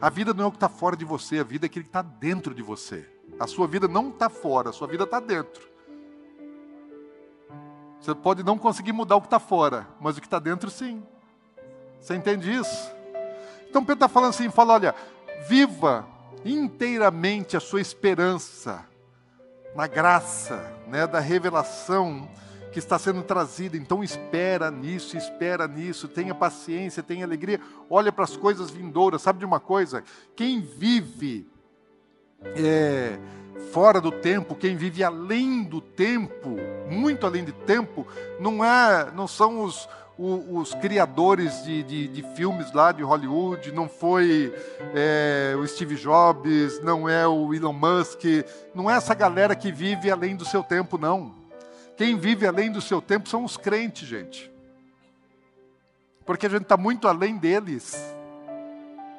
A 0.00 0.10
vida 0.10 0.34
não 0.34 0.44
é 0.44 0.46
o 0.48 0.50
que 0.50 0.56
está 0.56 0.68
fora 0.68 0.96
de 0.96 1.04
você, 1.04 1.38
a 1.38 1.44
vida 1.44 1.66
é 1.66 1.68
aquilo 1.68 1.84
que 1.84 1.88
está 1.88 2.02
dentro 2.02 2.54
de 2.54 2.62
você. 2.62 3.08
A 3.38 3.46
sua 3.46 3.66
vida 3.66 3.88
não 3.88 4.10
está 4.10 4.28
fora, 4.28 4.70
a 4.70 4.72
sua 4.72 4.88
vida 4.88 5.04
está 5.04 5.20
dentro. 5.20 5.70
Você 8.00 8.14
pode 8.14 8.42
não 8.42 8.58
conseguir 8.58 8.92
mudar 8.92 9.16
o 9.16 9.20
que 9.20 9.28
está 9.28 9.38
fora, 9.38 9.86
mas 10.00 10.16
o 10.16 10.20
que 10.20 10.26
está 10.26 10.40
dentro, 10.40 10.68
sim. 10.70 11.02
Você 12.00 12.16
entende 12.16 12.52
isso? 12.52 12.90
Então 13.70 13.82
Pedro 13.82 14.04
está 14.04 14.08
falando 14.08 14.30
assim, 14.30 14.50
fala, 14.50 14.74
olha, 14.74 14.94
viva 15.48 16.06
inteiramente 16.44 17.56
a 17.56 17.60
sua 17.60 17.80
esperança 17.80 18.84
na 19.74 19.86
graça, 19.86 20.72
né, 20.86 21.06
da 21.06 21.20
revelação 21.20 22.28
que 22.72 22.78
está 22.78 22.98
sendo 22.98 23.22
trazida. 23.22 23.76
Então 23.76 24.02
espera 24.02 24.70
nisso, 24.70 25.16
espera 25.16 25.68
nisso, 25.68 26.08
tenha 26.08 26.34
paciência, 26.34 27.02
tenha 27.02 27.24
alegria, 27.24 27.60
olha 27.88 28.10
para 28.10 28.24
as 28.24 28.36
coisas 28.36 28.70
vindouras. 28.70 29.22
Sabe 29.22 29.38
de 29.38 29.44
uma 29.44 29.60
coisa? 29.60 30.02
Quem 30.34 30.60
vive 30.60 31.46
é, 32.56 33.18
fora 33.72 34.00
do 34.00 34.10
tempo, 34.10 34.54
quem 34.54 34.76
vive 34.76 35.04
além 35.04 35.62
do 35.62 35.80
tempo, 35.80 36.56
muito 36.88 37.26
além 37.26 37.44
do 37.44 37.52
tempo, 37.52 38.06
não 38.40 38.64
é, 38.64 39.10
não 39.12 39.28
são 39.28 39.62
os, 39.62 39.88
os, 40.22 40.70
os 40.70 40.74
criadores 40.74 41.64
de, 41.64 41.82
de, 41.82 42.08
de, 42.08 42.22
filmes 42.34 42.72
lá 42.72 42.92
de 42.92 43.02
Hollywood, 43.02 43.72
não 43.72 43.88
foi 43.88 44.54
é, 44.94 45.54
o 45.58 45.66
Steve 45.66 45.96
Jobs, 45.96 46.80
não 46.82 47.08
é 47.08 47.26
o 47.26 47.52
Elon 47.52 47.72
Musk, 47.72 48.22
não 48.72 48.88
é 48.88 48.94
essa 48.94 49.14
galera 49.14 49.56
que 49.56 49.72
vive 49.72 50.10
além 50.10 50.36
do 50.36 50.44
seu 50.44 50.62
tempo, 50.62 50.96
não. 50.96 51.34
Quem 51.96 52.16
vive 52.16 52.46
além 52.46 52.70
do 52.70 52.80
seu 52.80 53.02
tempo 53.02 53.28
são 53.28 53.44
os 53.44 53.56
crentes, 53.56 54.08
gente. 54.08 54.50
Porque 56.24 56.46
a 56.46 56.48
gente 56.48 56.62
está 56.62 56.76
muito 56.76 57.08
além 57.08 57.36
deles. 57.36 57.96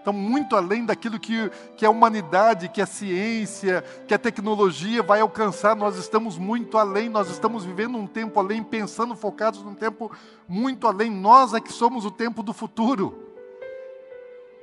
Estão 0.03 0.11
muito 0.11 0.57
além 0.57 0.85
daquilo 0.85 1.17
que, 1.17 1.49
que 1.77 1.85
a 1.85 1.89
humanidade, 1.89 2.67
que 2.67 2.81
a 2.81 2.85
ciência, 2.85 3.81
que 4.05 4.13
a 4.13 4.19
tecnologia 4.19 5.01
vai 5.01 5.21
alcançar. 5.21 5.77
Nós 5.77 5.95
estamos 5.95 6.37
muito 6.37 6.77
além, 6.77 7.07
nós 7.07 7.29
estamos 7.29 7.63
vivendo 7.63 7.97
um 7.97 8.05
tempo 8.05 8.37
além, 8.37 8.61
pensando 8.61 9.15
focados 9.15 9.63
num 9.63 9.73
tempo 9.73 10.11
muito 10.45 10.87
além. 10.87 11.09
Nós 11.09 11.53
é 11.53 11.61
que 11.61 11.71
somos 11.71 12.03
o 12.03 12.11
tempo 12.11 12.43
do 12.43 12.51
futuro. 12.51 13.17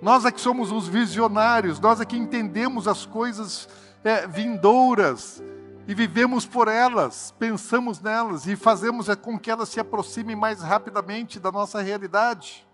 Nós 0.03 0.27
é 0.27 0.31
que 0.31 0.43
somos 0.43 0.71
os 0.71 0.87
visionários, 0.87 1.81
nós 1.81 2.03
é 2.03 2.05
que 2.05 2.19
entendemos 2.19 2.87
as 2.87 3.07
coisas 3.07 3.67
é, 4.05 4.27
vindouras 4.27 5.43
e 5.89 5.95
vivemos 5.95 6.45
por 6.45 6.69
elas, 6.69 7.35
pensamos 7.39 7.99
nelas 7.99 8.47
e 8.47 8.57
fazemos 8.57 9.09
é 9.09 9.17
com 9.17 9.39
que 9.39 9.51
elas 9.51 9.71
se 9.71 9.81
aproximem 9.81 10.37
mais 10.37 10.61
rapidamente 10.61 11.41
da 11.41 11.51
nossa 11.51 11.81
realidade. 11.81 12.67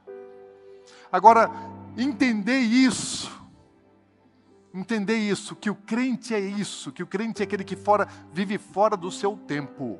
Agora, 1.10 1.50
entender 1.96 2.58
isso, 2.58 3.30
entender 4.74 5.16
isso, 5.16 5.56
que 5.56 5.70
o 5.70 5.74
crente 5.74 6.34
é 6.34 6.40
isso, 6.40 6.92
que 6.92 7.02
o 7.02 7.06
crente 7.06 7.42
é 7.42 7.44
aquele 7.44 7.64
que 7.64 7.76
fora 7.76 8.06
vive 8.32 8.58
fora 8.58 8.96
do 8.96 9.10
seu 9.10 9.36
tempo. 9.36 9.98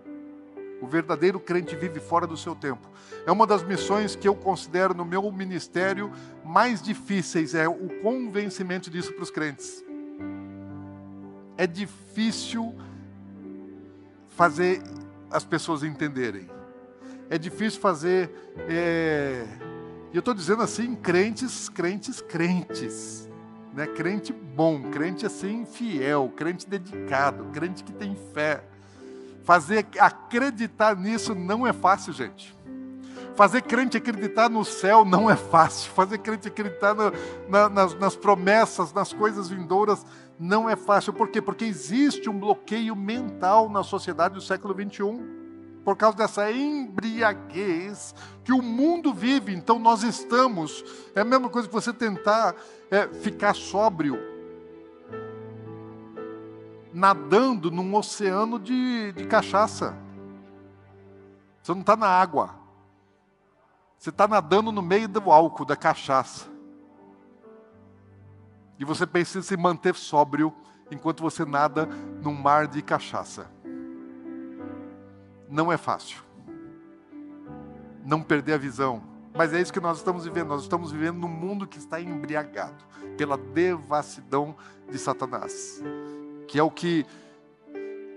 O 0.80 0.86
verdadeiro 0.86 1.40
crente 1.40 1.74
vive 1.74 1.98
fora 2.00 2.26
do 2.26 2.36
seu 2.36 2.54
tempo. 2.54 2.90
É 3.26 3.32
uma 3.32 3.46
das 3.46 3.62
missões 3.62 4.14
que 4.14 4.28
eu 4.28 4.34
considero 4.34 4.92
no 4.92 5.04
meu 5.06 5.30
ministério 5.32 6.12
mais 6.44 6.82
difíceis, 6.82 7.54
é 7.54 7.66
o 7.66 7.88
convencimento 8.02 8.90
disso 8.90 9.12
para 9.14 9.22
os 9.22 9.30
crentes. 9.30 9.82
É 11.56 11.66
difícil 11.66 12.74
fazer 14.28 14.82
as 15.30 15.44
pessoas 15.44 15.82
entenderem. 15.82 16.48
É 17.30 17.38
difícil 17.38 17.80
fazer 17.80 18.30
é, 18.68 19.46
e 20.16 20.18
eu 20.18 20.20
estou 20.20 20.32
dizendo 20.32 20.62
assim, 20.62 20.94
crentes, 20.94 21.68
crentes, 21.68 22.22
crentes. 22.22 23.28
Né? 23.74 23.86
Crente 23.86 24.32
bom, 24.32 24.84
crente 24.84 25.26
assim 25.26 25.66
fiel, 25.66 26.32
crente 26.34 26.66
dedicado, 26.66 27.44
crente 27.52 27.84
que 27.84 27.92
tem 27.92 28.16
fé. 28.32 28.64
Fazer 29.44 29.86
acreditar 30.00 30.96
nisso 30.96 31.34
não 31.34 31.66
é 31.66 31.72
fácil, 31.74 32.14
gente. 32.14 32.56
Fazer 33.34 33.60
crente 33.60 33.98
acreditar 33.98 34.48
no 34.48 34.64
céu 34.64 35.04
não 35.04 35.30
é 35.30 35.36
fácil. 35.36 35.92
Fazer 35.92 36.16
crente 36.16 36.48
acreditar 36.48 36.94
no, 36.94 37.12
na, 37.46 37.68
nas, 37.68 37.94
nas 37.98 38.16
promessas, 38.16 38.94
nas 38.94 39.12
coisas 39.12 39.50
vindouras, 39.50 40.02
não 40.40 40.66
é 40.66 40.76
fácil. 40.76 41.12
Por 41.12 41.28
quê? 41.28 41.42
Porque 41.42 41.66
existe 41.66 42.30
um 42.30 42.40
bloqueio 42.40 42.96
mental 42.96 43.68
na 43.68 43.82
sociedade 43.82 44.32
do 44.32 44.40
século 44.40 44.72
21 44.72 45.35
por 45.86 45.96
causa 45.96 46.16
dessa 46.16 46.50
embriaguez 46.50 48.12
que 48.42 48.52
o 48.52 48.60
mundo 48.60 49.14
vive. 49.14 49.54
Então 49.54 49.78
nós 49.78 50.02
estamos, 50.02 50.84
é 51.14 51.20
a 51.20 51.24
mesma 51.24 51.48
coisa 51.48 51.68
que 51.68 51.72
você 51.72 51.92
tentar 51.92 52.56
é, 52.90 53.06
ficar 53.06 53.54
sóbrio, 53.54 54.18
nadando 56.92 57.70
num 57.70 57.94
oceano 57.94 58.58
de, 58.58 59.12
de 59.12 59.26
cachaça. 59.28 59.96
Você 61.62 61.70
não 61.70 61.82
está 61.82 61.94
na 61.94 62.08
água, 62.08 62.50
você 63.96 64.10
está 64.10 64.26
nadando 64.26 64.72
no 64.72 64.82
meio 64.82 65.06
do 65.06 65.30
álcool, 65.30 65.64
da 65.64 65.76
cachaça. 65.76 66.48
E 68.76 68.84
você 68.84 69.06
precisa 69.06 69.42
se 69.42 69.56
manter 69.56 69.94
sóbrio 69.94 70.52
enquanto 70.90 71.22
você 71.22 71.44
nada 71.44 71.86
num 72.20 72.34
mar 72.34 72.66
de 72.66 72.82
cachaça 72.82 73.54
não 75.48 75.72
é 75.72 75.76
fácil. 75.76 76.18
Não 78.04 78.22
perder 78.22 78.54
a 78.54 78.58
visão. 78.58 79.02
Mas 79.34 79.52
é 79.52 79.60
isso 79.60 79.72
que 79.72 79.80
nós 79.80 79.98
estamos 79.98 80.24
vivendo. 80.24 80.48
Nós 80.48 80.62
estamos 80.62 80.90
vivendo 80.90 81.18
num 81.18 81.28
mundo 81.28 81.66
que 81.66 81.78
está 81.78 82.00
embriagado 82.00 82.84
pela 83.16 83.36
devassidão 83.36 84.56
de 84.90 84.98
Satanás, 84.98 85.82
que 86.46 86.58
é 86.58 86.62
o 86.62 86.70
que 86.70 87.04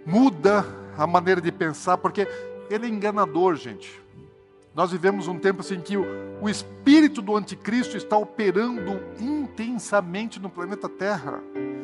muda 0.06 0.66
a 0.98 1.08
maneira 1.08 1.42
de 1.42 1.52
pensar, 1.52 1.98
porque 1.98 2.28
ele 2.70 2.86
é 2.86 2.90
enganador, 2.90 3.56
gente. 3.56 4.02
Nós 4.76 4.92
vivemos 4.92 5.28
um 5.28 5.38
tempo 5.38 5.62
assim 5.62 5.82
que 5.82 5.98
o, 5.98 6.06
o 6.42 6.50
espírito 6.50 7.22
do 7.22 7.36
anticristo 7.36 7.98
está 7.98 8.18
operando 8.18 9.02
intensamente 9.20 10.40
no 10.40 10.50
planeta 10.50 10.88
Terra. 10.88 11.42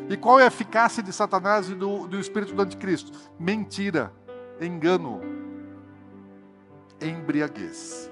E 0.07 0.15
qual 0.15 0.39
é 0.39 0.43
a 0.43 0.47
eficácia 0.47 1.01
de 1.01 1.11
Satanás 1.11 1.69
e 1.69 1.73
do, 1.73 2.07
do 2.07 2.19
espírito 2.19 2.53
do 2.53 2.61
anticristo? 2.61 3.11
Mentira, 3.39 4.13
engano, 4.61 5.21
embriaguez. 7.01 8.09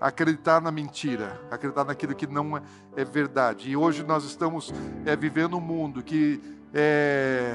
Acreditar 0.00 0.60
na 0.60 0.70
mentira, 0.70 1.40
acreditar 1.50 1.84
naquilo 1.84 2.14
que 2.14 2.26
não 2.26 2.56
é, 2.56 2.62
é 2.96 3.04
verdade. 3.04 3.70
E 3.70 3.76
hoje 3.76 4.02
nós 4.02 4.24
estamos 4.24 4.72
é, 5.06 5.16
vivendo 5.16 5.56
um 5.56 5.60
mundo 5.60 6.02
que 6.02 6.40
é, 6.74 7.54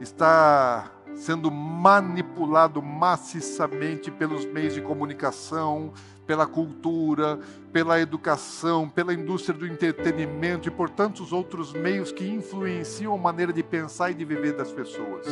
está 0.00 0.90
sendo 1.14 1.50
manipulado 1.50 2.82
maciçamente 2.82 4.10
pelos 4.10 4.44
meios 4.44 4.74
de 4.74 4.82
comunicação, 4.82 5.92
pela 6.26 6.46
cultura, 6.46 7.38
pela 7.72 8.00
educação, 8.00 8.88
pela 8.88 9.14
indústria 9.14 9.56
do 9.56 9.66
entretenimento 9.66 10.68
e 10.68 10.70
por 10.70 10.90
tantos 10.90 11.32
outros 11.32 11.72
meios 11.72 12.12
que 12.12 12.28
influenciam 12.28 13.14
a 13.14 13.18
maneira 13.18 13.52
de 13.52 13.62
pensar 13.62 14.10
e 14.10 14.14
de 14.14 14.24
viver 14.24 14.56
das 14.56 14.72
pessoas. 14.72 15.26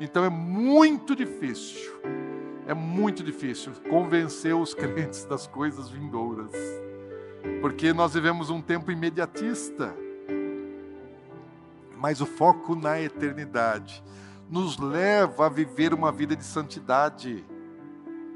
Então 0.00 0.24
é 0.24 0.30
muito 0.30 1.14
difícil 1.16 1.98
é 2.68 2.74
muito 2.74 3.24
difícil 3.24 3.72
convencer 3.88 4.54
os 4.54 4.74
crentes 4.76 5.24
das 5.24 5.46
coisas 5.46 5.88
vindouras, 5.88 6.52
porque 7.62 7.94
nós 7.94 8.12
vivemos 8.12 8.50
um 8.50 8.60
tempo 8.60 8.92
imediatista, 8.92 9.96
mas 11.96 12.20
o 12.20 12.26
foco 12.26 12.74
na 12.74 13.00
eternidade 13.00 14.04
nos 14.50 14.76
leva 14.78 15.46
a 15.46 15.48
viver 15.48 15.94
uma 15.94 16.12
vida 16.12 16.36
de 16.36 16.44
santidade. 16.44 17.42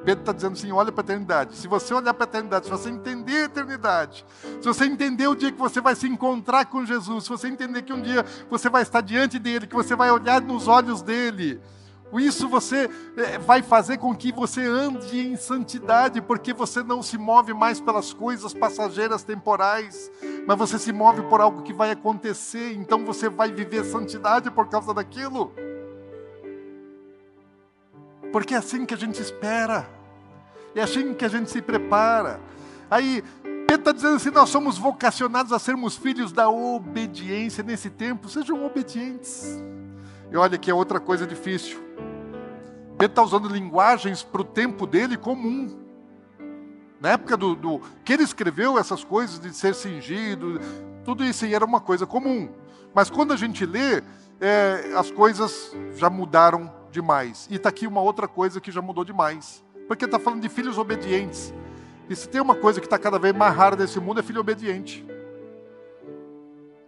Pedro 0.05 0.23
está 0.23 0.33
dizendo 0.33 0.53
assim: 0.55 0.73
olha 0.73 0.91
para 0.91 1.03
a 1.03 1.07
eternidade. 1.07 1.57
Se 1.57 1.69
você 1.69 1.95
olhar 1.95 2.13
para 2.15 2.25
a 2.25 2.29
eternidade, 2.29 2.67
se 2.67 2.71
você 2.71 2.91
entender 2.91 3.43
a 3.43 3.45
eternidade, 3.45 4.25
se 4.61 4.67
você 4.67 4.85
entender 4.85 5.27
o 5.27 5.35
dia 5.35 5.53
que 5.53 5.59
você 5.59 5.81
vai 5.81 5.95
se 5.95 6.07
encontrar 6.07 6.67
com 6.67 6.85
Jesus, 6.85 7.25
se 7.25 7.31
você 7.31 7.49
entender 7.49 7.83
que 7.83 7.93
um 7.93 8.01
dia 8.01 8.25
você 8.51 8.69
vai 8.69 8.83
estar 8.83 9.01
diante 9.01 9.39
dele, 9.39 9.67
que 9.67 9.75
você 9.75 9.95
vai 9.95 10.11
olhar 10.11 10.41
nos 10.41 10.69
olhos 10.69 11.03
dele, 11.03 11.61
isso 12.21 12.49
você 12.49 12.91
é, 13.17 13.39
vai 13.39 13.63
fazer 13.63 13.99
com 13.99 14.15
que 14.15 14.33
você 14.33 14.67
ande 14.67 15.19
em 15.19 15.37
santidade, 15.37 16.21
porque 16.21 16.53
você 16.53 16.83
não 16.83 17.03
se 17.03 17.17
move 17.17 17.55
mais 17.55 17.81
pelas 17.81 18.13
coisas 18.13 18.53
passageiras 18.53 19.23
temporais, 19.23 20.11
mas 20.47 20.59
você 20.59 20.79
se 20.79 20.93
move 20.93 21.23
por 21.23 21.41
algo 21.41 21.63
que 21.63 21.73
vai 21.73 21.91
acontecer, 21.91 22.75
então 22.75 23.05
você 23.05 23.29
vai 23.29 23.51
viver 23.51 23.85
santidade 23.85 24.51
por 24.51 24.69
causa 24.69 24.93
daquilo. 24.93 25.53
Porque 28.33 28.55
é 28.55 28.57
assim 28.57 28.87
que 28.87 28.95
a 28.95 28.97
gente 28.97 29.21
espera, 29.21 29.89
é 30.75 30.81
assim 30.81 31.13
que 31.15 31.25
a 31.25 31.29
gente 31.29 31.51
se 31.51 31.61
prepara. 31.61 32.41
Aí 32.91 33.23
Pedro 33.67 33.75
está 33.77 33.93
dizendo 33.93 34.17
assim: 34.17 34.31
nós 34.31 34.49
somos 34.49 34.79
vocacionados 34.79 35.53
a 35.53 35.59
sermos 35.59 35.97
filhos 35.97 36.33
da 36.33 36.49
obediência 36.49 37.63
nesse 37.63 37.91
tempo, 37.91 38.29
sejam 38.29 38.65
obedientes. 38.65 39.63
E 40.31 40.37
olha 40.37 40.57
que 40.57 40.71
é 40.71 40.75
outra 40.75 40.99
coisa 40.99 41.27
difícil. 41.27 41.79
Pedro 42.99 43.13
está 43.13 43.23
usando 43.23 43.49
linguagens 43.49 44.23
para 44.23 44.41
o 44.41 44.45
tempo 44.45 44.87
dele 44.87 45.17
comum. 45.17 45.79
Na 47.01 47.11
época 47.11 47.37
do, 47.37 47.55
do, 47.55 47.81
que 48.05 48.13
ele 48.13 48.23
escreveu 48.23 48.79
essas 48.79 49.03
coisas 49.03 49.41
de 49.41 49.53
ser 49.53 49.75
cingido, 49.75 50.61
tudo 51.05 51.25
isso 51.25 51.45
aí 51.45 51.53
era 51.53 51.65
uma 51.65 51.81
coisa 51.81 52.07
comum. 52.07 52.49
Mas 52.95 53.11
quando 53.11 53.33
a 53.33 53.37
gente 53.37 53.67
lê, 53.67 54.03
é, 54.41 54.93
as 54.97 55.11
coisas 55.11 55.75
já 55.97 56.09
mudaram 56.09 56.82
demais. 56.93 57.49
E 57.51 57.57
está 57.57 57.71
aqui 57.71 57.87
uma 57.87 58.01
outra 58.01 58.29
coisa 58.29 58.61
que 58.61 58.71
já 58.71 58.81
mudou 58.81 59.05
demais. 59.05 59.65
Porque 59.89 60.05
está 60.05 60.19
falando 60.19 60.43
de 60.43 60.49
filhos 60.49 60.79
obedientes. 60.79 61.53
E 62.09 62.15
se 62.15 62.29
tem 62.29 62.41
uma 62.41 62.55
coisa 62.55 62.81
que 62.81 62.87
está 62.87 62.99
cada 62.99 63.19
vez 63.19 63.35
mais 63.35 63.55
rara 63.57 63.75
nesse 63.75 63.99
mundo, 63.99 64.21
é 64.21 64.23
filho 64.23 64.41
obediente. 64.41 65.05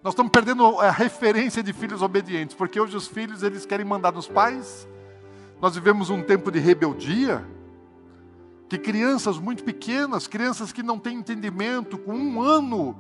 Nós 0.02 0.12
estamos 0.12 0.30
perdendo 0.30 0.78
a 0.80 0.90
referência 0.90 1.62
de 1.62 1.72
filhos 1.72 2.02
obedientes, 2.02 2.54
porque 2.54 2.78
hoje 2.78 2.94
os 2.94 3.08
filhos 3.08 3.42
eles 3.42 3.64
querem 3.64 3.86
mandar 3.86 4.12
nos 4.12 4.28
pais. 4.28 4.86
Nós 5.60 5.74
vivemos 5.74 6.10
um 6.10 6.22
tempo 6.22 6.50
de 6.50 6.58
rebeldia. 6.58 7.44
Que 8.68 8.78
crianças 8.78 9.38
muito 9.38 9.64
pequenas, 9.64 10.26
crianças 10.26 10.72
que 10.72 10.82
não 10.82 10.98
têm 10.98 11.18
entendimento, 11.18 11.96
com 11.96 12.14
um 12.14 12.42
ano, 12.42 12.96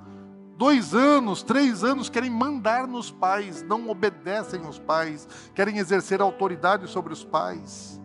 dois 0.56 0.94
anos, 0.94 1.42
três 1.42 1.82
anos, 1.82 2.08
querem 2.08 2.30
mandar 2.30 2.86
nos 2.86 3.10
pais, 3.10 3.62
não 3.62 3.88
obedecem 3.88 4.64
aos 4.64 4.78
pais, 4.78 5.28
querem 5.54 5.78
exercer 5.78 6.20
autoridade 6.20 6.88
sobre 6.88 7.12
os 7.12 7.24
pais. 7.24 8.00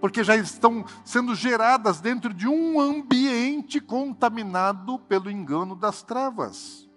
Porque 0.00 0.22
já 0.22 0.36
estão 0.36 0.84
sendo 1.04 1.34
geradas 1.34 2.00
dentro 2.00 2.32
de 2.32 2.46
um 2.46 2.80
ambiente 2.80 3.80
contaminado 3.80 4.98
pelo 5.00 5.30
engano 5.30 5.74
das 5.74 6.02
trevas. 6.02 6.88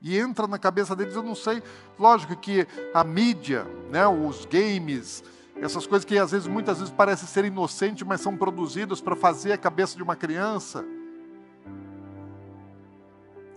E 0.00 0.18
entra 0.18 0.46
na 0.46 0.58
cabeça 0.58 0.94
deles, 0.94 1.14
eu 1.14 1.22
não 1.22 1.34
sei, 1.34 1.62
lógico 1.98 2.36
que 2.36 2.66
a 2.92 3.02
mídia, 3.02 3.66
né, 3.90 4.06
os 4.06 4.44
games, 4.44 5.24
essas 5.56 5.86
coisas 5.86 6.04
que 6.04 6.18
às 6.18 6.32
vezes, 6.32 6.46
muitas 6.46 6.78
vezes 6.78 6.92
parecem 6.92 7.26
ser 7.26 7.46
inocentes, 7.46 8.06
mas 8.06 8.20
são 8.20 8.36
produzidas 8.36 9.00
para 9.00 9.16
fazer 9.16 9.52
a 9.52 9.58
cabeça 9.58 9.96
de 9.96 10.02
uma 10.02 10.16
criança 10.16 10.84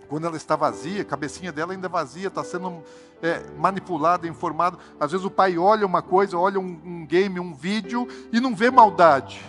quando 0.08 0.26
ela 0.26 0.36
está 0.36 0.56
vazia, 0.56 1.02
a 1.02 1.04
cabecinha 1.04 1.52
dela 1.52 1.72
ainda 1.72 1.88
vazia, 1.88 2.28
está 2.28 2.42
sendo 2.42 2.82
é, 3.22 3.42
manipulada, 3.58 4.26
informada. 4.26 4.78
Às 4.98 5.12
vezes 5.12 5.26
o 5.26 5.30
pai 5.30 5.58
olha 5.58 5.86
uma 5.86 6.00
coisa, 6.00 6.36
olha 6.36 6.58
um, 6.58 6.80
um, 6.84 7.06
game, 7.06 7.38
um 7.38 7.54
vídeo 7.54 8.08
e 8.32 8.40
não 8.40 8.54
vê 8.56 8.70
maldade, 8.70 9.40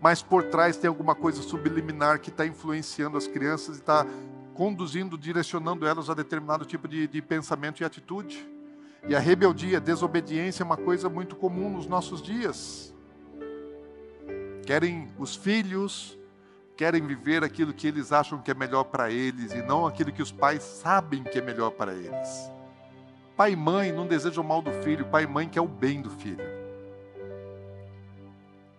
mas 0.00 0.22
por 0.22 0.44
trás 0.44 0.76
tem 0.76 0.88
alguma 0.88 1.14
coisa 1.14 1.42
subliminar 1.42 2.20
que 2.20 2.30
está 2.30 2.46
influenciando 2.46 3.18
as 3.18 3.26
crianças 3.26 3.76
e 3.76 3.80
está 3.80 4.06
conduzindo, 4.54 5.18
direcionando 5.18 5.86
elas 5.86 6.08
a 6.08 6.14
determinado 6.14 6.64
tipo 6.64 6.88
de, 6.88 7.06
de 7.06 7.20
pensamento 7.20 7.80
e 7.80 7.84
atitude. 7.84 8.48
E 9.08 9.14
a 9.14 9.18
rebeldia, 9.18 9.78
a 9.78 9.80
desobediência 9.80 10.62
é 10.62 10.66
uma 10.66 10.76
coisa 10.76 11.08
muito 11.08 11.36
comum 11.36 11.70
nos 11.70 11.86
nossos 11.86 12.20
dias. 12.20 12.92
Querem 14.66 15.08
os 15.18 15.34
filhos 15.34 16.17
querem 16.78 17.04
viver 17.04 17.42
aquilo 17.42 17.74
que 17.74 17.88
eles 17.88 18.12
acham 18.12 18.38
que 18.38 18.52
é 18.52 18.54
melhor 18.54 18.84
para 18.84 19.10
eles 19.10 19.52
e 19.52 19.60
não 19.60 19.84
aquilo 19.84 20.12
que 20.12 20.22
os 20.22 20.30
pais 20.30 20.62
sabem 20.62 21.24
que 21.24 21.36
é 21.36 21.42
melhor 21.42 21.72
para 21.72 21.92
eles. 21.92 22.52
Pai 23.36 23.52
e 23.52 23.56
mãe 23.56 23.90
não 23.90 24.06
desejam 24.06 24.44
mal 24.44 24.62
do 24.62 24.70
filho, 24.70 25.04
pai 25.06 25.24
e 25.24 25.26
mãe 25.26 25.48
quer 25.48 25.60
o 25.60 25.66
bem 25.66 26.00
do 26.00 26.08
filho. 26.08 26.46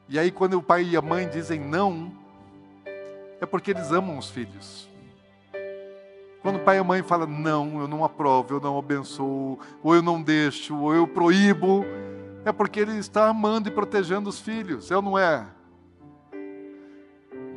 E 0.07 0.17
aí, 0.17 0.31
quando 0.31 0.53
o 0.53 0.63
pai 0.63 0.83
e 0.83 0.95
a 0.95 1.01
mãe 1.01 1.27
dizem 1.27 1.59
não, 1.59 2.09
é 3.41 3.45
porque 3.45 3.71
eles 3.71 3.91
amam 3.91 4.17
os 4.17 4.29
filhos. 4.29 4.89
Quando 6.41 6.55
o 6.55 6.63
pai 6.63 6.77
e 6.77 6.79
a 6.79 6.83
mãe 6.85 7.03
falam, 7.03 7.27
não, 7.27 7.81
eu 7.81 7.87
não 7.87 8.05
aprovo, 8.05 8.55
eu 8.55 8.61
não 8.61 8.79
abençoo, 8.79 9.59
ou 9.83 9.93
eu 9.93 10.01
não 10.01 10.21
deixo, 10.21 10.73
ou 10.77 10.95
eu 10.95 11.05
proíbo, 11.05 11.83
é 12.45 12.51
porque 12.53 12.79
ele 12.79 12.97
está 12.97 13.27
amando 13.27 13.67
e 13.67 13.71
protegendo 13.73 14.29
os 14.29 14.39
filhos, 14.39 14.89
é 14.89 14.95
ou 14.95 15.01
não 15.01 15.19
é? 15.19 15.58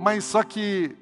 Mas 0.02 0.24
só 0.24 0.42
que 0.42 0.96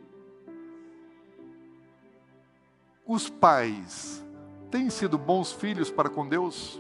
os 3.06 3.30
pais 3.30 4.22
têm 4.70 4.90
sido 4.90 5.16
bons 5.16 5.50
filhos 5.50 5.90
para 5.90 6.10
com 6.10 6.28
Deus? 6.28 6.78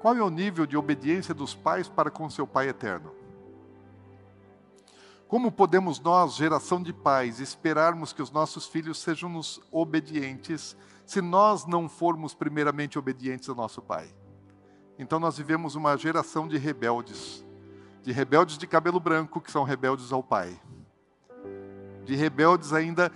Qual 0.00 0.16
é 0.16 0.20
o 0.20 0.28
nível 0.28 0.66
de 0.66 0.76
obediência 0.76 1.32
dos 1.32 1.54
pais 1.54 1.88
para 1.88 2.10
com 2.10 2.28
seu 2.28 2.44
Pai 2.44 2.68
eterno? 2.68 3.14
Como 5.28 5.52
podemos 5.52 6.00
nós, 6.00 6.34
geração 6.34 6.82
de 6.82 6.92
pais, 6.92 7.38
esperarmos 7.38 8.12
que 8.12 8.20
os 8.20 8.32
nossos 8.32 8.66
filhos 8.66 8.98
sejam 8.98 9.30
nos 9.30 9.60
obedientes 9.70 10.76
se 11.06 11.20
nós 11.20 11.66
não 11.66 11.88
formos 11.88 12.34
primeiramente 12.34 12.98
obedientes 12.98 13.48
ao 13.48 13.54
nosso 13.54 13.80
Pai? 13.80 14.12
Então 14.98 15.20
nós 15.20 15.38
vivemos 15.38 15.76
uma 15.76 15.96
geração 15.96 16.48
de 16.48 16.58
rebeldes 16.58 17.44
de 18.02 18.10
rebeldes 18.12 18.58
de 18.58 18.66
cabelo 18.66 18.98
branco, 18.98 19.40
que 19.40 19.50
são 19.50 19.62
rebeldes 19.62 20.12
ao 20.12 20.22
Pai, 20.22 20.60
de 22.04 22.14
rebeldes 22.16 22.72
ainda 22.72 23.12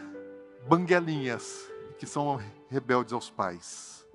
banguelinhas, 0.68 1.70
que 1.98 2.06
são 2.06 2.40
rebeldes 2.68 3.12
aos 3.12 3.28
pais. 3.28 4.06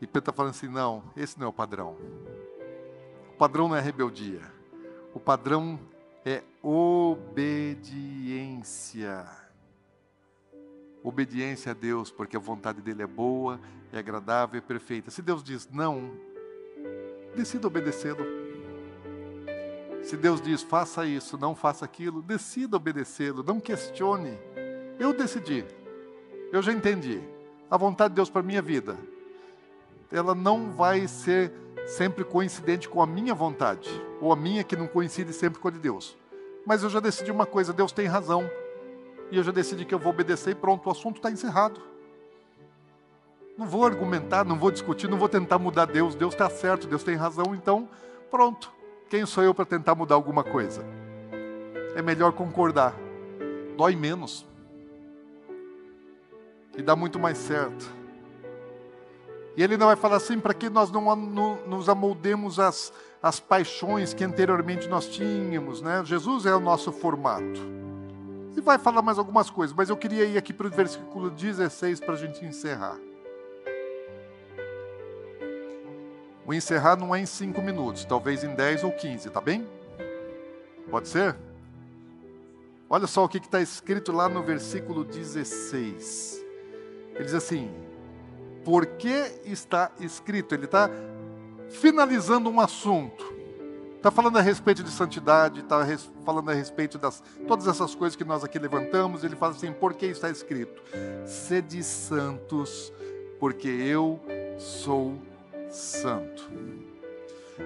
E 0.00 0.06
Pedro 0.06 0.20
está 0.20 0.32
falando 0.32 0.52
assim: 0.52 0.68
não, 0.68 1.02
esse 1.16 1.38
não 1.38 1.46
é 1.46 1.48
o 1.48 1.52
padrão. 1.52 1.96
O 3.34 3.36
padrão 3.36 3.68
não 3.68 3.76
é 3.76 3.80
rebeldia. 3.80 4.42
O 5.12 5.20
padrão 5.20 5.80
é 6.24 6.42
obediência. 6.62 8.06
Obediência 11.02 11.72
a 11.72 11.74
Deus, 11.74 12.10
porque 12.10 12.36
a 12.36 12.40
vontade 12.40 12.80
dele 12.82 13.02
é 13.02 13.06
boa, 13.06 13.60
é 13.92 13.98
agradável, 13.98 14.58
é 14.58 14.60
perfeita. 14.60 15.10
Se 15.10 15.22
Deus 15.22 15.42
diz 15.42 15.68
não, 15.70 16.12
decida 17.36 17.66
obedecê-lo. 17.66 18.24
Se 20.02 20.16
Deus 20.16 20.40
diz, 20.40 20.62
faça 20.62 21.04
isso, 21.04 21.36
não 21.36 21.54
faça 21.54 21.84
aquilo, 21.84 22.22
decida 22.22 22.76
obedecê-lo, 22.76 23.42
não 23.42 23.60
questione. 23.60 24.38
Eu 24.98 25.12
decidi, 25.12 25.64
eu 26.52 26.62
já 26.62 26.72
entendi. 26.72 27.20
A 27.70 27.76
vontade 27.76 28.10
de 28.10 28.16
Deus 28.16 28.30
para 28.30 28.42
minha 28.42 28.62
vida, 28.62 28.96
ela 30.10 30.34
não 30.34 30.70
vai 30.70 31.08
ser 31.08 31.52
sempre 31.86 32.24
coincidente 32.24 32.88
com 32.88 33.02
a 33.02 33.06
minha 33.06 33.34
vontade, 33.34 33.90
ou 34.20 34.32
a 34.32 34.36
minha 34.36 34.64
que 34.64 34.76
não 34.76 34.86
coincide 34.86 35.32
sempre 35.32 35.60
com 35.60 35.68
a 35.68 35.70
de 35.72 35.78
Deus. 35.78 36.16
Mas 36.64 36.82
eu 36.82 36.90
já 36.90 37.00
decidi 37.00 37.30
uma 37.30 37.46
coisa, 37.46 37.72
Deus 37.72 37.92
tem 37.92 38.06
razão, 38.06 38.48
e 39.30 39.36
eu 39.36 39.42
já 39.42 39.52
decidi 39.52 39.84
que 39.84 39.94
eu 39.94 39.98
vou 39.98 40.12
obedecer 40.12 40.50
e 40.50 40.54
pronto, 40.54 40.86
o 40.86 40.90
assunto 40.90 41.16
está 41.16 41.30
encerrado. 41.30 41.80
Não 43.56 43.66
vou 43.66 43.86
argumentar, 43.86 44.44
não 44.44 44.58
vou 44.58 44.70
discutir, 44.70 45.08
não 45.08 45.18
vou 45.18 45.28
tentar 45.28 45.58
mudar 45.58 45.86
Deus. 45.86 46.14
Deus 46.14 46.34
está 46.34 46.50
certo, 46.50 46.86
Deus 46.86 47.02
tem 47.02 47.16
razão, 47.16 47.54
então 47.54 47.88
pronto. 48.30 48.70
Quem 49.08 49.24
sou 49.24 49.42
eu 49.42 49.54
para 49.54 49.64
tentar 49.64 49.94
mudar 49.94 50.14
alguma 50.14 50.44
coisa? 50.44 50.84
É 51.94 52.02
melhor 52.02 52.32
concordar. 52.32 52.94
Dói 53.76 53.96
menos. 53.96 54.44
E 56.76 56.82
dá 56.82 56.94
muito 56.94 57.18
mais 57.18 57.38
certo. 57.38 57.90
E 59.56 59.62
ele 59.62 59.78
não 59.78 59.86
vai 59.86 59.96
falar 59.96 60.16
assim 60.16 60.38
para 60.38 60.52
que 60.52 60.68
nós 60.68 60.90
não, 60.90 61.16
não 61.16 61.66
nos 61.66 61.88
amoldemos 61.88 62.60
as, 62.60 62.92
as 63.22 63.40
paixões 63.40 64.12
que 64.12 64.22
anteriormente 64.22 64.86
nós 64.86 65.08
tínhamos. 65.08 65.80
Né? 65.80 66.02
Jesus 66.04 66.44
é 66.44 66.54
o 66.54 66.60
nosso 66.60 66.92
formato. 66.92 67.60
E 68.54 68.60
vai 68.60 68.76
falar 68.76 69.00
mais 69.00 69.18
algumas 69.18 69.48
coisas, 69.48 69.74
mas 69.74 69.88
eu 69.88 69.96
queria 69.96 70.24
ir 70.24 70.36
aqui 70.36 70.52
para 70.52 70.66
o 70.66 70.70
versículo 70.70 71.30
16 71.30 72.00
para 72.00 72.12
a 72.12 72.16
gente 72.16 72.44
encerrar. 72.44 72.98
O 76.46 76.54
encerrar 76.54 76.96
não 76.96 77.12
é 77.12 77.18
em 77.18 77.26
cinco 77.26 77.60
minutos, 77.60 78.04
talvez 78.04 78.44
em 78.44 78.54
10 78.54 78.84
ou 78.84 78.92
15, 78.92 79.30
tá 79.30 79.40
bem? 79.40 79.66
Pode 80.88 81.08
ser? 81.08 81.34
Olha 82.88 83.08
só 83.08 83.24
o 83.24 83.28
que 83.28 83.38
está 83.38 83.60
escrito 83.60 84.12
lá 84.12 84.28
no 84.28 84.44
versículo 84.44 85.02
16. 85.04 86.44
Ele 87.16 87.24
diz 87.24 87.34
assim: 87.34 87.68
Por 88.64 88.86
que 88.86 89.40
está 89.44 89.90
escrito? 89.98 90.54
Ele 90.54 90.66
está 90.66 90.88
finalizando 91.68 92.48
um 92.48 92.60
assunto. 92.60 93.34
Está 93.96 94.12
falando 94.12 94.38
a 94.38 94.40
respeito 94.40 94.84
de 94.84 94.90
santidade, 94.92 95.60
está 95.60 95.84
falando 96.24 96.52
a 96.52 96.54
respeito 96.54 96.96
das 96.96 97.24
todas 97.48 97.66
essas 97.66 97.92
coisas 97.92 98.14
que 98.14 98.24
nós 98.24 98.44
aqui 98.44 98.56
levantamos. 98.56 99.24
Ele 99.24 99.34
fala 99.34 99.52
assim: 99.52 99.72
por 99.72 99.94
que 99.94 100.06
está 100.06 100.30
escrito? 100.30 100.80
Sede 101.26 101.82
santos, 101.82 102.92
porque 103.40 103.66
eu 103.66 104.20
sou 104.58 105.16
Santo. 105.16 105.35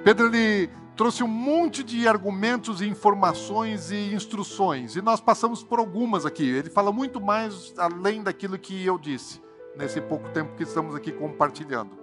Pedro 0.05 0.27
ele 0.27 0.71
trouxe 0.97 1.23
um 1.23 1.29
monte 1.29 1.83
de 1.83 2.07
argumentos, 2.07 2.83
informações 2.83 3.91
e 3.91 4.15
instruções, 4.15 4.97
e 4.97 5.03
nós 5.03 5.21
passamos 5.21 5.63
por 5.63 5.79
algumas 5.79 6.27
aqui. 6.27 6.49
Ele 6.49 6.71
fala 6.71 6.93
muito 6.93 7.21
mais 7.21 7.73
além 7.79 8.23
daquilo 8.23 8.59
que 8.59 8.85
eu 8.85 8.99
disse 8.99 9.41
nesse 9.77 10.01
pouco 10.01 10.29
tempo 10.31 10.55
que 10.57 10.63
estamos 10.63 10.95
aqui 10.95 11.13
compartilhando. 11.13 11.99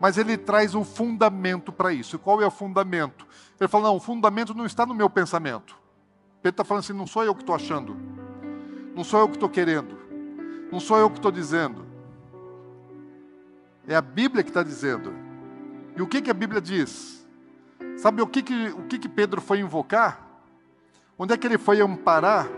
Mas 0.00 0.18
ele 0.18 0.36
traz 0.36 0.74
um 0.74 0.84
fundamento 0.84 1.72
para 1.72 1.92
isso. 1.92 2.16
E 2.16 2.18
qual 2.18 2.42
é 2.42 2.46
o 2.46 2.50
fundamento? 2.50 3.26
Ele 3.60 3.68
fala: 3.68 3.84
não, 3.84 3.96
o 3.96 4.00
fundamento 4.00 4.54
não 4.54 4.66
está 4.66 4.84
no 4.84 4.94
meu 4.94 5.08
pensamento. 5.08 5.76
Pedro 6.42 6.54
está 6.54 6.64
falando 6.64 6.82
assim: 6.82 6.92
não 6.92 7.06
sou 7.06 7.24
eu 7.24 7.34
que 7.34 7.42
estou 7.42 7.54
achando, 7.54 7.96
não 8.94 9.04
sou 9.04 9.20
eu 9.20 9.28
que 9.28 9.36
estou 9.36 9.48
querendo, 9.48 9.96
não 10.70 10.80
sou 10.80 10.98
eu 10.98 11.08
que 11.08 11.18
estou 11.18 11.30
dizendo, 11.30 11.86
é 13.86 13.94
a 13.94 14.00
Bíblia 14.00 14.42
que 14.42 14.50
está 14.50 14.62
dizendo. 14.62 15.12
E 15.96 16.02
o 16.02 16.06
que, 16.06 16.20
que 16.22 16.30
a 16.30 16.34
Bíblia 16.34 16.60
diz? 16.60 17.26
Sabe 17.96 18.20
o 18.22 18.26
que, 18.26 18.42
que, 18.42 18.68
o 18.68 18.82
que, 18.84 18.98
que 18.98 19.08
Pedro 19.08 19.40
foi 19.40 19.60
invocar? 19.60 20.20
Onde 21.18 21.32
é 21.32 21.36
que 21.36 21.46
ele 21.46 21.58
foi 21.58 21.80
amparar? 21.80 22.48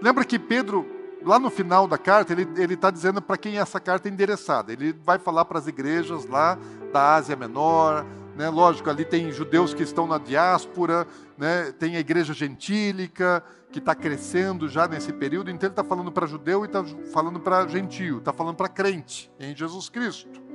Lembra 0.00 0.24
que 0.24 0.38
Pedro, 0.38 0.86
lá 1.22 1.38
no 1.38 1.50
final 1.50 1.88
da 1.88 1.98
carta, 1.98 2.32
ele 2.32 2.74
está 2.74 2.90
dizendo 2.90 3.20
para 3.20 3.36
quem 3.36 3.58
essa 3.58 3.80
carta 3.80 4.08
é 4.08 4.12
endereçada. 4.12 4.72
Ele 4.72 4.92
vai 5.04 5.18
falar 5.18 5.44
para 5.44 5.58
as 5.58 5.66
igrejas 5.66 6.24
lá 6.26 6.56
da 6.92 7.16
Ásia 7.16 7.36
Menor, 7.36 8.06
né? 8.36 8.48
lógico, 8.48 8.88
ali 8.88 9.04
tem 9.04 9.30
judeus 9.32 9.74
que 9.74 9.82
estão 9.82 10.06
na 10.06 10.18
diáspora, 10.18 11.06
né? 11.36 11.72
tem 11.72 11.96
a 11.96 12.00
igreja 12.00 12.32
gentílica, 12.32 13.44
que 13.70 13.78
está 13.78 13.94
crescendo 13.94 14.68
já 14.68 14.88
nesse 14.88 15.12
período, 15.12 15.50
então 15.50 15.66
ele 15.66 15.72
está 15.72 15.84
falando 15.84 16.10
para 16.10 16.26
judeu 16.26 16.64
e 16.64 16.66
está 16.66 16.84
falando 17.12 17.38
para 17.38 17.66
gentio, 17.68 18.18
está 18.18 18.32
falando 18.32 18.56
para 18.56 18.68
crente 18.68 19.30
em 19.38 19.54
Jesus 19.54 19.88
Cristo. 19.88 20.49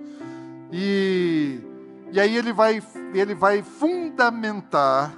E, 0.71 1.59
E 2.11 2.19
aí 2.19 2.37
ele 2.37 2.53
vai, 2.53 2.81
ele 3.13 3.35
vai 3.35 3.61
fundamentar 3.61 5.13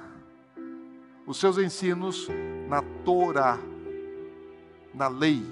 os 1.26 1.38
seus 1.38 1.58
ensinos 1.58 2.28
na 2.68 2.82
Torá, 3.04 3.58
na 4.92 5.06
lei. 5.06 5.42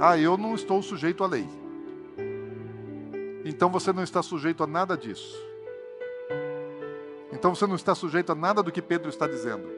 Ah, 0.00 0.18
eu 0.18 0.36
não 0.36 0.54
estou 0.54 0.82
sujeito 0.82 1.22
à 1.22 1.26
lei. 1.26 1.46
Então 3.44 3.70
você 3.70 3.92
não 3.92 4.02
está 4.02 4.22
sujeito 4.22 4.64
a 4.64 4.66
nada 4.66 4.96
disso. 4.96 5.36
Então 7.32 7.54
você 7.54 7.66
não 7.66 7.76
está 7.76 7.94
sujeito 7.94 8.32
a 8.32 8.34
nada 8.34 8.62
do 8.62 8.72
que 8.72 8.82
Pedro 8.82 9.08
está 9.08 9.26
dizendo. 9.26 9.68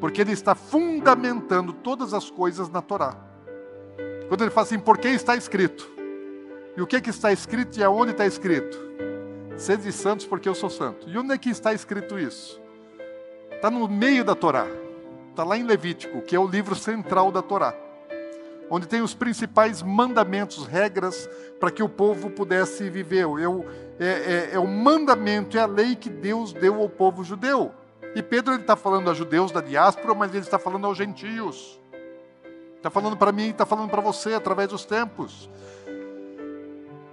Porque 0.00 0.20
ele 0.20 0.32
está 0.32 0.54
fundamentando 0.54 1.72
todas 1.72 2.14
as 2.14 2.30
coisas 2.30 2.70
na 2.70 2.80
Torá. 2.80 3.16
Quando 4.28 4.42
ele 4.42 4.50
fala 4.50 4.66
assim, 4.66 4.78
por 4.78 4.96
que 4.96 5.08
está 5.08 5.36
escrito? 5.36 5.93
E 6.76 6.82
o 6.82 6.86
que, 6.86 7.00
que 7.00 7.10
está 7.10 7.32
escrito 7.32 7.78
e 7.78 7.84
aonde 7.84 8.10
está 8.10 8.26
escrito? 8.26 8.76
Sede 9.56 9.92
santos 9.92 10.26
porque 10.26 10.48
eu 10.48 10.54
sou 10.54 10.68
santo. 10.68 11.08
E 11.08 11.16
onde 11.16 11.32
é 11.32 11.38
que 11.38 11.48
está 11.48 11.72
escrito 11.72 12.18
isso? 12.18 12.60
Está 13.52 13.70
no 13.70 13.88
meio 13.88 14.24
da 14.24 14.34
Torá. 14.34 14.66
Está 15.30 15.44
lá 15.44 15.56
em 15.56 15.62
Levítico, 15.62 16.20
que 16.22 16.34
é 16.34 16.38
o 16.38 16.46
livro 16.46 16.74
central 16.74 17.30
da 17.30 17.42
Torá. 17.42 17.74
Onde 18.68 18.88
tem 18.88 19.02
os 19.02 19.14
principais 19.14 19.82
mandamentos, 19.82 20.66
regras, 20.66 21.28
para 21.60 21.70
que 21.70 21.82
o 21.82 21.88
povo 21.88 22.30
pudesse 22.30 22.90
viver. 22.90 23.22
Eu, 23.22 23.64
é, 24.00 24.06
é, 24.06 24.50
é 24.54 24.58
o 24.58 24.66
mandamento, 24.66 25.56
é 25.56 25.60
a 25.60 25.66
lei 25.66 25.94
que 25.94 26.10
Deus 26.10 26.52
deu 26.52 26.80
ao 26.80 26.88
povo 26.88 27.22
judeu. 27.22 27.72
E 28.16 28.22
Pedro 28.22 28.54
está 28.54 28.74
falando 28.74 29.10
a 29.10 29.14
judeus 29.14 29.52
da 29.52 29.60
diáspora, 29.60 30.14
mas 30.14 30.30
ele 30.30 30.44
está 30.44 30.58
falando 30.58 30.86
aos 30.86 30.96
gentios. 30.96 31.80
Está 32.76 32.90
falando 32.90 33.16
para 33.16 33.32
mim, 33.32 33.50
está 33.50 33.64
falando 33.64 33.90
para 33.90 34.00
você 34.00 34.34
através 34.34 34.68
dos 34.68 34.84
tempos. 34.84 35.48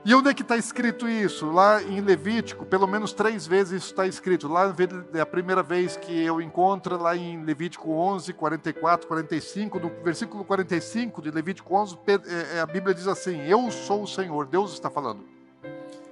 E 0.03 0.15
onde 0.15 0.29
é 0.29 0.33
que 0.33 0.41
está 0.41 0.57
escrito 0.57 1.07
isso? 1.07 1.51
Lá 1.51 1.81
em 1.83 2.01
Levítico, 2.01 2.65
pelo 2.65 2.87
menos 2.87 3.13
três 3.13 3.45
vezes 3.45 3.83
isso 3.83 3.91
está 3.91 4.07
escrito. 4.07 4.47
Lá 4.47 4.73
é 5.13 5.21
a 5.21 5.25
primeira 5.27 5.61
vez 5.61 5.95
que 5.95 6.25
eu 6.25 6.41
encontro, 6.41 6.97
lá 6.99 7.15
em 7.15 7.43
Levítico 7.43 7.91
11, 7.91 8.33
44, 8.33 9.07
45, 9.07 9.79
no 9.79 9.89
versículo 10.03 10.43
45 10.43 11.21
de 11.21 11.29
Levítico 11.29 11.75
11, 11.75 11.99
é, 12.07 12.57
é, 12.57 12.61
a 12.61 12.65
Bíblia 12.65 12.95
diz 12.95 13.07
assim: 13.07 13.41
Eu 13.41 13.69
sou 13.69 14.01
o 14.01 14.07
Senhor, 14.07 14.47
Deus 14.47 14.73
está 14.73 14.89
falando. 14.89 15.23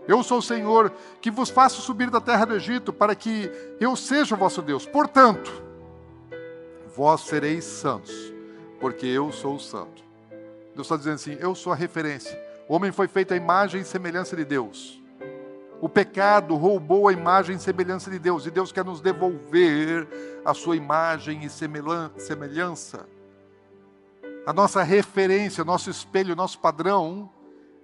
Eu 0.08 0.22
sou 0.22 0.38
o 0.38 0.44
Senhor 0.44 0.94
que 1.20 1.32
vos 1.32 1.50
faço 1.50 1.82
subir 1.82 2.12
da 2.12 2.22
terra 2.22 2.46
do 2.46 2.56
Egito 2.56 2.94
para 2.94 3.16
que 3.16 3.52
eu 3.80 3.96
seja 3.96 4.36
o 4.36 4.38
vosso 4.38 4.62
Deus. 4.62 4.86
Portanto, 4.86 5.64
vós 6.96 7.22
sereis 7.22 7.64
santos 7.64 8.14
porque 8.80 9.08
eu 9.08 9.32
sou 9.32 9.58
santo. 9.58 10.04
Deus 10.76 10.86
está 10.86 10.96
dizendo 10.96 11.16
assim: 11.16 11.38
eu 11.40 11.56
sou 11.56 11.74
a 11.74 11.76
referência. 11.76 12.49
O 12.70 12.76
homem 12.76 12.91
foi 12.91 13.07
feito 13.07 13.34
à 13.34 13.36
imagem 13.36 13.82
e 13.82 13.84
semelhança 13.84 14.36
de 14.36 14.45
Deus. 14.45 15.01
O 15.82 15.89
pecado 15.89 16.55
roubou 16.55 17.07
a 17.07 17.11
imagem 17.11 17.55
e 17.55 17.59
semelhança 17.59 18.11
de 18.11 18.20
Deus, 18.20 18.45
e 18.45 18.51
Deus 18.51 18.72
quer 18.72 18.86
nos 18.86 19.01
devolver 19.01 20.07
a 20.45 20.53
sua 20.53 20.76
imagem 20.76 21.43
e 21.43 21.49
semelhança. 21.49 23.07
A 24.45 24.53
nossa 24.53 24.84
referência, 24.84 25.63
nosso 25.63 25.89
espelho, 25.89 26.36
nosso 26.36 26.59
padrão 26.59 27.32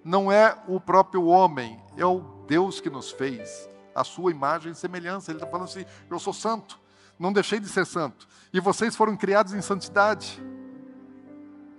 não 0.03 0.31
é 0.31 0.55
o 0.67 0.79
próprio 0.79 1.25
homem, 1.25 1.81
é 1.97 2.05
o 2.05 2.19
Deus 2.47 2.79
que 2.79 2.89
nos 2.91 3.09
fez, 3.09 3.67
a 3.95 4.03
sua 4.03 4.29
imagem 4.29 4.73
e 4.73 4.75
semelhança. 4.75 5.31
Ele 5.31 5.39
está 5.39 5.47
falando 5.47 5.67
assim: 5.67 5.85
eu 6.11 6.19
sou 6.19 6.31
santo, 6.31 6.79
não 7.17 7.33
deixei 7.33 7.59
de 7.59 7.67
ser 7.67 7.87
santo, 7.87 8.27
e 8.53 8.59
vocês 8.59 8.95
foram 8.95 9.17
criados 9.17 9.51
em 9.51 9.61
santidade. 9.63 10.39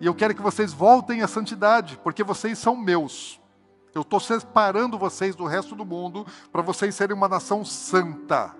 E 0.00 0.06
eu 0.06 0.14
quero 0.14 0.34
que 0.34 0.42
vocês 0.42 0.72
voltem 0.72 1.22
à 1.22 1.28
santidade, 1.28 1.98
porque 2.02 2.22
vocês 2.22 2.58
são 2.58 2.76
meus. 2.76 3.40
Eu 3.94 4.02
estou 4.02 4.20
separando 4.20 4.98
vocês 4.98 5.34
do 5.34 5.46
resto 5.46 5.74
do 5.74 5.84
mundo 5.84 6.26
para 6.52 6.60
vocês 6.60 6.94
serem 6.94 7.16
uma 7.16 7.28
nação 7.28 7.64
santa, 7.64 8.54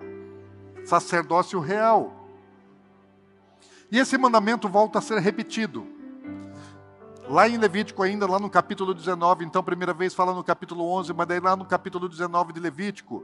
sacerdócio 0.83 1.59
real. 1.59 2.11
E 3.91 3.99
esse 3.99 4.17
mandamento 4.17 4.67
volta 4.67 4.97
a 4.97 5.01
ser 5.01 5.19
repetido. 5.19 5.85
Lá 7.29 7.47
em 7.47 7.57
Levítico, 7.57 8.01
ainda, 8.01 8.25
lá 8.25 8.39
no 8.39 8.49
capítulo 8.49 8.93
19, 8.93 9.45
então, 9.45 9.63
primeira 9.63 9.93
vez 9.93 10.13
fala 10.13 10.33
no 10.33 10.43
capítulo 10.43 10.89
11, 10.91 11.13
mas 11.13 11.27
daí 11.27 11.39
lá 11.39 11.55
no 11.55 11.65
capítulo 11.65 12.09
19 12.09 12.53
de 12.53 12.59
Levítico. 12.59 13.23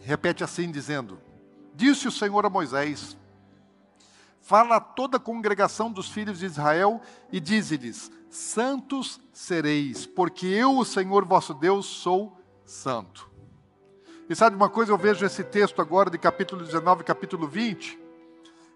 Repete 0.00 0.44
assim, 0.44 0.70
dizendo: 0.70 1.18
Disse 1.74 2.06
o 2.06 2.12
Senhor 2.12 2.44
a 2.44 2.50
Moisés: 2.50 3.16
fala 4.44 4.76
a 4.76 4.80
toda 4.80 5.16
a 5.16 5.20
congregação 5.20 5.90
dos 5.90 6.10
filhos 6.10 6.38
de 6.38 6.46
Israel 6.46 7.00
e 7.32 7.40
diz-lhes: 7.40 8.12
Santos 8.30 9.20
sereis, 9.32 10.06
porque 10.06 10.46
eu, 10.46 10.78
o 10.78 10.84
Senhor 10.84 11.24
vosso 11.24 11.54
Deus, 11.54 11.86
sou 11.86 12.36
santo. 12.64 13.30
E 14.28 14.34
sabe 14.36 14.54
uma 14.54 14.68
coisa, 14.68 14.92
eu 14.92 14.98
vejo 14.98 15.24
esse 15.24 15.42
texto 15.42 15.80
agora 15.82 16.10
de 16.10 16.18
capítulo 16.18 16.64
19, 16.64 17.04
capítulo 17.04 17.46
20, 17.46 17.98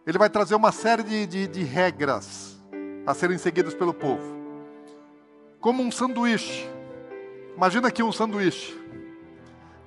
ele 0.06 0.18
vai 0.18 0.28
trazer 0.28 0.54
uma 0.54 0.72
série 0.72 1.02
de, 1.02 1.26
de, 1.26 1.46
de 1.46 1.64
regras 1.64 2.58
a 3.06 3.14
serem 3.14 3.38
seguidas 3.38 3.74
pelo 3.74 3.94
povo. 3.94 4.36
Como 5.60 5.82
um 5.82 5.90
sanduíche. 5.90 6.68
Imagina 7.56 7.88
aqui 7.88 8.02
um 8.02 8.12
sanduíche. 8.12 8.78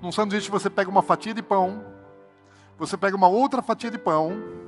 Num 0.01 0.11
sanduíche 0.11 0.49
você 0.49 0.69
pega 0.69 0.89
uma 0.89 1.03
fatia 1.03 1.33
de 1.33 1.43
pão, 1.43 1.85
você 2.77 2.97
pega 2.97 3.15
uma 3.15 3.27
outra 3.27 3.61
fatia 3.61 3.91
de 3.91 3.99
pão, 3.99 4.60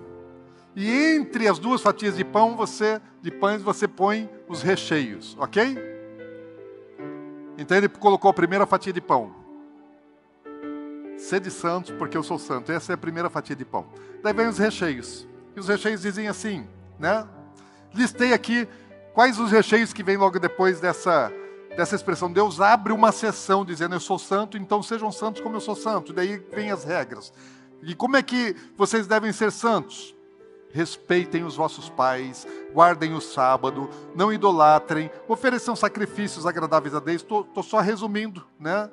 e 0.76 0.90
entre 0.90 1.48
as 1.48 1.60
duas 1.60 1.82
fatias 1.82 2.18
de 2.18 2.24
pão, 2.24 2.56
você 2.56 3.00
de 3.22 3.30
pães 3.30 3.62
você 3.62 3.88
põe 3.88 4.30
os 4.48 4.62
recheios, 4.62 5.38
ok? 5.40 5.78
Então 7.58 7.78
ele 7.78 7.88
colocou 7.88 8.30
a 8.30 8.34
primeira 8.34 8.66
fatia 8.66 8.92
de 8.92 9.02
pão. 9.02 9.36
Sede 11.18 11.52
santos, 11.52 11.92
porque 11.92 12.18
eu 12.18 12.24
sou 12.24 12.40
santo. 12.40 12.72
Essa 12.72 12.94
é 12.94 12.96
a 12.96 12.98
primeira 12.98 13.30
fatia 13.30 13.56
de 13.56 13.64
pão. 13.64 13.86
Daí 14.24 14.34
vem 14.34 14.48
os 14.48 14.58
recheios. 14.58 15.28
E 15.56 15.60
os 15.60 15.68
recheios 15.68 16.02
dizem 16.02 16.28
assim, 16.28 16.68
né? 17.00 17.28
Listei 17.94 18.34
aqui 18.34 18.68
quais 19.14 19.40
os 19.40 19.52
recheios 19.52 19.94
que 19.94 20.04
vêm 20.04 20.18
logo 20.18 20.40
depois 20.40 20.80
dessa, 20.80 21.32
dessa 21.78 21.96
expressão. 21.96 22.32
Deus 22.32 22.60
abre 22.60 22.92
uma 22.92 23.12
sessão 23.12 23.64
dizendo 23.64 23.94
eu 23.94 24.00
sou 24.00 24.18
santo, 24.18 24.58
então 24.58 24.82
sejam 24.82 25.12
santos 25.12 25.42
como 25.42 25.56
eu 25.56 25.62
sou 25.62 25.76
santo. 25.76 26.12
Daí 26.12 26.44
vem 26.52 26.72
as 26.72 26.84
regras. 26.84 27.32
E 27.84 27.94
como 27.94 28.18
é 28.18 28.24
que 28.24 28.56
vocês 28.76 29.06
devem 29.06 29.32
ser 29.32 29.52
santos? 29.52 30.16
Respeitem 30.74 31.44
os 31.44 31.56
vossos 31.56 31.88
pais, 31.88 32.48
guardem 32.74 33.14
o 33.14 33.22
sábado, 33.22 33.90
não 34.16 34.34
idolatrem, 34.34 35.10
ofereçam 35.28 35.76
sacrifícios 35.76 36.46
agradáveis 36.46 36.96
a 36.96 37.00
Deus. 37.00 37.22
Estou 37.22 37.64
só 37.64 37.80
resumindo, 37.80 38.44
né? 38.60 38.90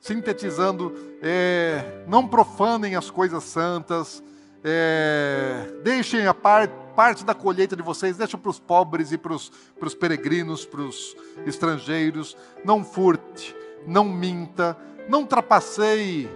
sintetizando, 0.00 0.94
é, 1.22 2.02
não 2.06 2.26
profanem 2.26 2.96
as 2.96 3.10
coisas 3.10 3.44
santas, 3.44 4.22
é, 4.64 5.74
deixem 5.84 6.26
a 6.26 6.32
par, 6.32 6.68
parte 6.96 7.24
da 7.24 7.34
colheita 7.34 7.76
de 7.76 7.82
vocês, 7.82 8.16
deixem 8.16 8.40
para 8.40 8.50
os 8.50 8.58
pobres 8.58 9.12
e 9.12 9.18
para 9.18 9.34
os 9.34 9.94
peregrinos, 9.98 10.64
para 10.64 10.80
os 10.80 11.14
estrangeiros, 11.46 12.36
não 12.64 12.82
furte, 12.82 13.54
não 13.86 14.04
minta, 14.04 14.76
não 15.06 15.26
trapaceie, 15.26 16.30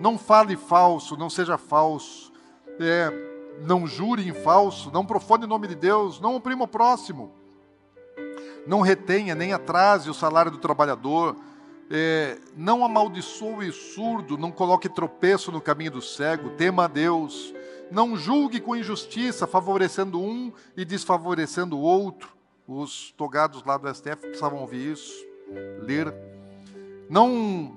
não 0.00 0.18
fale 0.18 0.56
falso, 0.56 1.16
não 1.16 1.30
seja 1.30 1.56
falso, 1.56 2.32
é, 2.80 3.29
não 3.60 3.86
jure 3.86 4.26
em 4.26 4.32
falso, 4.32 4.90
não 4.90 5.04
profane 5.04 5.44
o 5.44 5.48
nome 5.48 5.68
de 5.68 5.74
Deus, 5.74 6.20
não 6.20 6.36
oprima 6.36 6.64
o 6.64 6.68
próximo, 6.68 7.32
não 8.66 8.80
retenha 8.80 9.34
nem 9.34 9.52
atrase 9.52 10.08
o 10.08 10.14
salário 10.14 10.50
do 10.50 10.58
trabalhador, 10.58 11.36
é, 11.90 12.38
não 12.56 12.84
amaldiçoe 12.84 13.68
o 13.68 13.72
surdo, 13.72 14.38
não 14.38 14.52
coloque 14.52 14.88
tropeço 14.88 15.50
no 15.50 15.60
caminho 15.60 15.90
do 15.90 16.02
cego, 16.02 16.50
tema 16.50 16.84
a 16.84 16.88
Deus, 16.88 17.52
não 17.90 18.16
julgue 18.16 18.60
com 18.60 18.76
injustiça, 18.76 19.46
favorecendo 19.46 20.20
um 20.20 20.52
e 20.76 20.84
desfavorecendo 20.84 21.76
o 21.76 21.80
outro. 21.80 22.30
Os 22.66 23.12
togados 23.16 23.64
lá 23.64 23.76
do 23.76 23.92
STF 23.92 24.16
precisavam 24.16 24.60
ouvir 24.60 24.92
isso, 24.92 25.12
ler. 25.80 26.14
Não, 27.08 27.28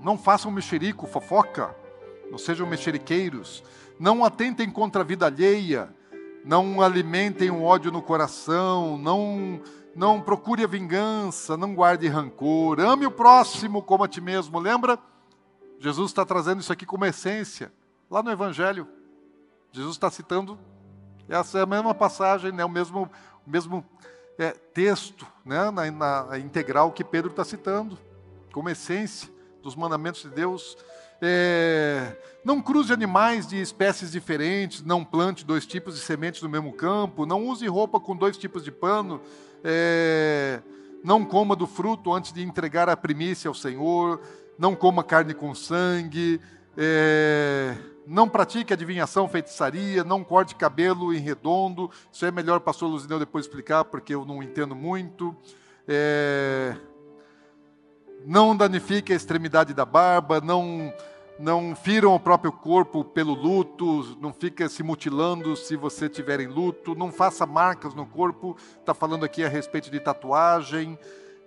não 0.04 0.16
façam 0.16 0.52
mexerico, 0.52 1.08
fofoca, 1.08 1.76
não 2.30 2.38
sejam 2.38 2.68
mexeriqueiros 2.68 3.64
não 4.00 4.24
atentem 4.24 4.70
contra 4.70 5.02
a 5.02 5.06
vida 5.06 5.26
alheia, 5.26 5.94
não 6.44 6.82
alimentem 6.82 7.50
o 7.50 7.64
ódio 7.64 7.92
no 7.92 8.02
coração, 8.02 8.98
não 8.98 9.62
não 9.96 10.20
procure 10.20 10.64
a 10.64 10.68
vingança, 10.68 11.56
não 11.56 11.76
guarde 11.76 12.08
rancor, 12.08 12.80
ame 12.80 13.06
o 13.06 13.12
próximo 13.12 13.82
como 13.82 14.04
a 14.04 14.08
ti 14.08 14.20
mesmo. 14.20 14.60
Lembra? 14.60 14.98
Jesus 15.80 16.10
está 16.10 16.26
trazendo 16.26 16.62
isso 16.62 16.74
aqui 16.74 16.86
como 16.86 17.06
essência, 17.06 17.72
lá 18.10 18.24
no 18.24 18.32
Evangelho. 18.32 18.88
Jesus 19.72 19.96
está 19.96 20.10
citando, 20.10 20.58
essa 21.28 21.60
é 21.60 21.62
a 21.62 21.66
mesma 21.66 21.94
passagem, 21.94 22.52
né, 22.52 22.64
o 22.64 22.70
mesmo, 22.70 23.10
mesmo 23.46 23.86
é, 24.38 24.52
texto 24.52 25.28
né, 25.46 25.70
na, 25.72 25.92
na 25.92 26.40
integral 26.40 26.92
que 26.92 27.04
Pedro 27.04 27.30
está 27.30 27.44
citando, 27.44 27.98
como 28.52 28.70
essência 28.70 29.30
dos 29.62 29.76
mandamentos 29.76 30.22
de 30.22 30.30
Deus. 30.30 30.78
É, 31.26 32.18
não 32.44 32.62
cruze 32.62 32.92
animais 32.92 33.48
de 33.48 33.62
espécies 33.62 34.12
diferentes, 34.12 34.84
não 34.84 35.06
plante 35.06 35.46
dois 35.46 35.66
tipos 35.66 35.96
de 35.96 36.02
sementes 36.02 36.42
no 36.42 36.50
mesmo 36.50 36.74
campo, 36.74 37.26
não 37.26 37.48
use 37.48 37.66
roupa 37.66 37.98
com 37.98 38.14
dois 38.14 38.36
tipos 38.36 38.62
de 38.62 38.74
pano, 38.74 39.22
é, 39.64 40.62
não 41.02 41.24
coma 41.24 41.56
do 41.56 41.66
fruto 41.66 42.12
antes 42.14 42.34
de 42.34 42.44
entregar 42.44 42.90
a 42.90 42.98
primícia 42.98 43.48
ao 43.48 43.54
Senhor, 43.54 44.20
não 44.60 44.76
coma 44.76 45.02
carne 45.02 45.34
com 45.34 45.56
sangue, 45.56 46.42
é, 46.76 47.78
não 48.06 48.28
pratique 48.28 48.74
adivinhação, 48.74 49.30
feitiçaria, 49.30 50.04
não 50.04 50.26
corte 50.26 50.56
cabelo 50.56 51.14
em 51.14 51.20
redondo. 51.20 51.90
Isso 52.12 52.26
é 52.26 52.32
melhor 52.32 52.58
o 52.58 52.62
pastor 52.62 52.90
Luzineu 52.90 53.18
depois 53.18 53.46
explicar, 53.46 53.86
porque 53.86 54.14
eu 54.14 54.26
não 54.26 54.44
entendo 54.44 54.76
muito. 54.76 55.34
É, 55.88 56.76
não 58.26 58.56
danifique 58.56 59.14
a 59.14 59.16
extremidade 59.16 59.74
da 59.74 59.86
barba, 59.86 60.42
não 60.42 60.94
não 61.40 61.76
firam 61.76 62.14
o 62.14 62.20
próprio 62.20 62.52
corpo 62.52 63.04
pelo 63.04 63.34
luto, 63.34 64.18
não 64.22 64.32
fica 64.32 64.70
se 64.70 64.84
mutilando 64.84 65.56
se 65.56 65.76
você 65.76 66.08
tiver 66.08 66.40
em 66.40 66.48
luto, 66.48 66.96
não 66.96 67.12
faça 67.12 67.46
marcas 67.46 67.94
no 67.94 68.06
corpo, 68.06 68.56
está 68.80 68.94
falando 68.94 69.26
aqui 69.26 69.44
a 69.44 69.50
respeito 69.50 69.90
de 69.90 70.00
tatuagem, 70.00 70.98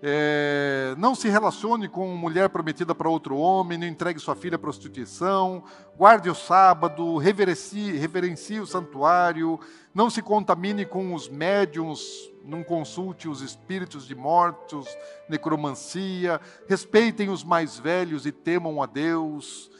é, 0.03 0.95
não 0.99 1.15
se 1.15 1.29
relacione 1.29 1.89
com 1.89 2.07
mulher 2.17 2.51
prometida 2.51 2.95
para 2.95 3.09
outro 3.09 3.37
homem, 3.37 3.79
não 3.79 3.87
entregue 3.87 4.21
sua 4.21 4.37
filha 4.37 4.57
à 4.57 4.59
prostituição, 4.59 5.65
guarde 5.97 6.29
o 6.29 6.35
sábado, 6.35 7.17
reverencie, 7.17 7.93
reverencie 7.93 8.61
o 8.61 8.67
santuário, 8.67 9.59
não 9.95 10.11
se 10.11 10.21
contamine 10.21 10.85
com 10.85 11.15
os 11.15 11.29
médiums, 11.29 12.31
não 12.45 12.63
consulte 12.63 13.29
os 13.29 13.41
espíritos 13.41 14.07
de 14.07 14.15
mortos, 14.15 14.87
necromancia, 15.29 16.41
respeitem 16.69 17.31
os 17.31 17.43
mais 17.43 17.79
velhos 17.79 18.27
e 18.27 18.33
temam 18.33 18.83
a 18.83 18.87
Deus, 18.87 19.71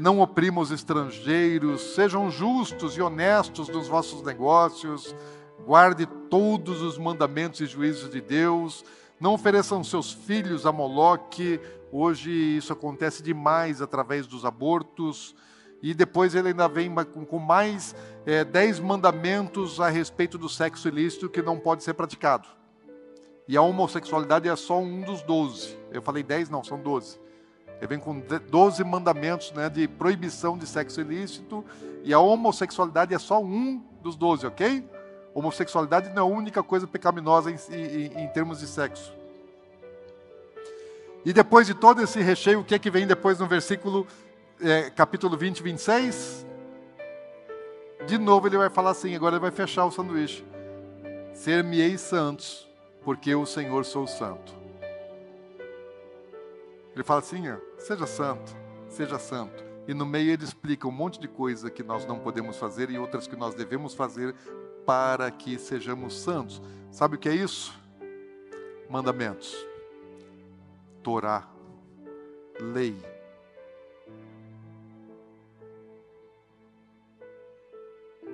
não 0.00 0.20
oprimam 0.20 0.62
os 0.62 0.70
estrangeiros, 0.70 1.94
sejam 1.94 2.30
justos 2.30 2.96
e 2.96 3.02
honestos 3.02 3.68
nos 3.68 3.88
vossos 3.88 4.22
negócios, 4.22 5.14
guarde 5.64 6.06
todos 6.28 6.82
os 6.82 6.98
mandamentos 6.98 7.60
e 7.60 7.66
juízos 7.66 8.10
de 8.10 8.20
Deus, 8.20 8.84
não 9.22 9.34
ofereçam 9.34 9.84
seus 9.84 10.12
filhos 10.12 10.66
a 10.66 10.72
Moloque. 10.72 11.60
Hoje 11.92 12.30
isso 12.32 12.72
acontece 12.72 13.22
demais 13.22 13.80
através 13.80 14.26
dos 14.26 14.44
abortos. 14.44 15.36
E 15.80 15.94
depois 15.94 16.34
ele 16.34 16.48
ainda 16.48 16.66
vem 16.66 16.92
com 17.28 17.38
mais 17.38 17.94
é, 18.26 18.44
dez 18.44 18.80
mandamentos 18.80 19.80
a 19.80 19.88
respeito 19.88 20.36
do 20.36 20.48
sexo 20.48 20.88
ilícito 20.88 21.28
que 21.28 21.40
não 21.40 21.56
pode 21.56 21.84
ser 21.84 21.94
praticado. 21.94 22.48
E 23.46 23.56
a 23.56 23.62
homossexualidade 23.62 24.48
é 24.48 24.56
só 24.56 24.80
um 24.80 25.02
dos 25.02 25.22
doze. 25.22 25.78
Eu 25.92 26.02
falei 26.02 26.24
dez, 26.24 26.50
não, 26.50 26.64
são 26.64 26.80
doze. 26.80 27.20
Ele 27.82 27.88
vem 27.88 27.98
com 27.98 28.22
doze 28.48 28.84
mandamentos 28.84 29.50
né, 29.50 29.68
de 29.68 29.88
proibição 29.88 30.56
de 30.56 30.68
sexo 30.68 31.00
ilícito. 31.00 31.64
E 32.04 32.14
a 32.14 32.18
homossexualidade 32.20 33.12
é 33.12 33.18
só 33.18 33.42
um 33.42 33.82
dos 34.00 34.14
doze, 34.14 34.46
ok? 34.46 34.88
Homossexualidade 35.34 36.10
não 36.10 36.16
é 36.16 36.20
a 36.20 36.24
única 36.24 36.62
coisa 36.62 36.86
pecaminosa 36.86 37.50
em, 37.50 37.56
em, 37.74 38.22
em 38.22 38.28
termos 38.28 38.60
de 38.60 38.68
sexo. 38.68 39.12
E 41.24 41.32
depois 41.32 41.66
de 41.66 41.74
todo 41.74 42.00
esse 42.00 42.20
recheio, 42.20 42.60
o 42.60 42.64
que 42.64 42.76
é 42.76 42.78
que 42.78 42.88
vem 42.88 43.04
depois 43.04 43.40
no 43.40 43.48
versículo, 43.48 44.06
é, 44.60 44.88
capítulo 44.88 45.36
20, 45.36 45.60
26? 45.60 46.46
De 48.06 48.16
novo 48.16 48.46
ele 48.46 48.58
vai 48.58 48.70
falar 48.70 48.90
assim, 48.90 49.16
agora 49.16 49.34
ele 49.34 49.42
vai 49.42 49.50
fechar 49.50 49.84
o 49.86 49.90
sanduíche. 49.90 50.44
Ser-me-ei 51.34 51.98
santos, 51.98 52.70
porque 53.04 53.34
o 53.34 53.44
Senhor 53.44 53.84
sou 53.84 54.06
santo. 54.06 54.61
Ele 56.94 57.02
fala 57.02 57.20
assim, 57.20 57.48
ó, 57.50 57.56
seja 57.78 58.06
santo, 58.06 58.54
seja 58.88 59.18
santo. 59.18 59.64
E 59.88 59.94
no 59.94 60.06
meio 60.06 60.30
ele 60.30 60.44
explica 60.44 60.86
um 60.86 60.92
monte 60.92 61.18
de 61.18 61.26
coisa 61.26 61.70
que 61.70 61.82
nós 61.82 62.06
não 62.06 62.18
podemos 62.18 62.56
fazer 62.56 62.90
e 62.90 62.98
outras 62.98 63.26
que 63.26 63.34
nós 63.34 63.54
devemos 63.54 63.94
fazer 63.94 64.34
para 64.86 65.30
que 65.30 65.58
sejamos 65.58 66.20
santos. 66.20 66.62
Sabe 66.90 67.16
o 67.16 67.18
que 67.18 67.28
é 67.28 67.34
isso? 67.34 67.76
Mandamentos, 68.88 69.66
Torá, 71.02 71.48
lei. 72.60 72.94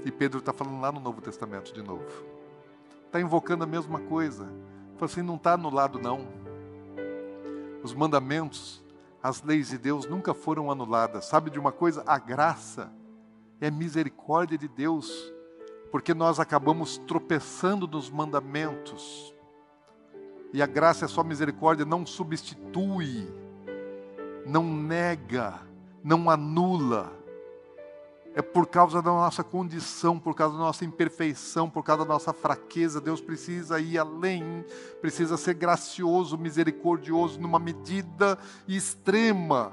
E 0.05 0.11
Pedro 0.11 0.39
está 0.39 0.53
falando 0.53 0.81
lá 0.81 0.93
no 0.93 1.01
Novo 1.01 1.21
Testamento 1.21 1.73
de 1.73 1.83
novo. 1.83 2.07
Está 3.07 3.21
invocando 3.21 3.65
a 3.65 3.67
mesma 3.67 4.01
coisa. 4.01 4.45
Fala 4.97 5.11
assim, 5.11 5.23
não 5.23 5.37
está 5.37 5.55
anulado 5.55 5.99
não. 5.99 6.48
Os 7.83 7.95
mandamentos, 7.95 8.85
as 9.23 9.43
leis 9.43 9.69
de 9.69 9.79
Deus 9.79 10.07
nunca 10.07 10.35
foram 10.35 10.71
anuladas. 10.71 11.27
Sabe 11.27 11.51
de 11.51 11.59
uma 11.59 11.73
coisa? 11.73 12.03
A 12.07 12.19
graça 12.19 12.93
é 13.61 13.71
misericórdia 13.71 14.59
de 14.59 14.69
Deus 14.69 15.33
porque 15.91 16.13
nós 16.15 16.39
acabamos 16.39 16.99
tropeçando 16.99 17.87
nos 17.87 18.11
mandamentos. 18.11 19.35
E 20.53 20.63
a 20.63 20.67
graça 20.67 21.05
a 21.05 21.09
sua 21.09 21.25
misericórdia 21.25 21.85
não 21.85 22.07
substitui, 22.07 23.29
não 24.47 24.65
nega, 24.65 25.61
não 26.03 26.31
anula. 26.31 27.18
É 28.35 28.43
por 28.43 28.67
causa 28.67 29.03
da 29.03 29.11
nossa 29.11 29.43
condição, 29.43 30.19
por 30.19 30.35
causa 30.35 30.55
da 30.55 30.61
nossa 30.61 30.85
imperfeição, 30.85 31.69
por 31.69 31.83
causa 31.83 32.05
da 32.05 32.13
nossa 32.13 32.33
fraqueza. 32.33 33.01
Deus 33.01 33.21
precisa 33.21 33.81
ir 33.81 33.99
além, 33.99 34.65
precisa 35.01 35.37
ser 35.37 35.55
gracioso, 35.55 36.39
misericordioso, 36.39 37.41
numa 37.41 37.59
medida 37.59 38.39
extrema, 38.69 39.73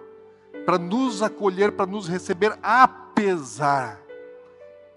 para 0.66 0.80
nos 0.80 1.22
acolher, 1.22 1.74
para 1.74 1.86
nos 1.86 2.08
receber, 2.08 2.58
apesar 2.64 4.06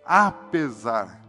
apesar 0.08 1.22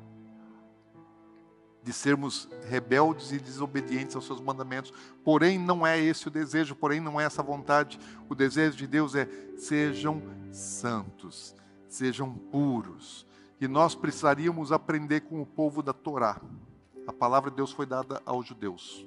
de 1.84 1.92
sermos 1.92 2.48
rebeldes 2.70 3.32
e 3.34 3.40
desobedientes 3.40 4.16
aos 4.16 4.26
seus 4.26 4.40
mandamentos. 4.40 4.94
Porém, 5.24 5.60
não 5.60 5.86
é 5.86 6.00
esse 6.00 6.28
o 6.28 6.32
desejo, 6.32 6.76
porém, 6.76 7.02
não 7.02 7.20
é 7.20 7.26
essa 7.26 7.44
vontade. 7.44 8.00
O 8.30 8.36
desejo 8.36 8.78
de 8.78 8.88
Deus 8.88 9.16
é: 9.16 9.28
sejam 9.58 10.22
santos, 10.52 11.54
sejam 11.90 12.34
puros. 12.34 13.28
E 13.60 13.68
nós 13.68 13.96
precisaríamos 13.96 14.72
aprender 14.72 15.22
com 15.22 15.42
o 15.42 15.46
povo 15.46 15.84
da 15.84 15.92
Torá. 15.92 16.40
A 17.06 17.12
palavra 17.12 17.50
de 17.50 17.58
Deus 17.58 17.72
foi 17.72 17.86
dada 17.86 18.22
aos 18.26 18.46
judeus. 18.46 19.06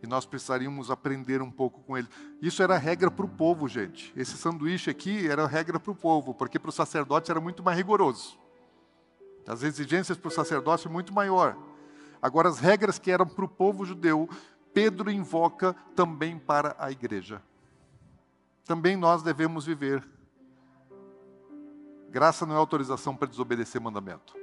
E 0.00 0.06
nós 0.06 0.24
precisaríamos 0.24 0.90
aprender 0.90 1.42
um 1.42 1.50
pouco 1.50 1.80
com 1.80 1.98
ele. 1.98 2.06
Isso 2.40 2.62
era 2.62 2.76
regra 2.76 3.10
para 3.10 3.26
o 3.26 3.28
povo, 3.28 3.66
gente. 3.66 4.12
Esse 4.14 4.36
sanduíche 4.36 4.88
aqui 4.90 5.26
era 5.26 5.46
regra 5.46 5.80
para 5.80 5.90
o 5.90 5.96
povo, 5.96 6.32
porque 6.32 6.58
para 6.58 6.68
o 6.68 6.72
sacerdote 6.72 7.30
era 7.30 7.40
muito 7.40 7.62
mais 7.62 7.76
rigoroso. 7.76 8.38
As 9.46 9.62
exigências 9.62 10.16
para 10.16 10.28
o 10.28 10.30
sacerdócio 10.30 10.90
muito 10.90 11.12
maior. 11.12 11.56
Agora, 12.20 12.48
as 12.48 12.60
regras 12.60 12.98
que 12.98 13.10
eram 13.10 13.26
para 13.26 13.44
o 13.44 13.48
povo 13.48 13.84
judeu, 13.84 14.28
Pedro 14.72 15.10
invoca 15.10 15.74
também 15.96 16.38
para 16.38 16.76
a 16.78 16.92
igreja. 16.92 17.42
Também 18.64 18.96
nós 18.96 19.22
devemos 19.22 19.64
viver. 19.64 20.06
Graça 22.10 22.46
não 22.46 22.54
é 22.54 22.58
autorização 22.58 23.14
para 23.14 23.28
desobedecer 23.28 23.80
mandamento. 23.80 24.34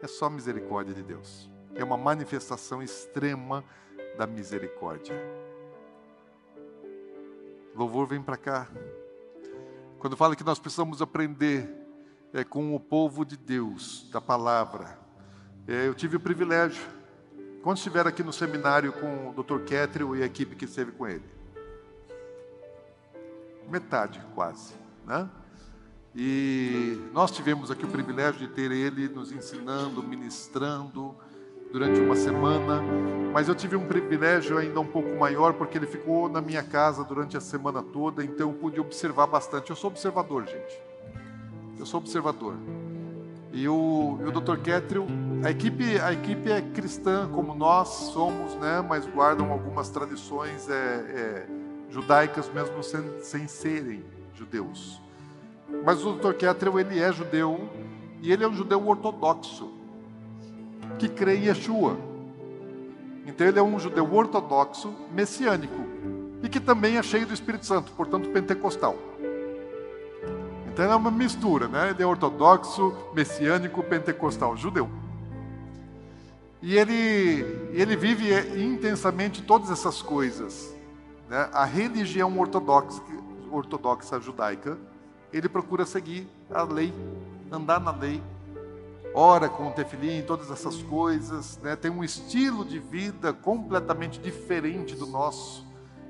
É 0.00 0.06
só 0.06 0.30
misericórdia 0.30 0.94
de 0.94 1.02
Deus. 1.02 1.50
É 1.74 1.84
uma 1.84 1.96
manifestação 1.96 2.82
extrema 2.82 3.62
da 4.16 4.26
misericórdia. 4.26 5.14
Louvor 7.74 8.06
vem 8.06 8.22
para 8.22 8.36
cá. 8.36 8.68
Quando 9.98 10.16
fala 10.16 10.34
que 10.34 10.42
nós 10.42 10.58
precisamos 10.58 11.02
aprender 11.02 11.80
é, 12.32 12.44
com 12.44 12.74
o 12.74 12.80
povo 12.80 13.24
de 13.24 13.36
Deus, 13.36 14.08
da 14.10 14.20
palavra. 14.20 14.98
É, 15.66 15.86
eu 15.86 15.94
tive 15.94 16.16
o 16.16 16.20
privilégio, 16.20 16.82
quando 17.62 17.76
estiver 17.76 18.06
aqui 18.06 18.22
no 18.22 18.32
seminário 18.32 18.92
com 18.92 19.28
o 19.28 19.42
Dr. 19.42 19.64
Ketrel 19.64 20.16
e 20.16 20.22
a 20.22 20.26
equipe 20.26 20.56
que 20.56 20.64
esteve 20.64 20.92
com 20.92 21.06
ele. 21.06 21.28
Metade, 23.68 24.20
quase. 24.34 24.74
Né? 25.06 25.28
E 26.14 26.98
nós 27.12 27.30
tivemos 27.30 27.70
aqui 27.70 27.84
o 27.84 27.88
privilégio 27.88 28.40
de 28.40 28.48
ter 28.48 28.72
ele 28.72 29.08
nos 29.08 29.30
ensinando, 29.30 30.02
ministrando, 30.02 31.14
durante 31.72 32.00
uma 32.00 32.16
semana, 32.16 32.82
mas 33.32 33.48
eu 33.48 33.54
tive 33.54 33.76
um 33.76 33.86
privilégio 33.86 34.58
ainda 34.58 34.80
um 34.80 34.86
pouco 34.86 35.16
maior 35.16 35.52
porque 35.54 35.78
ele 35.78 35.86
ficou 35.86 36.28
na 36.28 36.40
minha 36.40 36.62
casa 36.62 37.04
durante 37.04 37.36
a 37.36 37.40
semana 37.40 37.82
toda, 37.82 38.24
então 38.24 38.50
eu 38.50 38.54
pude 38.54 38.80
observar 38.80 39.26
bastante. 39.26 39.70
Eu 39.70 39.76
sou 39.76 39.88
observador, 39.88 40.46
gente. 40.46 40.82
Eu 41.78 41.86
sou 41.86 42.00
observador. 42.00 42.54
E 43.52 43.68
o, 43.68 44.18
e 44.20 44.24
o 44.24 44.32
Dr. 44.32 44.58
Ketril, 44.58 45.06
a 45.44 45.50
equipe, 45.50 45.98
a 46.00 46.12
equipe 46.12 46.50
é 46.50 46.60
cristã 46.60 47.28
como 47.32 47.54
nós 47.54 47.88
somos, 47.88 48.54
né? 48.56 48.84
Mas 48.86 49.06
guardam 49.06 49.50
algumas 49.50 49.90
tradições 49.90 50.68
é, 50.68 50.74
é, 50.74 51.46
judaicas 51.88 52.52
mesmo 52.52 52.82
sem, 52.82 53.00
sem 53.20 53.48
serem 53.48 54.04
judeus. 54.34 55.00
Mas 55.84 56.04
o 56.04 56.12
Dr. 56.12 56.34
Ketril 56.34 56.78
ele 56.78 57.00
é 57.00 57.12
judeu 57.12 57.68
e 58.20 58.32
ele 58.32 58.44
é 58.44 58.48
um 58.48 58.54
judeu 58.54 58.86
ortodoxo 58.86 59.70
que 60.98 61.08
crê 61.08 61.36
em 61.36 61.44
Yeshua. 61.46 61.96
Então 63.26 63.46
ele 63.46 63.58
é 63.58 63.62
um 63.62 63.78
judeu 63.78 64.12
ortodoxo, 64.12 64.94
messiânico, 65.12 65.82
e 66.42 66.48
que 66.48 66.60
também 66.60 66.96
é 66.96 67.02
cheio 67.02 67.26
do 67.26 67.34
Espírito 67.34 67.64
Santo, 67.64 67.92
portanto 67.92 68.28
pentecostal. 68.30 68.96
Então 70.72 70.84
é 70.84 70.96
uma 70.96 71.10
mistura, 71.10 71.68
né? 71.68 71.90
Ele 71.90 72.02
é 72.02 72.06
ortodoxo, 72.06 72.94
messiânico, 73.14 73.82
pentecostal, 73.82 74.56
judeu. 74.56 74.88
E 76.62 76.76
ele, 76.76 77.44
ele 77.72 77.96
vive 77.96 78.30
intensamente 78.62 79.42
todas 79.42 79.70
essas 79.70 80.02
coisas. 80.02 80.74
Né? 81.28 81.48
A 81.52 81.64
religião 81.64 82.38
ortodoxa, 82.38 83.02
ortodoxa 83.50 84.20
judaica, 84.20 84.76
ele 85.32 85.48
procura 85.48 85.84
seguir 85.86 86.28
a 86.50 86.62
lei, 86.62 86.92
andar 87.50 87.80
na 87.80 87.90
lei, 87.90 88.22
ora 89.14 89.48
com 89.48 89.68
o 89.68 89.72
tefilim, 89.72 90.22
todas 90.22 90.50
essas 90.50 90.82
coisas, 90.82 91.58
né? 91.62 91.76
tem 91.76 91.90
um 91.90 92.04
estilo 92.04 92.64
de 92.64 92.78
vida 92.78 93.32
completamente 93.32 94.20
diferente 94.20 94.94
do 94.94 95.06
nosso. 95.06 95.66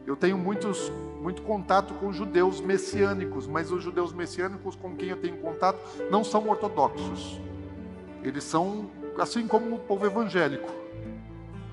Eu 0.07 0.17
tenho 0.17 0.37
muitos, 0.37 0.91
muito 1.21 1.43
contato 1.43 1.95
com 1.95 2.13
judeus 2.13 2.61
messiânicos, 2.61 3.47
mas 3.47 3.71
os 3.71 3.83
judeus 3.83 4.13
messiânicos 4.13 4.75
com 4.75 4.97
quem 4.97 5.11
eu 5.11 5.17
tenho 5.21 5.37
contato 5.39 5.79
não 6.11 6.25
são 6.25 6.49
ortodoxos. 6.49 7.41
Eles 8.23 8.45
são 8.45 8.91
assim 9.19 9.47
como 9.47 9.77
o 9.77 9.79
povo 9.79 10.07
evangélico. 10.07 10.69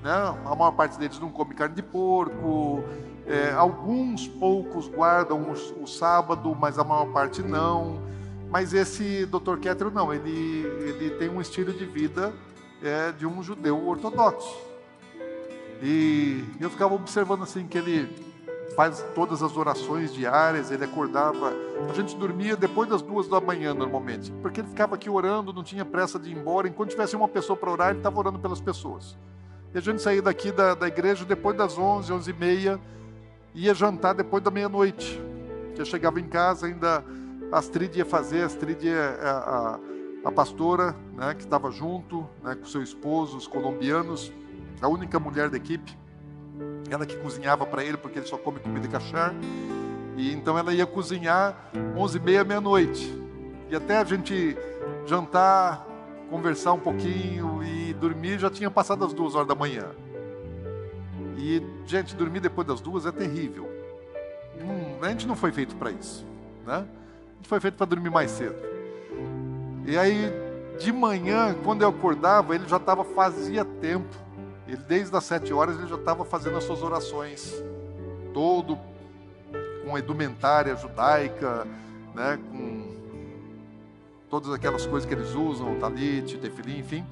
Né? 0.02 0.12
A 0.44 0.54
maior 0.54 0.72
parte 0.72 0.98
deles 0.98 1.18
não 1.18 1.30
come 1.30 1.54
carne 1.54 1.74
de 1.74 1.82
porco, 1.82 2.84
é, 3.28 3.52
alguns 3.52 4.26
poucos 4.26 4.88
guardam 4.88 5.42
o, 5.42 5.82
o, 5.82 5.86
sábado, 5.86 6.56
mas 6.58 6.78
a 6.78 6.84
maior 6.84 7.12
parte 7.12 7.42
não. 7.42 8.00
Mas 8.50 8.72
esse 8.72 9.26
Dr. 9.26 9.58
Kettler 9.60 9.92
não, 9.92 10.12
ele, 10.12 10.64
ele 10.80 11.10
tem 11.10 11.28
um 11.28 11.38
estilo 11.38 11.72
de 11.72 11.84
vida 11.84 12.32
é, 12.82 13.12
de 13.12 13.26
um 13.26 13.42
judeu 13.42 13.86
ortodoxo. 13.86 14.56
E 15.82 16.42
eu 16.58 16.70
ficava 16.70 16.94
observando 16.94 17.42
assim 17.42 17.66
que 17.66 17.76
ele 17.76 18.08
faz 18.74 19.04
todas 19.14 19.42
as 19.42 19.56
orações 19.56 20.14
diárias, 20.14 20.70
ele 20.70 20.84
acordava. 20.84 21.52
A 21.88 21.92
gente 21.92 22.16
dormia 22.16 22.56
depois 22.56 22.88
das 22.88 23.02
duas 23.02 23.28
da 23.28 23.40
manhã 23.40 23.74
normalmente, 23.74 24.32
porque 24.40 24.60
ele 24.60 24.68
ficava 24.68 24.94
aqui 24.94 25.10
orando, 25.10 25.52
não 25.52 25.62
tinha 25.62 25.84
pressa 25.84 26.18
de 26.18 26.30
ir 26.30 26.38
embora. 26.38 26.66
Enquanto 26.66 26.90
tivesse 26.90 27.14
uma 27.14 27.28
pessoa 27.28 27.56
para 27.56 27.70
orar, 27.70 27.90
ele 27.90 27.98
estava 27.98 28.18
orando 28.18 28.38
pelas 28.38 28.60
pessoas. 28.60 29.18
E 29.74 29.78
a 29.78 29.80
gente 29.80 30.00
saía 30.00 30.22
daqui 30.22 30.50
da, 30.50 30.74
da 30.74 30.88
igreja 30.88 31.24
depois 31.24 31.56
das 31.56 31.76
onze, 31.76 32.12
onze 32.12 32.30
e 32.30 32.34
meia, 32.34 32.80
ia 33.64 33.74
jantar 33.74 34.14
depois 34.14 34.42
da 34.42 34.50
meia-noite. 34.50 35.20
Eu 35.76 35.84
chegava 35.84 36.20
em 36.20 36.26
casa, 36.26 36.66
ainda 36.66 37.04
a 37.52 37.58
Astrid 37.58 37.96
ia 37.96 38.04
fazer, 38.04 38.42
a 38.42 38.46
Astrid 38.46 38.88
é 38.88 39.18
a, 39.22 39.78
a, 40.24 40.28
a 40.28 40.32
pastora, 40.32 40.94
né, 41.14 41.34
que 41.34 41.42
estava 41.42 41.70
junto, 41.70 42.28
né, 42.42 42.54
com 42.54 42.66
seu 42.66 42.82
esposo, 42.82 43.36
os 43.36 43.46
colombianos, 43.46 44.32
a 44.80 44.88
única 44.88 45.18
mulher 45.20 45.50
da 45.50 45.56
equipe 45.56 45.96
ela 46.90 47.06
que 47.06 47.16
cozinhava 47.16 47.66
para 47.66 47.84
ele, 47.84 47.96
porque 47.96 48.18
ele 48.18 48.26
só 48.26 48.36
come 48.36 48.58
comida 48.58 48.88
cachar. 48.88 49.34
E 50.16 50.32
então 50.32 50.58
ela 50.58 50.72
ia 50.72 50.86
cozinhar 50.86 51.70
11 51.96 52.16
e 52.16 52.20
meia, 52.20 52.44
meia-noite. 52.44 53.14
E 53.70 53.76
até 53.76 53.98
a 53.98 54.04
gente 54.04 54.56
jantar, 55.06 55.86
conversar 56.30 56.72
um 56.72 56.80
pouquinho 56.80 57.62
e 57.62 57.92
dormir, 57.94 58.38
já 58.38 58.50
tinha 58.50 58.70
passado 58.70 59.04
as 59.04 59.12
duas 59.12 59.34
horas 59.34 59.46
da 59.46 59.54
manhã. 59.54 59.90
E, 61.38 61.62
gente, 61.86 62.14
dormir 62.14 62.40
depois 62.40 62.66
das 62.66 62.80
duas 62.80 63.06
é 63.06 63.12
terrível. 63.12 63.70
Hum, 64.60 64.98
a 65.00 65.08
gente 65.08 65.26
não 65.26 65.36
foi 65.36 65.52
feito 65.52 65.76
para 65.76 65.90
isso, 65.90 66.26
né? 66.66 66.84
A 66.84 67.36
gente 67.36 67.48
foi 67.48 67.60
feito 67.60 67.76
para 67.76 67.86
dormir 67.86 68.10
mais 68.10 68.30
cedo. 68.32 68.56
E 69.86 69.96
aí, 69.96 70.30
de 70.78 70.92
manhã, 70.92 71.54
quando 71.64 71.82
eu 71.82 71.88
acordava, 71.88 72.54
ele 72.54 72.68
já 72.68 72.76
estava 72.76 73.04
fazia 73.04 73.64
tempo 73.64 74.28
ele, 74.68 74.82
desde 74.86 75.16
as 75.16 75.24
sete 75.24 75.52
horas, 75.52 75.78
ele 75.78 75.86
já 75.86 75.96
estava 75.96 76.26
fazendo 76.26 76.58
as 76.58 76.64
suas 76.64 76.82
orações, 76.82 77.54
todo 78.34 78.78
com 79.82 79.96
a 79.96 79.98
indumentária 79.98 80.76
judaica, 80.76 81.66
né, 82.14 82.38
com 82.50 82.86
todas 84.28 84.52
aquelas 84.52 84.86
coisas 84.86 85.08
que 85.08 85.14
eles 85.14 85.34
usam, 85.34 85.78
talit, 85.78 86.36
tefilim, 86.36 86.80
enfim. 86.80 87.06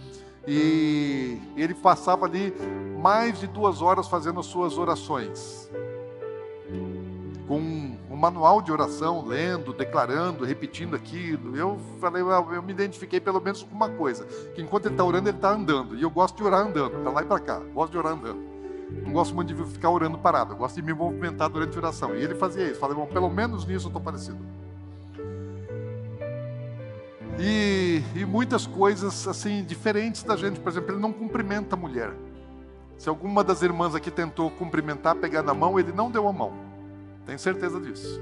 E 0.47 1.41
ele 1.57 1.75
passava 1.75 2.25
ali 2.25 2.55
mais 3.03 3.41
de 3.41 3.47
duas 3.47 3.83
horas 3.83 4.07
fazendo 4.09 4.39
as 4.41 4.47
suas 4.47 4.79
orações, 4.79 5.71
com 7.49 7.59
um 7.59 8.17
manual 8.17 8.63
de 8.63 8.73
oração, 8.73 9.27
lendo, 9.27 9.73
declarando, 9.73 10.45
repetindo 10.45 10.95
aquilo. 10.95 11.57
Eu 11.57 11.79
falei, 12.01 12.23
eu 12.23 12.63
me 12.63 12.73
identifiquei 12.73 13.21
pelo 13.21 13.41
menos 13.41 13.63
com 13.63 13.75
uma 13.75 13.89
coisa, 13.89 14.25
que 14.55 14.63
enquanto 14.63 14.87
ele 14.87 14.95
está 14.95 15.05
orando, 15.05 15.29
ele 15.29 15.37
está 15.37 15.51
andando. 15.51 15.97
E 15.97 16.03
eu 16.03 16.11
gosto 16.11 16.37
de 16.37 16.45
orar 16.45 16.61
andando, 16.61 17.03
para 17.03 17.11
lá 17.11 17.23
e 17.23 17.27
para 17.27 17.41
cá. 17.41 17.61
Gosto 17.75 17.93
de 17.93 17.99
orar 17.99 18.13
andando. 18.13 18.57
Não 19.05 19.13
gosto 19.13 19.35
muito 19.35 19.53
de 19.53 19.65
ficar 19.65 19.91
orando 19.91 20.17
parado, 20.17 20.53
eu 20.53 20.57
gosto 20.57 20.77
de 20.77 20.83
me 20.83 20.95
movimentar 20.95 21.49
durante 21.51 21.77
a 21.77 21.81
oração. 21.81 22.15
E 22.15 22.23
ele 22.23 22.37
fazia 22.37 22.71
isso. 22.71 22.79
Falei, 22.79 22.97
bom, 22.97 23.07
pelo 23.07 23.29
menos 23.29 23.67
nisso 23.67 23.87
eu 23.87 23.89
estou 23.89 24.01
parecido. 24.01 24.39
E, 27.39 28.03
e 28.15 28.25
muitas 28.25 28.67
coisas 28.67 29.27
assim 29.29 29.63
diferentes 29.65 30.23
da 30.23 30.37
gente. 30.37 30.59
Por 30.61 30.71
exemplo, 30.71 30.93
ele 30.93 31.01
não 31.01 31.13
cumprimenta 31.13 31.77
a 31.77 31.79
mulher. 31.79 32.13
Se 32.97 33.09
alguma 33.09 33.45
das 33.45 33.63
irmãs 33.63 33.95
aqui 33.95 34.11
tentou 34.11 34.51
cumprimentar, 34.51 35.15
pegar 35.17 35.43
na 35.43 35.53
mão, 35.53 35.79
ele 35.79 35.93
não 35.93 36.11
deu 36.11 36.27
a 36.27 36.33
mão. 36.33 36.53
Tenho 37.27 37.39
certeza 37.39 37.79
disso. 37.79 38.21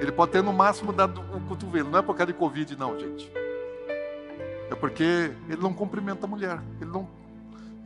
Ele 0.00 0.12
pode 0.12 0.32
ter 0.32 0.42
no 0.42 0.52
máximo 0.52 0.92
dado 0.92 1.22
o 1.34 1.40
cotovelo. 1.48 1.90
Não 1.90 1.98
é 1.98 2.02
por 2.02 2.14
causa 2.14 2.32
de 2.32 2.38
Covid, 2.38 2.76
não, 2.76 2.98
gente. 2.98 3.32
É 4.70 4.74
porque 4.74 5.32
ele 5.48 5.60
não 5.60 5.72
cumprimenta 5.72 6.26
a 6.26 6.28
mulher. 6.28 6.60
Ele 6.80 6.90
não. 6.90 7.08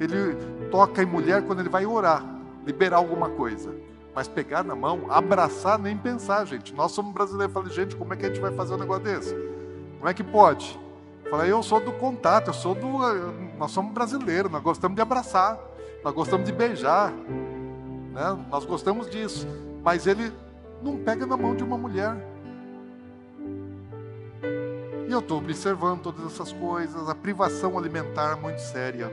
Ele 0.01 0.37
toca 0.71 1.03
em 1.03 1.07
mulher 1.07 1.43
quando 1.47 1.61
ele 1.61 1.69
vai 1.69 1.87
orar, 1.87 2.25
liberar 2.67 2.97
alguma 2.97 3.31
coisa. 3.31 3.73
Mas 4.13 4.27
pegar 4.27 4.65
na 4.65 4.75
mão, 4.75 5.07
abraçar, 5.09 5.79
nem 5.79 5.97
pensar, 5.97 6.45
gente. 6.47 6.75
Nós 6.75 6.91
somos 6.91 7.13
brasileiros. 7.13 7.55
Falei, 7.55 7.73
gente, 7.73 7.95
como 7.95 8.13
é 8.13 8.17
que 8.17 8.27
a 8.27 8.29
gente 8.29 8.41
vai 8.41 8.53
fazer 8.53 8.75
um 8.75 8.79
negócio 8.79 9.05
desse? 9.05 9.54
Como 10.05 10.11
é 10.11 10.13
que 10.13 10.23
pode? 10.23 10.79
Falei, 11.31 11.51
eu 11.51 11.63
sou 11.63 11.81
do 11.81 11.91
contato, 11.91 12.49
eu 12.49 12.53
sou 12.53 12.75
do. 12.75 12.87
Nós 13.57 13.71
somos 13.71 13.91
brasileiros, 13.91 14.53
nós 14.53 14.63
gostamos 14.63 14.95
de 14.95 15.01
abraçar, 15.01 15.59
nós 16.05 16.13
gostamos 16.13 16.45
de 16.45 16.53
beijar, 16.53 17.11
né? 17.11 18.47
nós 18.51 18.67
gostamos 18.67 19.09
disso. 19.09 19.47
Mas 19.83 20.07
ele 20.07 20.31
não 20.83 20.99
pega 20.99 21.25
na 21.25 21.39
mão 21.39 21.57
de 21.57 21.65
uma 21.65 21.79
mulher. 21.79 22.15
E 25.09 25.11
eu 25.11 25.21
estou 25.21 25.39
observando 25.39 26.03
todas 26.03 26.27
essas 26.27 26.53
coisas, 26.53 27.09
a 27.09 27.15
privação 27.15 27.79
alimentar 27.79 28.37
muito 28.37 28.59
séria. 28.59 29.11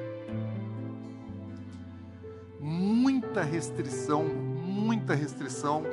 Muita 2.59 3.43
restrição, 3.43 4.25
muita 4.25 5.15
restrição 5.15 5.83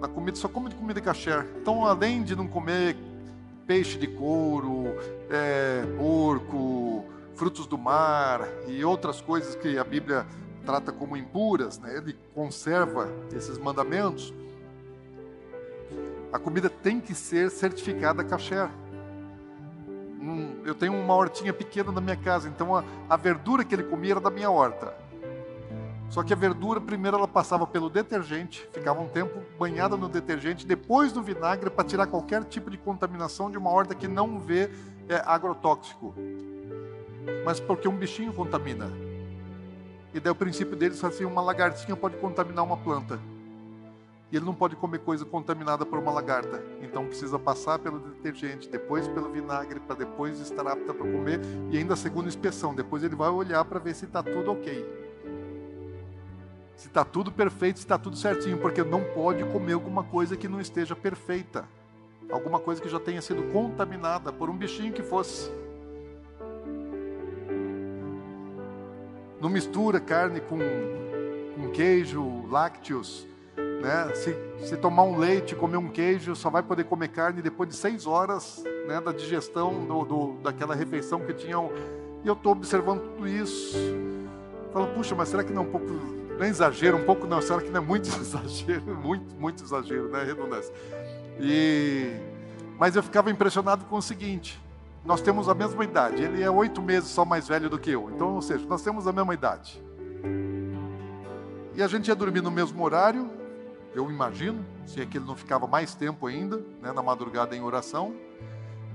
na 0.00 0.08
comida, 0.08 0.38
só 0.38 0.48
come 0.48 0.70
de 0.70 0.74
comida 0.74 1.02
kasher. 1.02 1.46
Então, 1.60 1.84
além 1.84 2.22
de 2.22 2.34
não 2.34 2.48
comer 2.48 2.96
peixe 3.66 3.98
de 3.98 4.06
couro, 4.06 4.84
é, 5.30 5.84
porco, 5.96 7.04
frutos 7.34 7.66
do 7.66 7.78
mar 7.78 8.46
e 8.66 8.84
outras 8.84 9.20
coisas 9.20 9.54
que 9.54 9.78
a 9.78 9.84
Bíblia 9.84 10.26
trata 10.64 10.92
como 10.92 11.16
impuras, 11.16 11.78
né? 11.78 11.96
ele 11.96 12.16
conserva 12.34 13.08
esses 13.34 13.58
mandamentos 13.58 14.32
a 16.32 16.38
comida 16.38 16.70
tem 16.70 16.98
que 16.98 17.14
ser 17.14 17.50
certificada 17.50 18.24
kasher. 18.24 18.70
eu 20.64 20.74
tenho 20.74 20.94
uma 20.94 21.14
hortinha 21.14 21.52
pequena 21.52 21.92
na 21.92 22.00
minha 22.00 22.16
casa, 22.16 22.48
então 22.48 22.74
a, 22.74 22.82
a 23.08 23.16
verdura 23.16 23.64
que 23.64 23.74
ele 23.74 23.82
comia 23.82 24.12
era 24.12 24.20
da 24.20 24.30
minha 24.30 24.50
horta. 24.50 24.94
Só 26.12 26.22
que 26.22 26.30
a 26.30 26.36
verdura, 26.36 26.78
primeiro 26.78 27.16
ela 27.16 27.26
passava 27.26 27.66
pelo 27.66 27.88
detergente, 27.88 28.68
ficava 28.70 29.00
um 29.00 29.08
tempo 29.08 29.40
banhada 29.58 29.96
no 29.96 30.10
detergente, 30.10 30.66
depois 30.66 31.10
no 31.10 31.22
vinagre 31.22 31.70
para 31.70 31.84
tirar 31.84 32.06
qualquer 32.06 32.44
tipo 32.44 32.70
de 32.70 32.76
contaminação 32.76 33.50
de 33.50 33.56
uma 33.56 33.70
horta 33.70 33.94
que 33.94 34.06
não 34.06 34.38
vê 34.38 34.68
é, 35.08 35.22
agrotóxico. 35.24 36.14
Mas 37.46 37.58
porque 37.58 37.88
um 37.88 37.96
bichinho 37.96 38.30
contamina. 38.34 38.90
E 40.12 40.20
daí 40.20 40.30
o 40.30 40.34
princípio 40.34 40.76
deles 40.76 41.02
assim, 41.02 41.24
uma 41.24 41.40
lagartinha 41.40 41.96
pode 41.96 42.18
contaminar 42.18 42.62
uma 42.62 42.76
planta. 42.76 43.18
E 44.30 44.36
ele 44.36 44.44
não 44.44 44.54
pode 44.54 44.76
comer 44.76 44.98
coisa 44.98 45.24
contaminada 45.24 45.86
por 45.86 45.98
uma 45.98 46.12
lagarta. 46.12 46.62
Então 46.82 47.06
precisa 47.06 47.38
passar 47.38 47.78
pelo 47.78 47.98
detergente, 47.98 48.68
depois 48.68 49.08
pelo 49.08 49.30
vinagre, 49.30 49.80
para 49.80 49.96
depois 49.96 50.38
estar 50.40 50.66
apta 50.66 50.92
para 50.92 51.10
comer. 51.10 51.40
E 51.70 51.78
ainda 51.78 51.94
a 51.94 51.96
segunda 51.96 52.28
inspeção. 52.28 52.74
Depois 52.74 53.02
ele 53.02 53.16
vai 53.16 53.30
olhar 53.30 53.64
para 53.64 53.78
ver 53.78 53.94
se 53.94 54.04
está 54.04 54.22
tudo 54.22 54.52
ok. 54.52 55.01
Se 56.82 56.88
está 56.88 57.04
tudo 57.04 57.30
perfeito, 57.30 57.78
se 57.78 57.84
está 57.84 57.96
tudo 57.96 58.16
certinho. 58.16 58.58
Porque 58.58 58.82
não 58.82 59.04
pode 59.04 59.44
comer 59.44 59.74
alguma 59.74 60.02
coisa 60.02 60.36
que 60.36 60.48
não 60.48 60.60
esteja 60.60 60.96
perfeita. 60.96 61.64
Alguma 62.28 62.58
coisa 62.58 62.82
que 62.82 62.88
já 62.88 62.98
tenha 62.98 63.22
sido 63.22 63.44
contaminada 63.52 64.32
por 64.32 64.50
um 64.50 64.56
bichinho 64.56 64.92
que 64.92 65.00
fosse. 65.00 65.48
Não 69.40 69.48
mistura 69.48 70.00
carne 70.00 70.40
com, 70.40 70.58
com 71.54 71.70
queijo, 71.70 72.46
lácteos 72.50 73.28
né? 73.56 74.12
Se, 74.16 74.36
se 74.66 74.76
tomar 74.76 75.04
um 75.04 75.16
leite, 75.16 75.54
comer 75.54 75.76
um 75.76 75.88
queijo, 75.88 76.34
só 76.34 76.50
vai 76.50 76.64
poder 76.64 76.82
comer 76.84 77.08
carne 77.08 77.40
depois 77.40 77.68
de 77.68 77.76
seis 77.76 78.08
horas 78.08 78.64
né, 78.88 79.00
da 79.00 79.12
digestão 79.12 79.84
do, 79.84 80.04
do, 80.04 80.32
daquela 80.42 80.74
refeição 80.74 81.20
que 81.20 81.32
tinham. 81.32 81.70
E 82.24 82.28
eu 82.28 82.34
estou 82.34 82.50
observando 82.50 83.00
tudo 83.00 83.28
isso. 83.28 83.76
Falo, 84.72 84.88
puxa, 84.88 85.14
mas 85.14 85.28
será 85.28 85.44
que 85.44 85.52
não 85.52 85.62
é 85.62 85.66
um 85.66 85.70
pouco. 85.70 86.21
Não 86.38 86.44
é 86.44 86.48
exagero, 86.48 86.96
um 86.96 87.04
pouco 87.04 87.26
não, 87.26 87.40
será 87.40 87.60
que 87.60 87.70
não 87.70 87.78
é 87.78 87.84
muito 87.84 88.08
exagero? 88.20 88.94
Muito, 88.96 89.34
muito 89.36 89.62
exagero, 89.62 90.08
né? 90.08 90.24
Redundância. 90.24 90.74
E... 91.38 92.16
Mas 92.78 92.96
eu 92.96 93.02
ficava 93.02 93.30
impressionado 93.30 93.84
com 93.84 93.96
o 93.96 94.02
seguinte: 94.02 94.60
nós 95.04 95.20
temos 95.20 95.48
a 95.48 95.54
mesma 95.54 95.84
idade. 95.84 96.22
Ele 96.22 96.42
é 96.42 96.50
oito 96.50 96.80
meses 96.80 97.10
só 97.10 97.24
mais 97.24 97.48
velho 97.48 97.68
do 97.68 97.78
que 97.78 97.90
eu. 97.90 98.10
Então, 98.10 98.34
ou 98.34 98.42
seja, 98.42 98.64
nós 98.66 98.82
temos 98.82 99.06
a 99.06 99.12
mesma 99.12 99.34
idade. 99.34 99.82
E 101.74 101.82
a 101.82 101.86
gente 101.86 102.08
ia 102.08 102.14
dormir 102.14 102.42
no 102.42 102.50
mesmo 102.50 102.84
horário, 102.84 103.30
eu 103.94 104.10
imagino, 104.10 104.64
se 104.86 105.00
é 105.00 105.06
que 105.06 105.18
ele 105.18 105.24
não 105.24 105.34
ficava 105.34 105.66
mais 105.66 105.94
tempo 105.94 106.26
ainda, 106.26 106.58
né, 106.80 106.92
na 106.92 107.02
madrugada 107.02 107.56
em 107.56 107.62
oração. 107.62 108.14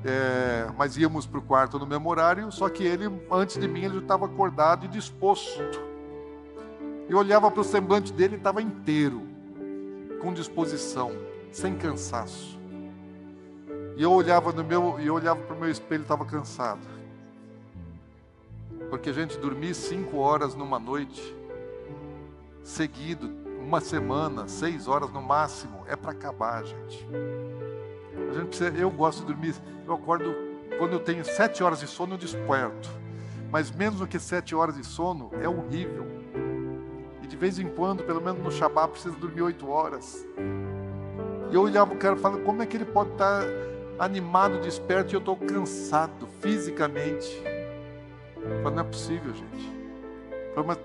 É, 0.05 0.67
mas 0.77 0.95
íamos 0.95 1.25
para 1.25 1.39
o 1.39 1.41
quarto 1.41 1.79
no 1.79 1.85
mesmo 1.85 2.07
horário, 2.09 2.51
só 2.51 2.69
que 2.69 2.83
ele, 2.83 3.05
antes 3.31 3.57
de 3.57 3.67
mim, 3.67 3.83
ele 3.83 3.97
estava 3.97 4.25
acordado 4.25 4.85
e 4.85 4.87
disposto. 4.87 5.86
Eu 7.09 7.17
olhava 7.17 7.49
para 7.49 7.61
o 7.61 7.63
semblante 7.63 8.11
dele 8.11 8.35
e 8.35 8.37
estava 8.37 8.61
inteiro, 8.61 9.21
com 10.21 10.33
disposição, 10.33 11.11
sem 11.51 11.75
cansaço. 11.75 12.59
E 13.95 14.03
eu 14.03 14.11
olhava 14.11 14.51
no 14.51 14.63
meu, 14.63 14.99
eu 14.99 15.13
olhava 15.13 15.39
para 15.39 15.55
o 15.55 15.59
meu 15.59 15.71
espelho 15.71 16.01
e 16.01 16.03
estava 16.03 16.25
cansado. 16.25 16.81
Porque 18.89 19.09
a 19.09 19.13
gente 19.13 19.37
dormir 19.37 19.73
cinco 19.73 20.17
horas 20.17 20.53
numa 20.53 20.77
noite, 20.77 21.35
seguido, 22.61 23.29
uma 23.59 23.79
semana, 23.79 24.47
seis 24.47 24.87
horas 24.87 25.09
no 25.11 25.21
máximo, 25.21 25.83
é 25.87 25.95
para 25.95 26.11
acabar, 26.11 26.65
gente. 26.65 27.07
A 28.29 28.33
gente 28.33 28.47
precisa, 28.47 28.69
eu 28.77 28.91
gosto 28.91 29.21
de 29.21 29.27
dormir, 29.27 29.55
eu 29.85 29.93
acordo 29.93 30.35
quando 30.77 30.93
eu 30.93 30.99
tenho 30.99 31.23
sete 31.23 31.63
horas 31.63 31.79
de 31.79 31.87
sono, 31.87 32.15
eu 32.15 32.17
desperto. 32.17 32.89
Mas 33.49 33.71
menos 33.71 33.99
do 33.99 34.07
que 34.07 34.19
sete 34.19 34.53
horas 34.53 34.75
de 34.75 34.85
sono 34.85 35.31
é 35.41 35.47
horrível. 35.47 36.05
E 37.27 37.29
de 37.29 37.35
vez 37.35 37.59
em 37.59 37.67
quando, 37.67 38.05
pelo 38.05 38.21
menos 38.21 38.41
no 38.41 38.49
Shabbat, 38.49 38.91
precisa 38.91 39.13
dormir 39.17 39.41
oito 39.41 39.69
horas. 39.69 40.25
E 41.51 41.55
eu 41.55 41.61
olhava 41.61 41.93
o 41.93 41.97
cara 41.97 42.15
e 42.15 42.19
falava, 42.19 42.41
como 42.41 42.61
é 42.61 42.65
que 42.65 42.77
ele 42.77 42.85
pode 42.85 43.11
estar 43.11 43.43
animado, 43.99 44.61
desperto, 44.61 45.13
e 45.13 45.15
eu 45.15 45.19
estou 45.19 45.35
cansado 45.35 46.25
fisicamente. 46.39 47.43
Eu 48.37 48.61
falei, 48.63 48.75
não 48.75 48.79
é 48.79 48.83
possível, 48.83 49.33
gente. 49.33 49.73
Eu 50.55 50.63
falei, 50.63 50.67
mas 50.67 50.79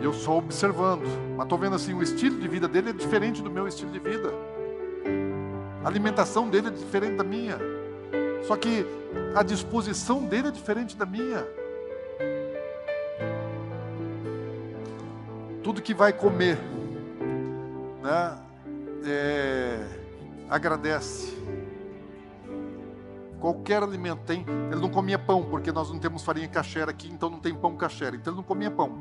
eu 0.00 0.14
só 0.14 0.38
observando, 0.38 1.04
mas 1.36 1.44
estou 1.44 1.58
vendo 1.58 1.76
assim, 1.76 1.92
o 1.92 2.02
estilo 2.02 2.38
de 2.38 2.48
vida 2.48 2.66
dele 2.66 2.90
é 2.90 2.92
diferente 2.94 3.42
do 3.42 3.50
meu 3.50 3.68
estilo 3.68 3.90
de 3.90 3.98
vida. 3.98 4.32
A 5.84 5.88
alimentação 5.88 6.48
dele 6.48 6.68
é 6.68 6.70
diferente 6.70 7.16
da 7.16 7.24
minha. 7.24 7.58
Só 8.44 8.56
que 8.56 8.86
a 9.34 9.42
disposição 9.42 10.24
dele 10.24 10.48
é 10.48 10.50
diferente 10.50 10.96
da 10.96 11.04
minha. 11.04 11.46
Tudo 15.66 15.82
que 15.82 15.92
vai 15.92 16.12
comer, 16.12 16.56
né, 18.00 18.38
é, 19.04 19.84
agradece. 20.48 21.36
Qualquer 23.40 23.82
alimento 23.82 24.20
tem. 24.20 24.46
Ele 24.70 24.80
não 24.80 24.88
comia 24.88 25.18
pão, 25.18 25.42
porque 25.42 25.72
nós 25.72 25.90
não 25.90 25.98
temos 25.98 26.22
farinha 26.22 26.46
caché 26.46 26.84
aqui, 26.84 27.10
então 27.10 27.28
não 27.28 27.40
tem 27.40 27.52
pão 27.52 27.76
caché. 27.76 28.10
Então 28.10 28.32
ele 28.32 28.36
não 28.36 28.44
comia 28.44 28.70
pão. 28.70 28.96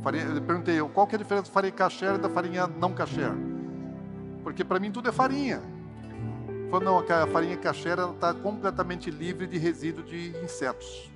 Farinha, 0.00 0.26
eu 0.26 0.42
perguntei, 0.42 0.78
qual 0.94 1.08
que 1.08 1.16
é 1.16 1.18
a 1.18 1.22
diferença 1.22 1.48
da 1.48 1.52
farinha 1.52 1.72
caché 1.72 2.18
da 2.18 2.28
farinha 2.28 2.68
não 2.68 2.92
caché? 2.92 3.28
Porque 4.44 4.62
para 4.62 4.78
mim 4.78 4.92
tudo 4.92 5.08
é 5.08 5.12
farinha. 5.12 5.60
Falou, 6.70 6.84
não, 6.84 6.98
a 7.00 7.26
farinha 7.26 7.56
caché 7.56 7.94
está 7.94 8.32
completamente 8.32 9.10
livre 9.10 9.48
de 9.48 9.58
resíduo 9.58 10.04
de 10.04 10.36
insetos. 10.44 11.10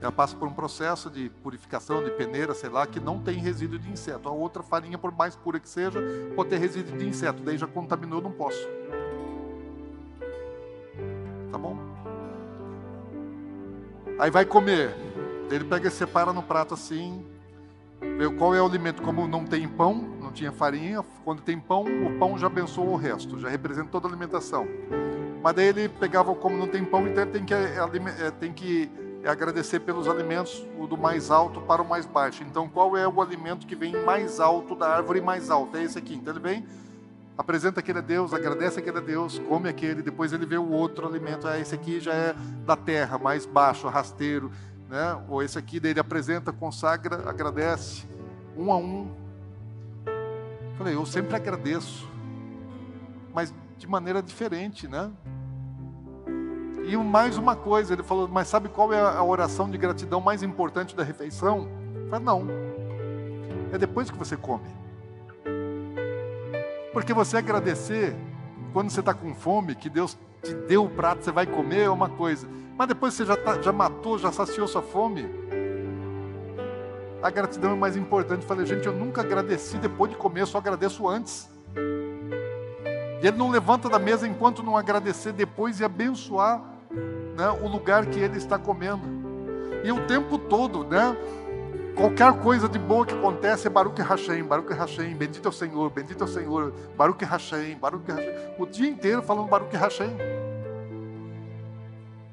Ela 0.00 0.10
passa 0.10 0.34
por 0.34 0.48
um 0.48 0.52
processo 0.52 1.10
de 1.10 1.28
purificação, 1.28 2.02
de 2.02 2.10
peneira, 2.10 2.54
sei 2.54 2.70
lá, 2.70 2.86
que 2.86 2.98
não 2.98 3.20
tem 3.20 3.38
resíduo 3.38 3.78
de 3.78 3.90
inseto. 3.90 4.28
A 4.28 4.32
outra 4.32 4.62
farinha, 4.62 4.96
por 4.96 5.12
mais 5.12 5.36
pura 5.36 5.60
que 5.60 5.68
seja, 5.68 6.00
pode 6.34 6.48
ter 6.48 6.56
resíduo 6.56 6.96
de 6.96 7.06
inseto. 7.06 7.42
Daí 7.42 7.58
já 7.58 7.66
contaminou, 7.66 8.22
não 8.22 8.32
posso. 8.32 8.66
Tá 11.52 11.58
bom? 11.58 11.76
Aí 14.18 14.30
vai 14.30 14.46
comer. 14.46 14.96
Ele 15.50 15.64
pega 15.64 15.88
e 15.88 15.90
separa 15.90 16.32
no 16.32 16.42
prato 16.42 16.72
assim. 16.72 17.22
Vê 18.00 18.30
qual 18.38 18.54
é 18.54 18.62
o 18.62 18.64
alimento. 18.64 19.02
Como 19.02 19.28
não 19.28 19.44
tem 19.44 19.68
pão, 19.68 19.94
não 19.94 20.32
tinha 20.32 20.50
farinha. 20.50 21.04
Quando 21.24 21.42
tem 21.42 21.60
pão, 21.60 21.84
o 21.84 22.18
pão 22.18 22.38
já 22.38 22.46
abençoa 22.46 22.86
o 22.86 22.96
resto. 22.96 23.38
Já 23.38 23.50
representa 23.50 23.90
toda 23.90 24.06
a 24.06 24.10
alimentação. 24.10 24.66
Mas 25.42 25.54
daí 25.54 25.66
ele 25.66 25.88
pegava, 25.90 26.34
como 26.34 26.56
não 26.56 26.68
tem 26.68 26.84
pão, 26.84 27.06
então 27.06 27.22
ele 27.22 27.32
tem 27.32 27.44
que, 27.44 27.54
é, 27.54 27.76
é, 28.18 28.30
tem 28.30 28.52
que 28.52 28.90
agradecer 29.24 29.80
pelos 29.80 30.08
alimentos 30.08 30.64
do 30.88 30.96
mais 30.96 31.30
alto 31.30 31.60
para 31.60 31.82
o 31.82 31.88
mais 31.88 32.06
baixo. 32.06 32.42
Então, 32.42 32.68
qual 32.68 32.96
é 32.96 33.06
o 33.06 33.20
alimento 33.20 33.66
que 33.66 33.76
vem 33.76 34.04
mais 34.04 34.40
alto 34.40 34.74
da 34.74 34.88
árvore 34.88 35.20
mais 35.20 35.50
alta? 35.50 35.78
É 35.78 35.84
esse 35.84 35.98
aqui. 35.98 36.14
Então, 36.14 36.32
ele 36.32 36.40
vem 36.40 36.66
apresenta 37.40 37.80
aquele 37.80 38.00
a 38.00 38.02
Deus, 38.02 38.34
agradece 38.34 38.80
aquele 38.80 38.98
a 38.98 39.00
Deus, 39.00 39.38
come 39.38 39.66
aquele, 39.66 40.02
depois 40.02 40.30
ele 40.30 40.44
vê 40.44 40.58
o 40.58 40.70
outro 40.70 41.08
alimento, 41.08 41.48
ah, 41.48 41.58
esse 41.58 41.74
aqui 41.74 41.98
já 41.98 42.12
é 42.12 42.34
da 42.66 42.76
terra, 42.76 43.16
mais 43.16 43.46
baixo, 43.46 43.88
rasteiro, 43.88 44.52
né? 44.90 45.18
ou 45.26 45.42
esse 45.42 45.58
aqui, 45.58 45.80
daí 45.80 45.92
ele 45.92 46.00
apresenta, 46.00 46.52
consagra, 46.52 47.28
agradece, 47.28 48.04
um 48.54 48.70
a 48.70 48.76
um. 48.76 49.10
Falei, 50.76 50.94
eu 50.94 51.06
sempre 51.06 51.34
agradeço, 51.34 52.06
mas 53.32 53.54
de 53.78 53.86
maneira 53.86 54.22
diferente, 54.22 54.86
né? 54.86 55.10
E 56.90 56.96
mais 56.96 57.38
uma 57.38 57.54
coisa, 57.54 57.92
ele 57.92 58.02
falou, 58.02 58.26
mas 58.26 58.48
sabe 58.48 58.68
qual 58.68 58.92
é 58.92 59.00
a 59.00 59.22
oração 59.22 59.70
de 59.70 59.78
gratidão 59.78 60.20
mais 60.20 60.42
importante 60.42 60.96
da 60.96 61.04
refeição? 61.04 61.68
Eu 61.94 62.10
falei, 62.10 62.24
não, 62.24 62.48
é 63.72 63.78
depois 63.78 64.10
que 64.10 64.18
você 64.18 64.36
come. 64.36 64.66
Porque 66.92 67.14
você 67.14 67.36
agradecer 67.36 68.16
quando 68.72 68.90
você 68.90 68.98
está 68.98 69.14
com 69.14 69.32
fome, 69.36 69.76
que 69.76 69.88
Deus 69.88 70.18
te 70.42 70.52
deu 70.52 70.84
o 70.84 70.90
prato, 70.90 71.22
você 71.22 71.30
vai 71.30 71.46
comer, 71.46 71.82
é 71.82 71.88
uma 71.88 72.08
coisa. 72.08 72.48
Mas 72.76 72.88
depois 72.88 73.14
você 73.14 73.24
já, 73.24 73.36
tá, 73.36 73.62
já 73.62 73.70
matou, 73.72 74.18
já 74.18 74.32
saciou 74.32 74.66
sua 74.66 74.82
fome. 74.82 75.30
A 77.22 77.30
gratidão 77.30 77.70
é 77.70 77.76
mais 77.76 77.96
importante. 77.96 78.42
Eu 78.42 78.48
falei, 78.48 78.66
gente, 78.66 78.88
eu 78.88 78.92
nunca 78.92 79.20
agradeci 79.20 79.78
depois 79.78 80.10
de 80.10 80.16
comer, 80.16 80.40
eu 80.40 80.46
só 80.46 80.58
agradeço 80.58 81.08
antes. 81.08 81.48
E 83.22 83.28
ele 83.28 83.36
não 83.36 83.48
levanta 83.48 83.88
da 83.88 84.00
mesa 84.00 84.26
enquanto 84.26 84.60
não 84.60 84.76
agradecer 84.76 85.32
depois 85.32 85.78
e 85.78 85.84
abençoar 85.84 86.69
né, 86.90 87.48
o 87.62 87.68
lugar 87.68 88.06
que 88.06 88.18
ele 88.18 88.36
está 88.36 88.58
comendo. 88.58 89.02
E 89.84 89.90
o 89.90 90.06
tempo 90.06 90.38
todo, 90.38 90.84
né? 90.84 91.16
Qualquer 91.94 92.32
coisa 92.40 92.68
de 92.68 92.78
boa 92.78 93.04
que 93.04 93.14
acontece 93.14 93.66
é 93.66 93.70
Baruch 93.70 94.00
Hashem, 94.00 94.42
Baruch 94.44 94.72
Hashem, 94.72 95.14
bendito 95.14 95.46
é 95.46 95.48
o 95.48 95.52
Senhor, 95.52 95.90
bendito 95.90 96.22
é 96.22 96.24
o 96.24 96.28
Senhor, 96.28 96.72
Baruch 96.96 97.24
Hashem, 97.24 97.76
Baruch 97.76 98.10
Hashem. 98.10 98.34
O 98.58 98.66
dia 98.66 98.88
inteiro 98.88 99.22
falando 99.22 99.48
Baruch 99.48 99.76
Hashem. 99.76 100.16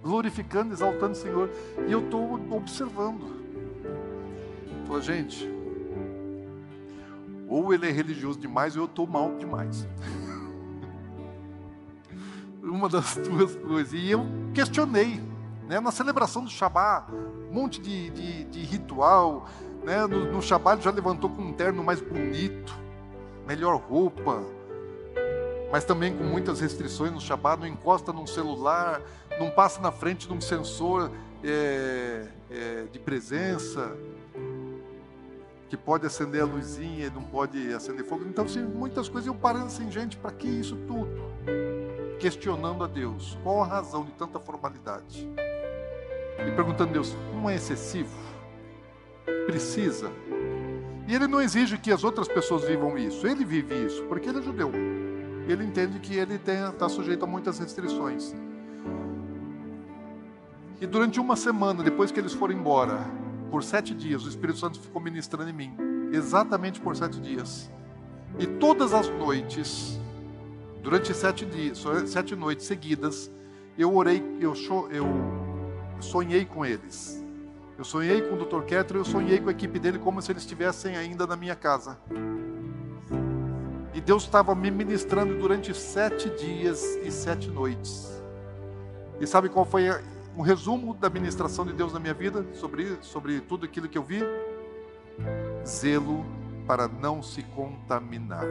Glorificando, 0.02 0.74
exaltando 0.74 1.14
o 1.14 1.16
Senhor. 1.16 1.50
E 1.88 1.92
eu 1.92 2.00
estou 2.00 2.40
observando. 2.52 3.36
Falei, 4.88 5.02
gente, 5.02 5.50
ou 7.50 7.74
ele 7.74 7.88
é 7.88 7.92
religioso 7.92 8.40
demais 8.40 8.76
ou 8.76 8.84
eu 8.84 8.86
estou 8.86 9.08
mal 9.08 9.36
demais. 9.38 9.88
Uma 12.68 12.90
das 12.90 13.16
duas 13.28 13.56
coisas. 13.56 13.94
E 13.94 14.12
eu 14.12 14.26
questionei. 14.54 15.22
Né? 15.68 15.80
Na 15.80 15.92
celebração 15.92 16.44
do 16.44 16.50
Shabat, 16.50 17.12
um 17.12 17.54
monte 17.54 17.82
de, 17.82 18.10
de, 18.10 18.44
de 18.46 18.60
ritual. 18.62 19.48
Né? 19.84 20.06
No, 20.08 20.32
no 20.32 20.42
Shabat 20.42 20.84
já 20.84 20.92
levantou 20.92 21.30
com 21.30 21.42
um 21.42 21.54
terno 21.54 21.84
mais 21.84 22.02
bonito, 22.02 22.74
melhor 23.46 23.78
roupa, 23.78 24.44
mas 25.72 25.84
também 25.84 26.16
com 26.16 26.24
muitas 26.24 26.60
restrições 26.60 27.12
no 27.12 27.20
Shabat, 27.20 27.62
não 27.62 27.68
encosta 27.68 28.14
num 28.14 28.28
celular, 28.28 29.02
não 29.40 29.50
passa 29.50 29.82
na 29.82 29.92
frente 29.92 30.28
de 30.28 30.34
um 30.34 30.42
sensor 30.42 31.12
é, 31.44 32.28
é, 32.50 32.84
de 32.92 33.00
presença, 33.00 33.96
que 35.70 35.76
pode 35.76 36.06
acender 36.06 36.42
a 36.42 36.46
luzinha 36.46 37.08
e 37.08 37.10
não 37.10 37.24
pode 37.24 37.74
acender 37.74 38.06
fogo. 38.06 38.24
Então, 38.28 38.46
assim, 38.46 38.64
muitas 38.64 39.10
coisas 39.10 39.28
eu 39.28 39.36
parando 39.36 39.66
assim, 39.66 39.92
gente, 39.92 40.16
para 40.16 40.32
que 40.32 40.48
isso 40.48 40.78
tudo? 40.88 41.10
Questionando 42.20 42.84
a 42.84 42.88
Deus, 42.88 43.38
qual 43.44 43.62
a 43.62 43.66
razão 43.66 44.04
de 44.04 44.12
tanta 44.12 44.40
formalidade? 44.40 45.30
e 46.46 46.52
perguntando 46.52 46.90
a 46.92 46.94
Deus: 46.94 47.16
não 47.34 47.50
é 47.50 47.56
excessivo? 47.56 48.16
Precisa? 49.46 50.12
E 51.08 51.16
ele 51.16 51.28
não 51.28 51.42
exige 51.42 51.78
que 51.78 51.92
as 51.92 52.04
outras 52.04 52.28
pessoas 52.28 52.64
vivam 52.66 52.98
isso, 52.98 53.26
ele 53.26 53.46
vive 53.46 53.74
isso, 53.86 54.04
porque 54.04 54.28
ele 54.30 54.40
é 54.40 54.42
judeu. 54.42 54.72
Ele 55.48 55.64
entende 55.64 56.00
que 56.00 56.16
ele 56.16 56.36
está 56.36 56.90
sujeito 56.90 57.24
a 57.24 57.28
muitas 57.28 57.58
restrições. 57.58 58.36
E 60.82 60.86
durante 60.86 61.20
uma 61.20 61.38
semana, 61.38 61.82
depois 61.82 62.12
que 62.12 62.20
eles 62.20 62.34
foram 62.34 62.54
embora, 62.54 63.00
por 63.50 63.64
sete 63.64 63.94
dias, 63.94 64.26
o 64.26 64.30
Espírito 64.30 64.60
Santo 64.60 64.80
ficou 64.80 65.02
ministrando 65.02 65.50
em 65.50 65.54
mim, 65.54 65.74
exatamente 66.12 66.82
por 66.82 66.96
sete 66.96 67.20
dias. 67.22 67.72
E 68.38 68.46
todas 68.46 68.94
as 68.94 69.08
noites, 69.08 69.98
durante 70.88 71.14
sete 71.14 71.46
dias, 71.46 71.84
sete 72.06 72.34
noites 72.34 72.66
seguidas, 72.66 73.30
eu 73.78 73.94
orei, 73.94 74.24
eu, 74.40 74.54
sonhei 76.00 76.46
com 76.46 76.66
eles. 76.66 77.22
Eu 77.78 77.84
sonhei 77.84 78.22
com 78.22 78.36
o 78.36 78.46
Dr. 78.46 78.64
Kettler, 78.64 79.02
eu 79.02 79.06
sonhei 79.06 79.38
com 79.42 79.50
a 79.50 79.52
equipe 79.52 79.80
dele 79.80 80.00
como 80.00 80.22
se 80.22 80.32
eles 80.32 80.44
estivessem 80.44 80.96
ainda 80.96 81.28
na 81.28 81.36
minha 81.36 81.58
casa. 81.58 81.98
E 83.94 84.00
Deus 84.00 84.24
estava 84.24 84.56
me 84.56 84.72
ministrando 84.72 85.38
durante 85.38 85.74
sete 85.74 86.30
dias 86.30 86.82
e 87.04 87.12
sete 87.12 87.50
noites. 87.50 88.24
E 89.20 89.28
sabe 89.28 89.50
qual 89.50 89.66
foi 89.66 89.90
um 90.38 90.42
resumo 90.42 90.94
da 90.94 91.10
ministração 91.10 91.66
de 91.66 91.74
Deus 91.74 91.92
na 91.92 92.00
minha 92.00 92.14
vida 92.14 92.46
sobre, 92.54 92.98
sobre 93.02 93.42
tudo 93.42 93.66
aquilo 93.66 93.90
que 93.90 93.98
eu 93.98 94.04
vi? 94.04 94.22
Zelo 95.66 96.26
para 96.66 96.88
não 96.88 97.22
se 97.22 97.44
contaminar. 97.44 98.46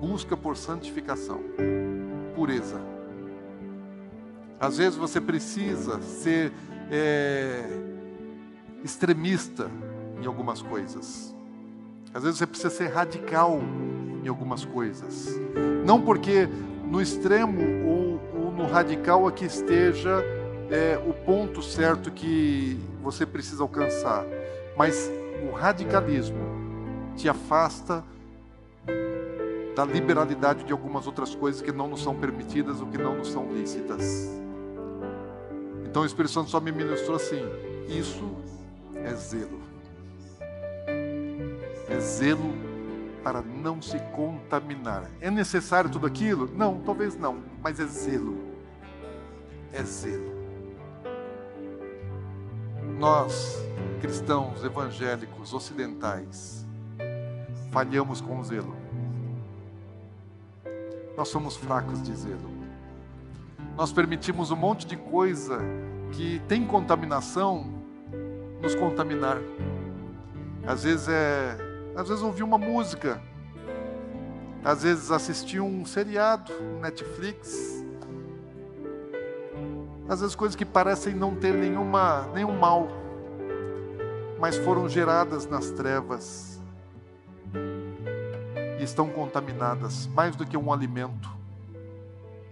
Busca 0.00 0.36
por 0.36 0.56
santificação, 0.56 1.40
pureza. 2.34 2.80
Às 4.58 4.78
vezes 4.78 4.96
você 4.96 5.20
precisa 5.20 6.00
ser 6.00 6.52
é, 6.90 7.64
extremista 8.82 9.70
em 10.20 10.26
algumas 10.26 10.62
coisas. 10.62 11.34
Às 12.14 12.22
vezes 12.22 12.38
você 12.38 12.46
precisa 12.46 12.70
ser 12.70 12.88
radical 12.88 13.60
em 14.24 14.28
algumas 14.28 14.64
coisas. 14.64 15.38
Não 15.84 16.00
porque 16.00 16.48
no 16.84 17.00
extremo 17.00 17.60
ou, 17.86 18.20
ou 18.42 18.50
no 18.50 18.66
radical 18.66 19.26
aqui 19.26 19.44
esteja 19.44 20.24
é, 20.70 20.98
o 21.06 21.12
ponto 21.12 21.62
certo 21.62 22.10
que 22.10 22.78
você 23.02 23.26
precisa 23.26 23.62
alcançar, 23.62 24.24
mas 24.76 25.10
o 25.48 25.54
radicalismo 25.54 26.38
te 27.16 27.28
afasta 27.28 28.04
da 29.74 29.84
liberalidade 29.84 30.64
de 30.64 30.72
algumas 30.72 31.06
outras 31.06 31.34
coisas 31.34 31.62
que 31.62 31.72
não 31.72 31.88
nos 31.88 32.02
são 32.02 32.14
permitidas 32.14 32.80
ou 32.80 32.86
que 32.86 32.98
não 32.98 33.16
nos 33.16 33.30
são 33.30 33.52
lícitas. 33.52 34.28
Então 35.84 36.02
o 36.02 36.06
Espírito 36.06 36.32
Santo 36.32 36.50
só 36.50 36.60
me 36.60 36.72
ministrou 36.72 37.16
assim: 37.16 37.42
isso 37.88 38.36
é 38.94 39.14
zelo. 39.14 39.60
É 41.88 41.98
zelo 41.98 42.54
para 43.22 43.42
não 43.42 43.82
se 43.82 43.98
contaminar. 44.14 45.10
É 45.20 45.30
necessário 45.30 45.90
tudo 45.90 46.06
aquilo? 46.06 46.48
Não, 46.54 46.80
talvez 46.80 47.16
não, 47.16 47.42
mas 47.62 47.80
é 47.80 47.86
zelo. 47.86 48.38
É 49.72 49.82
zelo. 49.82 50.40
Nós, 52.98 53.58
cristãos 54.00 54.64
evangélicos 54.64 55.52
ocidentais, 55.52 56.66
falhamos 57.72 58.20
com 58.20 58.38
o 58.38 58.44
zelo. 58.44 58.79
Nós 61.16 61.28
somos 61.28 61.56
fracos 61.56 62.02
de 62.02 62.14
zelo. 62.14 62.50
Nós 63.76 63.92
permitimos 63.92 64.50
um 64.50 64.56
monte 64.56 64.86
de 64.86 64.96
coisa 64.96 65.58
que 66.12 66.40
tem 66.48 66.66
contaminação 66.66 67.66
nos 68.60 68.74
contaminar. 68.74 69.38
Às 70.66 70.84
vezes 70.84 71.08
é, 71.08 71.56
às 71.96 72.08
vezes 72.08 72.22
ouvir 72.22 72.42
uma 72.42 72.58
música, 72.58 73.20
às 74.64 74.82
vezes 74.82 75.10
assistir 75.10 75.60
um 75.60 75.84
seriado, 75.84 76.52
um 76.52 76.80
Netflix, 76.80 77.84
às 80.08 80.20
vezes 80.20 80.34
coisas 80.34 80.56
que 80.56 80.64
parecem 80.64 81.14
não 81.14 81.34
ter 81.34 81.54
nenhuma, 81.54 82.28
nenhum 82.34 82.58
mal, 82.58 82.88
mas 84.38 84.56
foram 84.56 84.88
geradas 84.88 85.46
nas 85.46 85.70
trevas 85.70 86.49
e 88.80 88.82
estão 88.82 89.10
contaminadas 89.10 90.06
mais 90.06 90.34
do 90.34 90.46
que 90.46 90.56
um 90.56 90.72
alimento, 90.72 91.28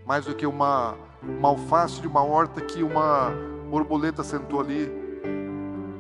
mais 0.07 0.27
do 0.27 0.35
que 0.35 0.47
uma, 0.47 0.95
uma 1.23 1.49
alface 1.49 2.03
de 2.03 2.07
uma 2.07 2.23
horta 2.23 2.61
que 2.61 2.83
uma 2.83 3.33
borboleta 3.71 4.23
sentou 4.23 4.61
ali, 4.61 4.93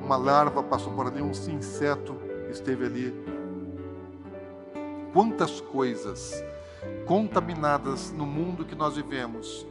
uma 0.04 0.16
larva 0.16 0.62
passou 0.62 0.92
por 0.92 1.06
ali, 1.06 1.22
um 1.22 1.30
inseto 1.30 2.14
esteve 2.50 2.84
ali. 2.84 3.14
Quantas 5.14 5.62
coisas 5.62 6.44
contaminadas 7.06 8.12
no 8.12 8.26
mundo 8.26 8.66
que 8.66 8.74
nós 8.74 8.96
vivemos 8.96 9.66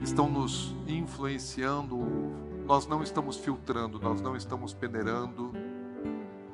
estão 0.00 0.30
nos 0.30 0.76
influenciando, 0.86 1.98
nós 2.64 2.86
não 2.86 3.02
estamos 3.02 3.36
filtrando, 3.36 3.98
nós 3.98 4.20
não 4.20 4.36
estamos 4.36 4.72
peneirando, 4.72 5.52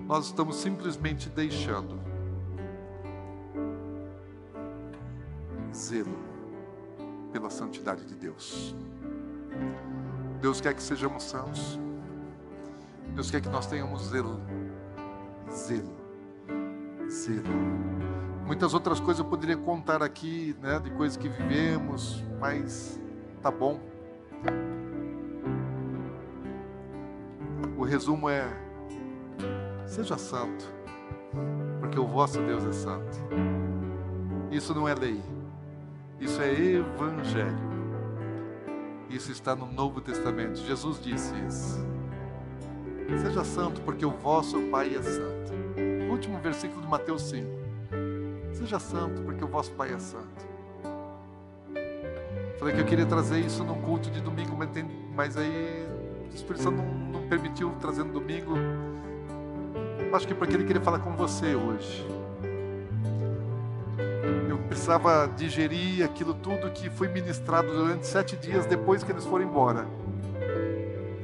nós 0.00 0.26
estamos 0.26 0.56
simplesmente 0.56 1.28
deixando. 1.28 2.07
Zelo 5.74 6.16
pela 7.32 7.50
santidade 7.50 8.04
de 8.04 8.14
Deus. 8.14 8.74
Deus 10.40 10.60
quer 10.60 10.74
que 10.74 10.82
sejamos 10.82 11.24
santos. 11.24 11.78
Deus 13.14 13.30
quer 13.30 13.40
que 13.40 13.48
nós 13.48 13.66
tenhamos 13.66 14.08
zelo. 14.08 14.40
Zelo. 15.50 15.96
Zelo. 17.10 17.98
Muitas 18.46 18.72
outras 18.72 18.98
coisas 18.98 19.18
eu 19.18 19.24
poderia 19.24 19.56
contar 19.56 20.02
aqui, 20.02 20.56
né, 20.62 20.78
de 20.78 20.90
coisas 20.90 21.16
que 21.16 21.28
vivemos, 21.28 22.24
mas 22.40 22.98
tá 23.42 23.50
bom. 23.50 23.80
O 27.76 27.84
resumo 27.84 28.28
é: 28.28 28.46
seja 29.86 30.16
santo, 30.16 30.64
porque 31.80 31.98
o 31.98 32.06
vosso 32.06 32.40
Deus 32.42 32.64
é 32.64 32.72
santo. 32.72 33.18
Isso 34.50 34.74
não 34.74 34.88
é 34.88 34.94
lei, 34.94 35.20
isso 36.20 36.40
é 36.42 36.52
evangelho. 36.52 37.68
Isso 39.08 39.32
está 39.32 39.56
no 39.56 39.70
Novo 39.70 40.00
Testamento. 40.00 40.58
Jesus 40.58 41.00
disse 41.02 41.32
isso. 41.46 41.86
Seja 43.22 43.42
santo, 43.42 43.80
porque 43.82 44.04
o 44.04 44.10
vosso 44.10 44.60
Pai 44.62 44.94
é 44.94 45.02
santo. 45.02 45.52
Último 46.10 46.38
versículo 46.38 46.82
de 46.82 46.88
Mateus 46.88 47.22
5. 47.30 47.46
Seja 48.52 48.78
santo, 48.78 49.22
porque 49.22 49.42
o 49.44 49.48
vosso 49.48 49.70
Pai 49.72 49.92
é 49.94 49.98
santo. 49.98 50.46
Falei 52.58 52.74
que 52.74 52.80
eu 52.80 52.84
queria 52.84 53.06
trazer 53.06 53.38
isso 53.38 53.62
num 53.62 53.80
culto 53.80 54.10
de 54.10 54.20
domingo, 54.20 54.56
mas, 54.56 54.70
tem, 54.70 54.84
mas 55.14 55.36
aí 55.36 55.86
o 56.30 56.34
Espírito 56.34 56.64
Santo 56.64 56.76
não, 56.76 57.20
não 57.20 57.28
permitiu 57.28 57.70
trazer 57.80 58.02
no 58.02 58.12
domingo. 58.12 58.54
Acho 60.12 60.26
que 60.26 60.34
porque 60.34 60.54
ele 60.54 60.64
queria 60.64 60.82
falar 60.82 60.98
com 60.98 61.14
você 61.14 61.54
hoje. 61.54 62.17
Eu 64.48 64.58
precisava 64.58 65.30
digerir 65.36 66.04
aquilo 66.04 66.34
tudo 66.34 66.70
que 66.70 66.90
foi 66.90 67.08
ministrado 67.08 67.72
durante 67.72 68.06
sete 68.06 68.36
dias 68.36 68.66
depois 68.66 69.02
que 69.02 69.12
eles 69.12 69.24
foram 69.24 69.44
embora. 69.44 69.86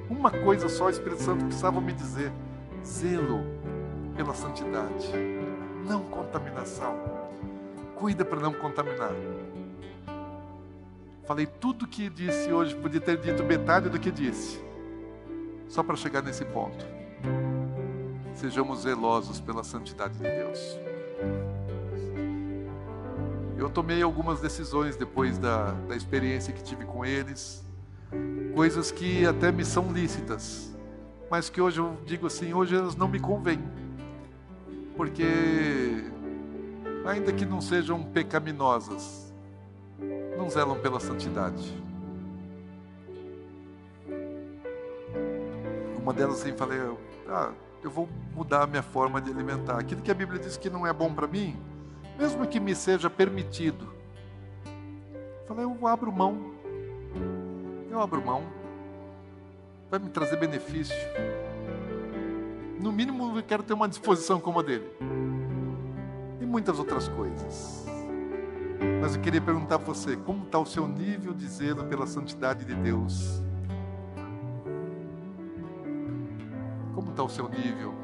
Uma 0.08 0.30
coisa 0.30 0.68
só 0.68 0.86
o 0.86 0.90
Espírito 0.90 1.22
Santo 1.22 1.44
precisava 1.44 1.80
me 1.80 1.92
dizer: 1.92 2.32
zelo 2.84 3.44
pela 4.16 4.34
santidade, 4.34 5.12
não 5.86 6.02
contaminação. 6.04 6.94
Cuida 7.96 8.24
para 8.24 8.40
não 8.40 8.52
contaminar. 8.52 9.12
Falei 11.26 11.46
tudo 11.46 11.86
que 11.86 12.10
disse 12.10 12.52
hoje, 12.52 12.74
podia 12.74 13.00
ter 13.00 13.16
dito 13.16 13.42
metade 13.42 13.88
do 13.88 13.98
que 13.98 14.10
disse, 14.10 14.62
só 15.68 15.82
para 15.82 15.96
chegar 15.96 16.22
nesse 16.22 16.44
ponto. 16.44 16.84
Sejamos 18.34 18.82
zelosos 18.82 19.40
pela 19.40 19.64
santidade 19.64 20.14
de 20.14 20.22
Deus. 20.22 20.78
Eu 23.64 23.70
tomei 23.70 24.02
algumas 24.02 24.42
decisões 24.42 24.94
depois 24.94 25.38
da, 25.38 25.70
da 25.88 25.96
experiência 25.96 26.52
que 26.52 26.62
tive 26.62 26.84
com 26.84 27.02
eles, 27.02 27.64
coisas 28.54 28.90
que 28.90 29.24
até 29.24 29.50
me 29.50 29.64
são 29.64 29.90
lícitas, 29.90 30.76
mas 31.30 31.48
que 31.48 31.62
hoje 31.62 31.78
eu 31.80 31.96
digo 32.04 32.26
assim: 32.26 32.52
hoje 32.52 32.76
elas 32.76 32.94
não 32.94 33.08
me 33.08 33.18
convêm, 33.18 33.58
porque, 34.94 35.24
ainda 37.06 37.32
que 37.32 37.46
não 37.46 37.62
sejam 37.62 38.02
pecaminosas, 38.02 39.32
não 40.36 40.50
zelam 40.50 40.78
pela 40.80 41.00
santidade. 41.00 41.82
Uma 45.96 46.12
delas 46.12 46.42
assim, 46.42 46.52
falei, 46.52 46.80
ah, 47.26 47.50
eu 47.82 47.90
vou 47.90 48.10
mudar 48.34 48.64
a 48.64 48.66
minha 48.66 48.82
forma 48.82 49.22
de 49.22 49.30
alimentar. 49.30 49.78
Aquilo 49.78 50.02
que 50.02 50.10
a 50.10 50.14
Bíblia 50.14 50.38
diz 50.38 50.58
que 50.58 50.68
não 50.68 50.86
é 50.86 50.92
bom 50.92 51.14
para 51.14 51.26
mim, 51.26 51.56
mesmo 52.18 52.46
que 52.46 52.60
me 52.60 52.74
seja 52.74 53.10
permitido. 53.10 53.92
Falei, 55.46 55.64
eu 55.64 55.86
abro 55.86 56.12
mão. 56.12 56.52
Eu 57.90 58.00
abro 58.00 58.24
mão. 58.24 58.42
Vai 59.90 59.98
me 59.98 60.08
trazer 60.08 60.36
benefício. 60.36 60.96
No 62.80 62.92
mínimo, 62.92 63.36
eu 63.36 63.42
quero 63.42 63.62
ter 63.62 63.72
uma 63.72 63.88
disposição 63.88 64.40
como 64.40 64.60
a 64.60 64.62
dele. 64.62 64.90
E 66.40 66.46
muitas 66.46 66.78
outras 66.78 67.08
coisas. 67.08 67.86
Mas 69.00 69.14
eu 69.14 69.22
queria 69.22 69.40
perguntar 69.40 69.78
para 69.78 69.92
você: 69.92 70.16
como 70.16 70.44
está 70.44 70.58
o 70.58 70.66
seu 70.66 70.88
nível 70.88 71.32
de 71.32 71.46
zelo 71.46 71.84
pela 71.84 72.06
santidade 72.06 72.64
de 72.64 72.74
Deus? 72.74 73.42
Como 76.94 77.10
está 77.10 77.22
o 77.22 77.28
seu 77.28 77.48
nível? 77.48 77.94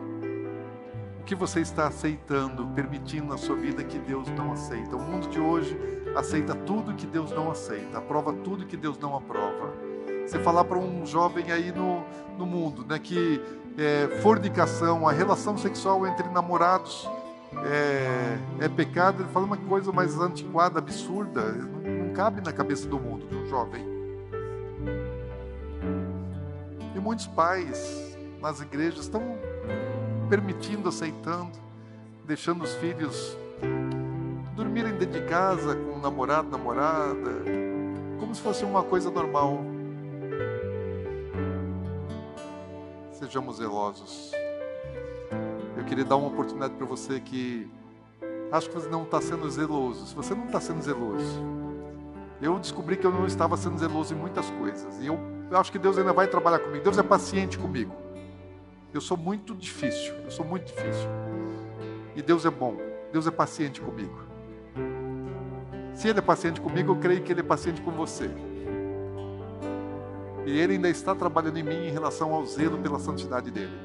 Que 1.31 1.35
você 1.37 1.61
está 1.61 1.87
aceitando, 1.87 2.67
permitindo 2.75 3.29
na 3.29 3.39
sua 3.39 3.55
vida 3.55 3.85
que 3.85 4.01
Deus 4.01 4.29
não 4.31 4.51
aceita? 4.51 4.97
O 4.97 5.01
mundo 5.01 5.29
de 5.29 5.39
hoje 5.39 5.79
aceita 6.17 6.57
tudo 6.57 6.93
que 6.93 7.07
Deus 7.07 7.31
não 7.31 7.53
aceita, 7.53 7.99
aprova 7.99 8.33
tudo 8.33 8.67
que 8.67 8.77
Deus 8.77 8.99
não 8.99 9.17
aprova. 9.17 9.73
Você 10.27 10.41
falar 10.41 10.65
para 10.65 10.77
um 10.77 11.07
jovem 11.07 11.53
aí 11.53 11.71
no, 11.71 12.03
no 12.37 12.45
mundo, 12.45 12.85
né, 12.85 12.99
que 12.99 13.41
é, 13.79 14.09
fornicação, 14.21 15.07
a 15.07 15.13
relação 15.13 15.57
sexual 15.57 16.05
entre 16.05 16.29
namorados, 16.31 17.09
é, 17.65 18.65
é 18.65 18.69
pecado, 18.69 19.23
ele 19.23 19.31
fala 19.31 19.47
uma 19.47 19.57
coisa 19.57 19.93
mais 19.93 20.19
antiquada, 20.19 20.81
absurda, 20.81 21.43
não, 21.53 22.07
não 22.07 22.13
cabe 22.13 22.41
na 22.41 22.53
cabeça 22.53 22.89
do 22.89 22.99
mundo, 22.99 23.29
de 23.29 23.37
um 23.37 23.47
jovem. 23.47 23.87
E 26.93 26.99
muitos 26.99 27.29
pais 27.29 28.19
nas 28.43 28.61
igrejas 28.61 29.03
estão 29.03 29.39
permitindo, 30.31 30.89
aceitando, 30.89 31.51
deixando 32.25 32.63
os 32.63 32.73
filhos 32.77 33.37
dormirem 34.55 34.93
dentro 34.93 35.21
de 35.21 35.27
casa 35.27 35.75
com 35.75 35.97
o 35.97 35.99
namorado, 35.99 36.49
namorada, 36.49 37.31
como 38.21 38.33
se 38.33 38.41
fosse 38.41 38.65
uma 38.65 38.85
coisa 38.85 39.11
normal. 39.11 39.59
Sejamos 43.13 43.57
zelosos. 43.57 44.31
Eu 45.77 45.85
queria 45.85 46.05
dar 46.05 46.17
uma 46.17 46.29
oportunidade 46.29 46.75
para 46.75 46.87
você 46.87 47.19
que 47.19 47.69
acho 48.53 48.69
que 48.69 48.75
você 48.77 48.89
não 48.89 49.03
está 49.03 49.21
sendo 49.21 49.51
zeloso. 49.51 50.07
Se 50.07 50.15
você 50.15 50.33
não 50.33 50.45
está 50.45 50.61
sendo 50.61 50.81
zeloso, 50.81 51.43
eu 52.41 52.57
descobri 52.61 52.97
que 52.97 53.07
eu 53.07 53.11
não 53.11 53.27
estava 53.27 53.57
sendo 53.57 53.79
zeloso 53.79 54.15
em 54.15 54.17
muitas 54.17 54.49
coisas. 54.51 54.97
E 55.01 55.07
eu, 55.07 55.19
eu 55.51 55.59
acho 55.59 55.73
que 55.73 55.79
Deus 55.79 55.99
ainda 55.99 56.13
vai 56.13 56.29
trabalhar 56.29 56.61
comigo. 56.61 56.85
Deus 56.85 56.99
é 56.99 57.03
paciente 57.03 57.59
comigo. 57.59 58.10
Eu 58.93 59.01
sou 59.01 59.17
muito 59.17 59.55
difícil. 59.55 60.15
Eu 60.25 60.31
sou 60.31 60.45
muito 60.45 60.67
difícil. 60.67 61.09
E 62.17 62.23
Deus 62.23 62.45
é 62.45 62.51
bom. 62.51 62.77
Deus 63.13 63.27
é 63.27 63.31
paciente 63.31 63.81
comigo. 63.81 64.19
Se 65.95 66.09
Ele 66.09 66.19
é 66.19 66.23
paciente 66.23 66.61
comigo, 66.61 66.93
eu 66.93 66.97
creio 66.97 67.23
que 67.23 67.33
Ele 67.33 67.41
é 67.41 67.45
paciente 67.45 67.81
com 67.83 67.91
você. 67.91 68.31
E 70.47 70.59
Ele 70.59 70.75
ainda 70.75 70.89
está 70.89 71.15
trabalhando 71.15 71.59
em 71.59 71.63
mim 71.63 71.87
em 71.87 71.91
relação 71.91 72.33
ao 72.33 72.45
zelo 72.47 72.79
pela 72.79 72.99
santidade 72.99 73.51
dele. 73.51 73.79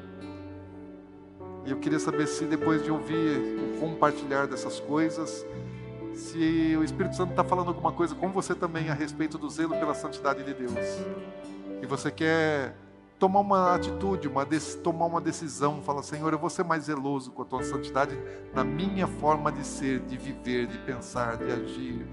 E 1.64 1.70
eu 1.70 1.78
queria 1.78 1.98
saber 1.98 2.26
se 2.26 2.44
depois 2.44 2.82
de 2.82 2.90
ouvir 2.90 3.74
o 3.74 3.80
compartilhar 3.80 4.46
dessas 4.46 4.80
coisas, 4.80 5.44
se 6.14 6.76
o 6.78 6.82
Espírito 6.82 7.16
Santo 7.16 7.30
está 7.30 7.44
falando 7.44 7.68
alguma 7.68 7.92
coisa 7.92 8.14
com 8.14 8.30
você 8.30 8.54
também 8.54 8.88
a 8.88 8.94
respeito 8.94 9.36
do 9.36 9.50
zelo 9.50 9.76
pela 9.76 9.92
santidade 9.92 10.42
de 10.44 10.54
Deus. 10.54 10.72
E 11.82 11.86
você 11.86 12.10
quer 12.10 12.74
tomar 13.18 13.40
uma 13.40 13.74
atitude, 13.74 14.28
uma 14.28 14.46
tomar 14.82 15.06
uma 15.06 15.20
decisão, 15.20 15.82
fala, 15.82 16.02
Senhor, 16.02 16.32
eu 16.32 16.38
vou 16.38 16.50
ser 16.50 16.64
mais 16.64 16.84
zeloso 16.84 17.30
com 17.30 17.42
a 17.42 17.44
tua 17.44 17.62
santidade 17.62 18.16
na 18.54 18.62
minha 18.62 19.06
forma 19.06 19.50
de 19.50 19.64
ser, 19.64 20.00
de 20.00 20.16
viver, 20.16 20.66
de 20.66 20.78
pensar, 20.78 21.36
de 21.36 21.50
agir 21.50 22.06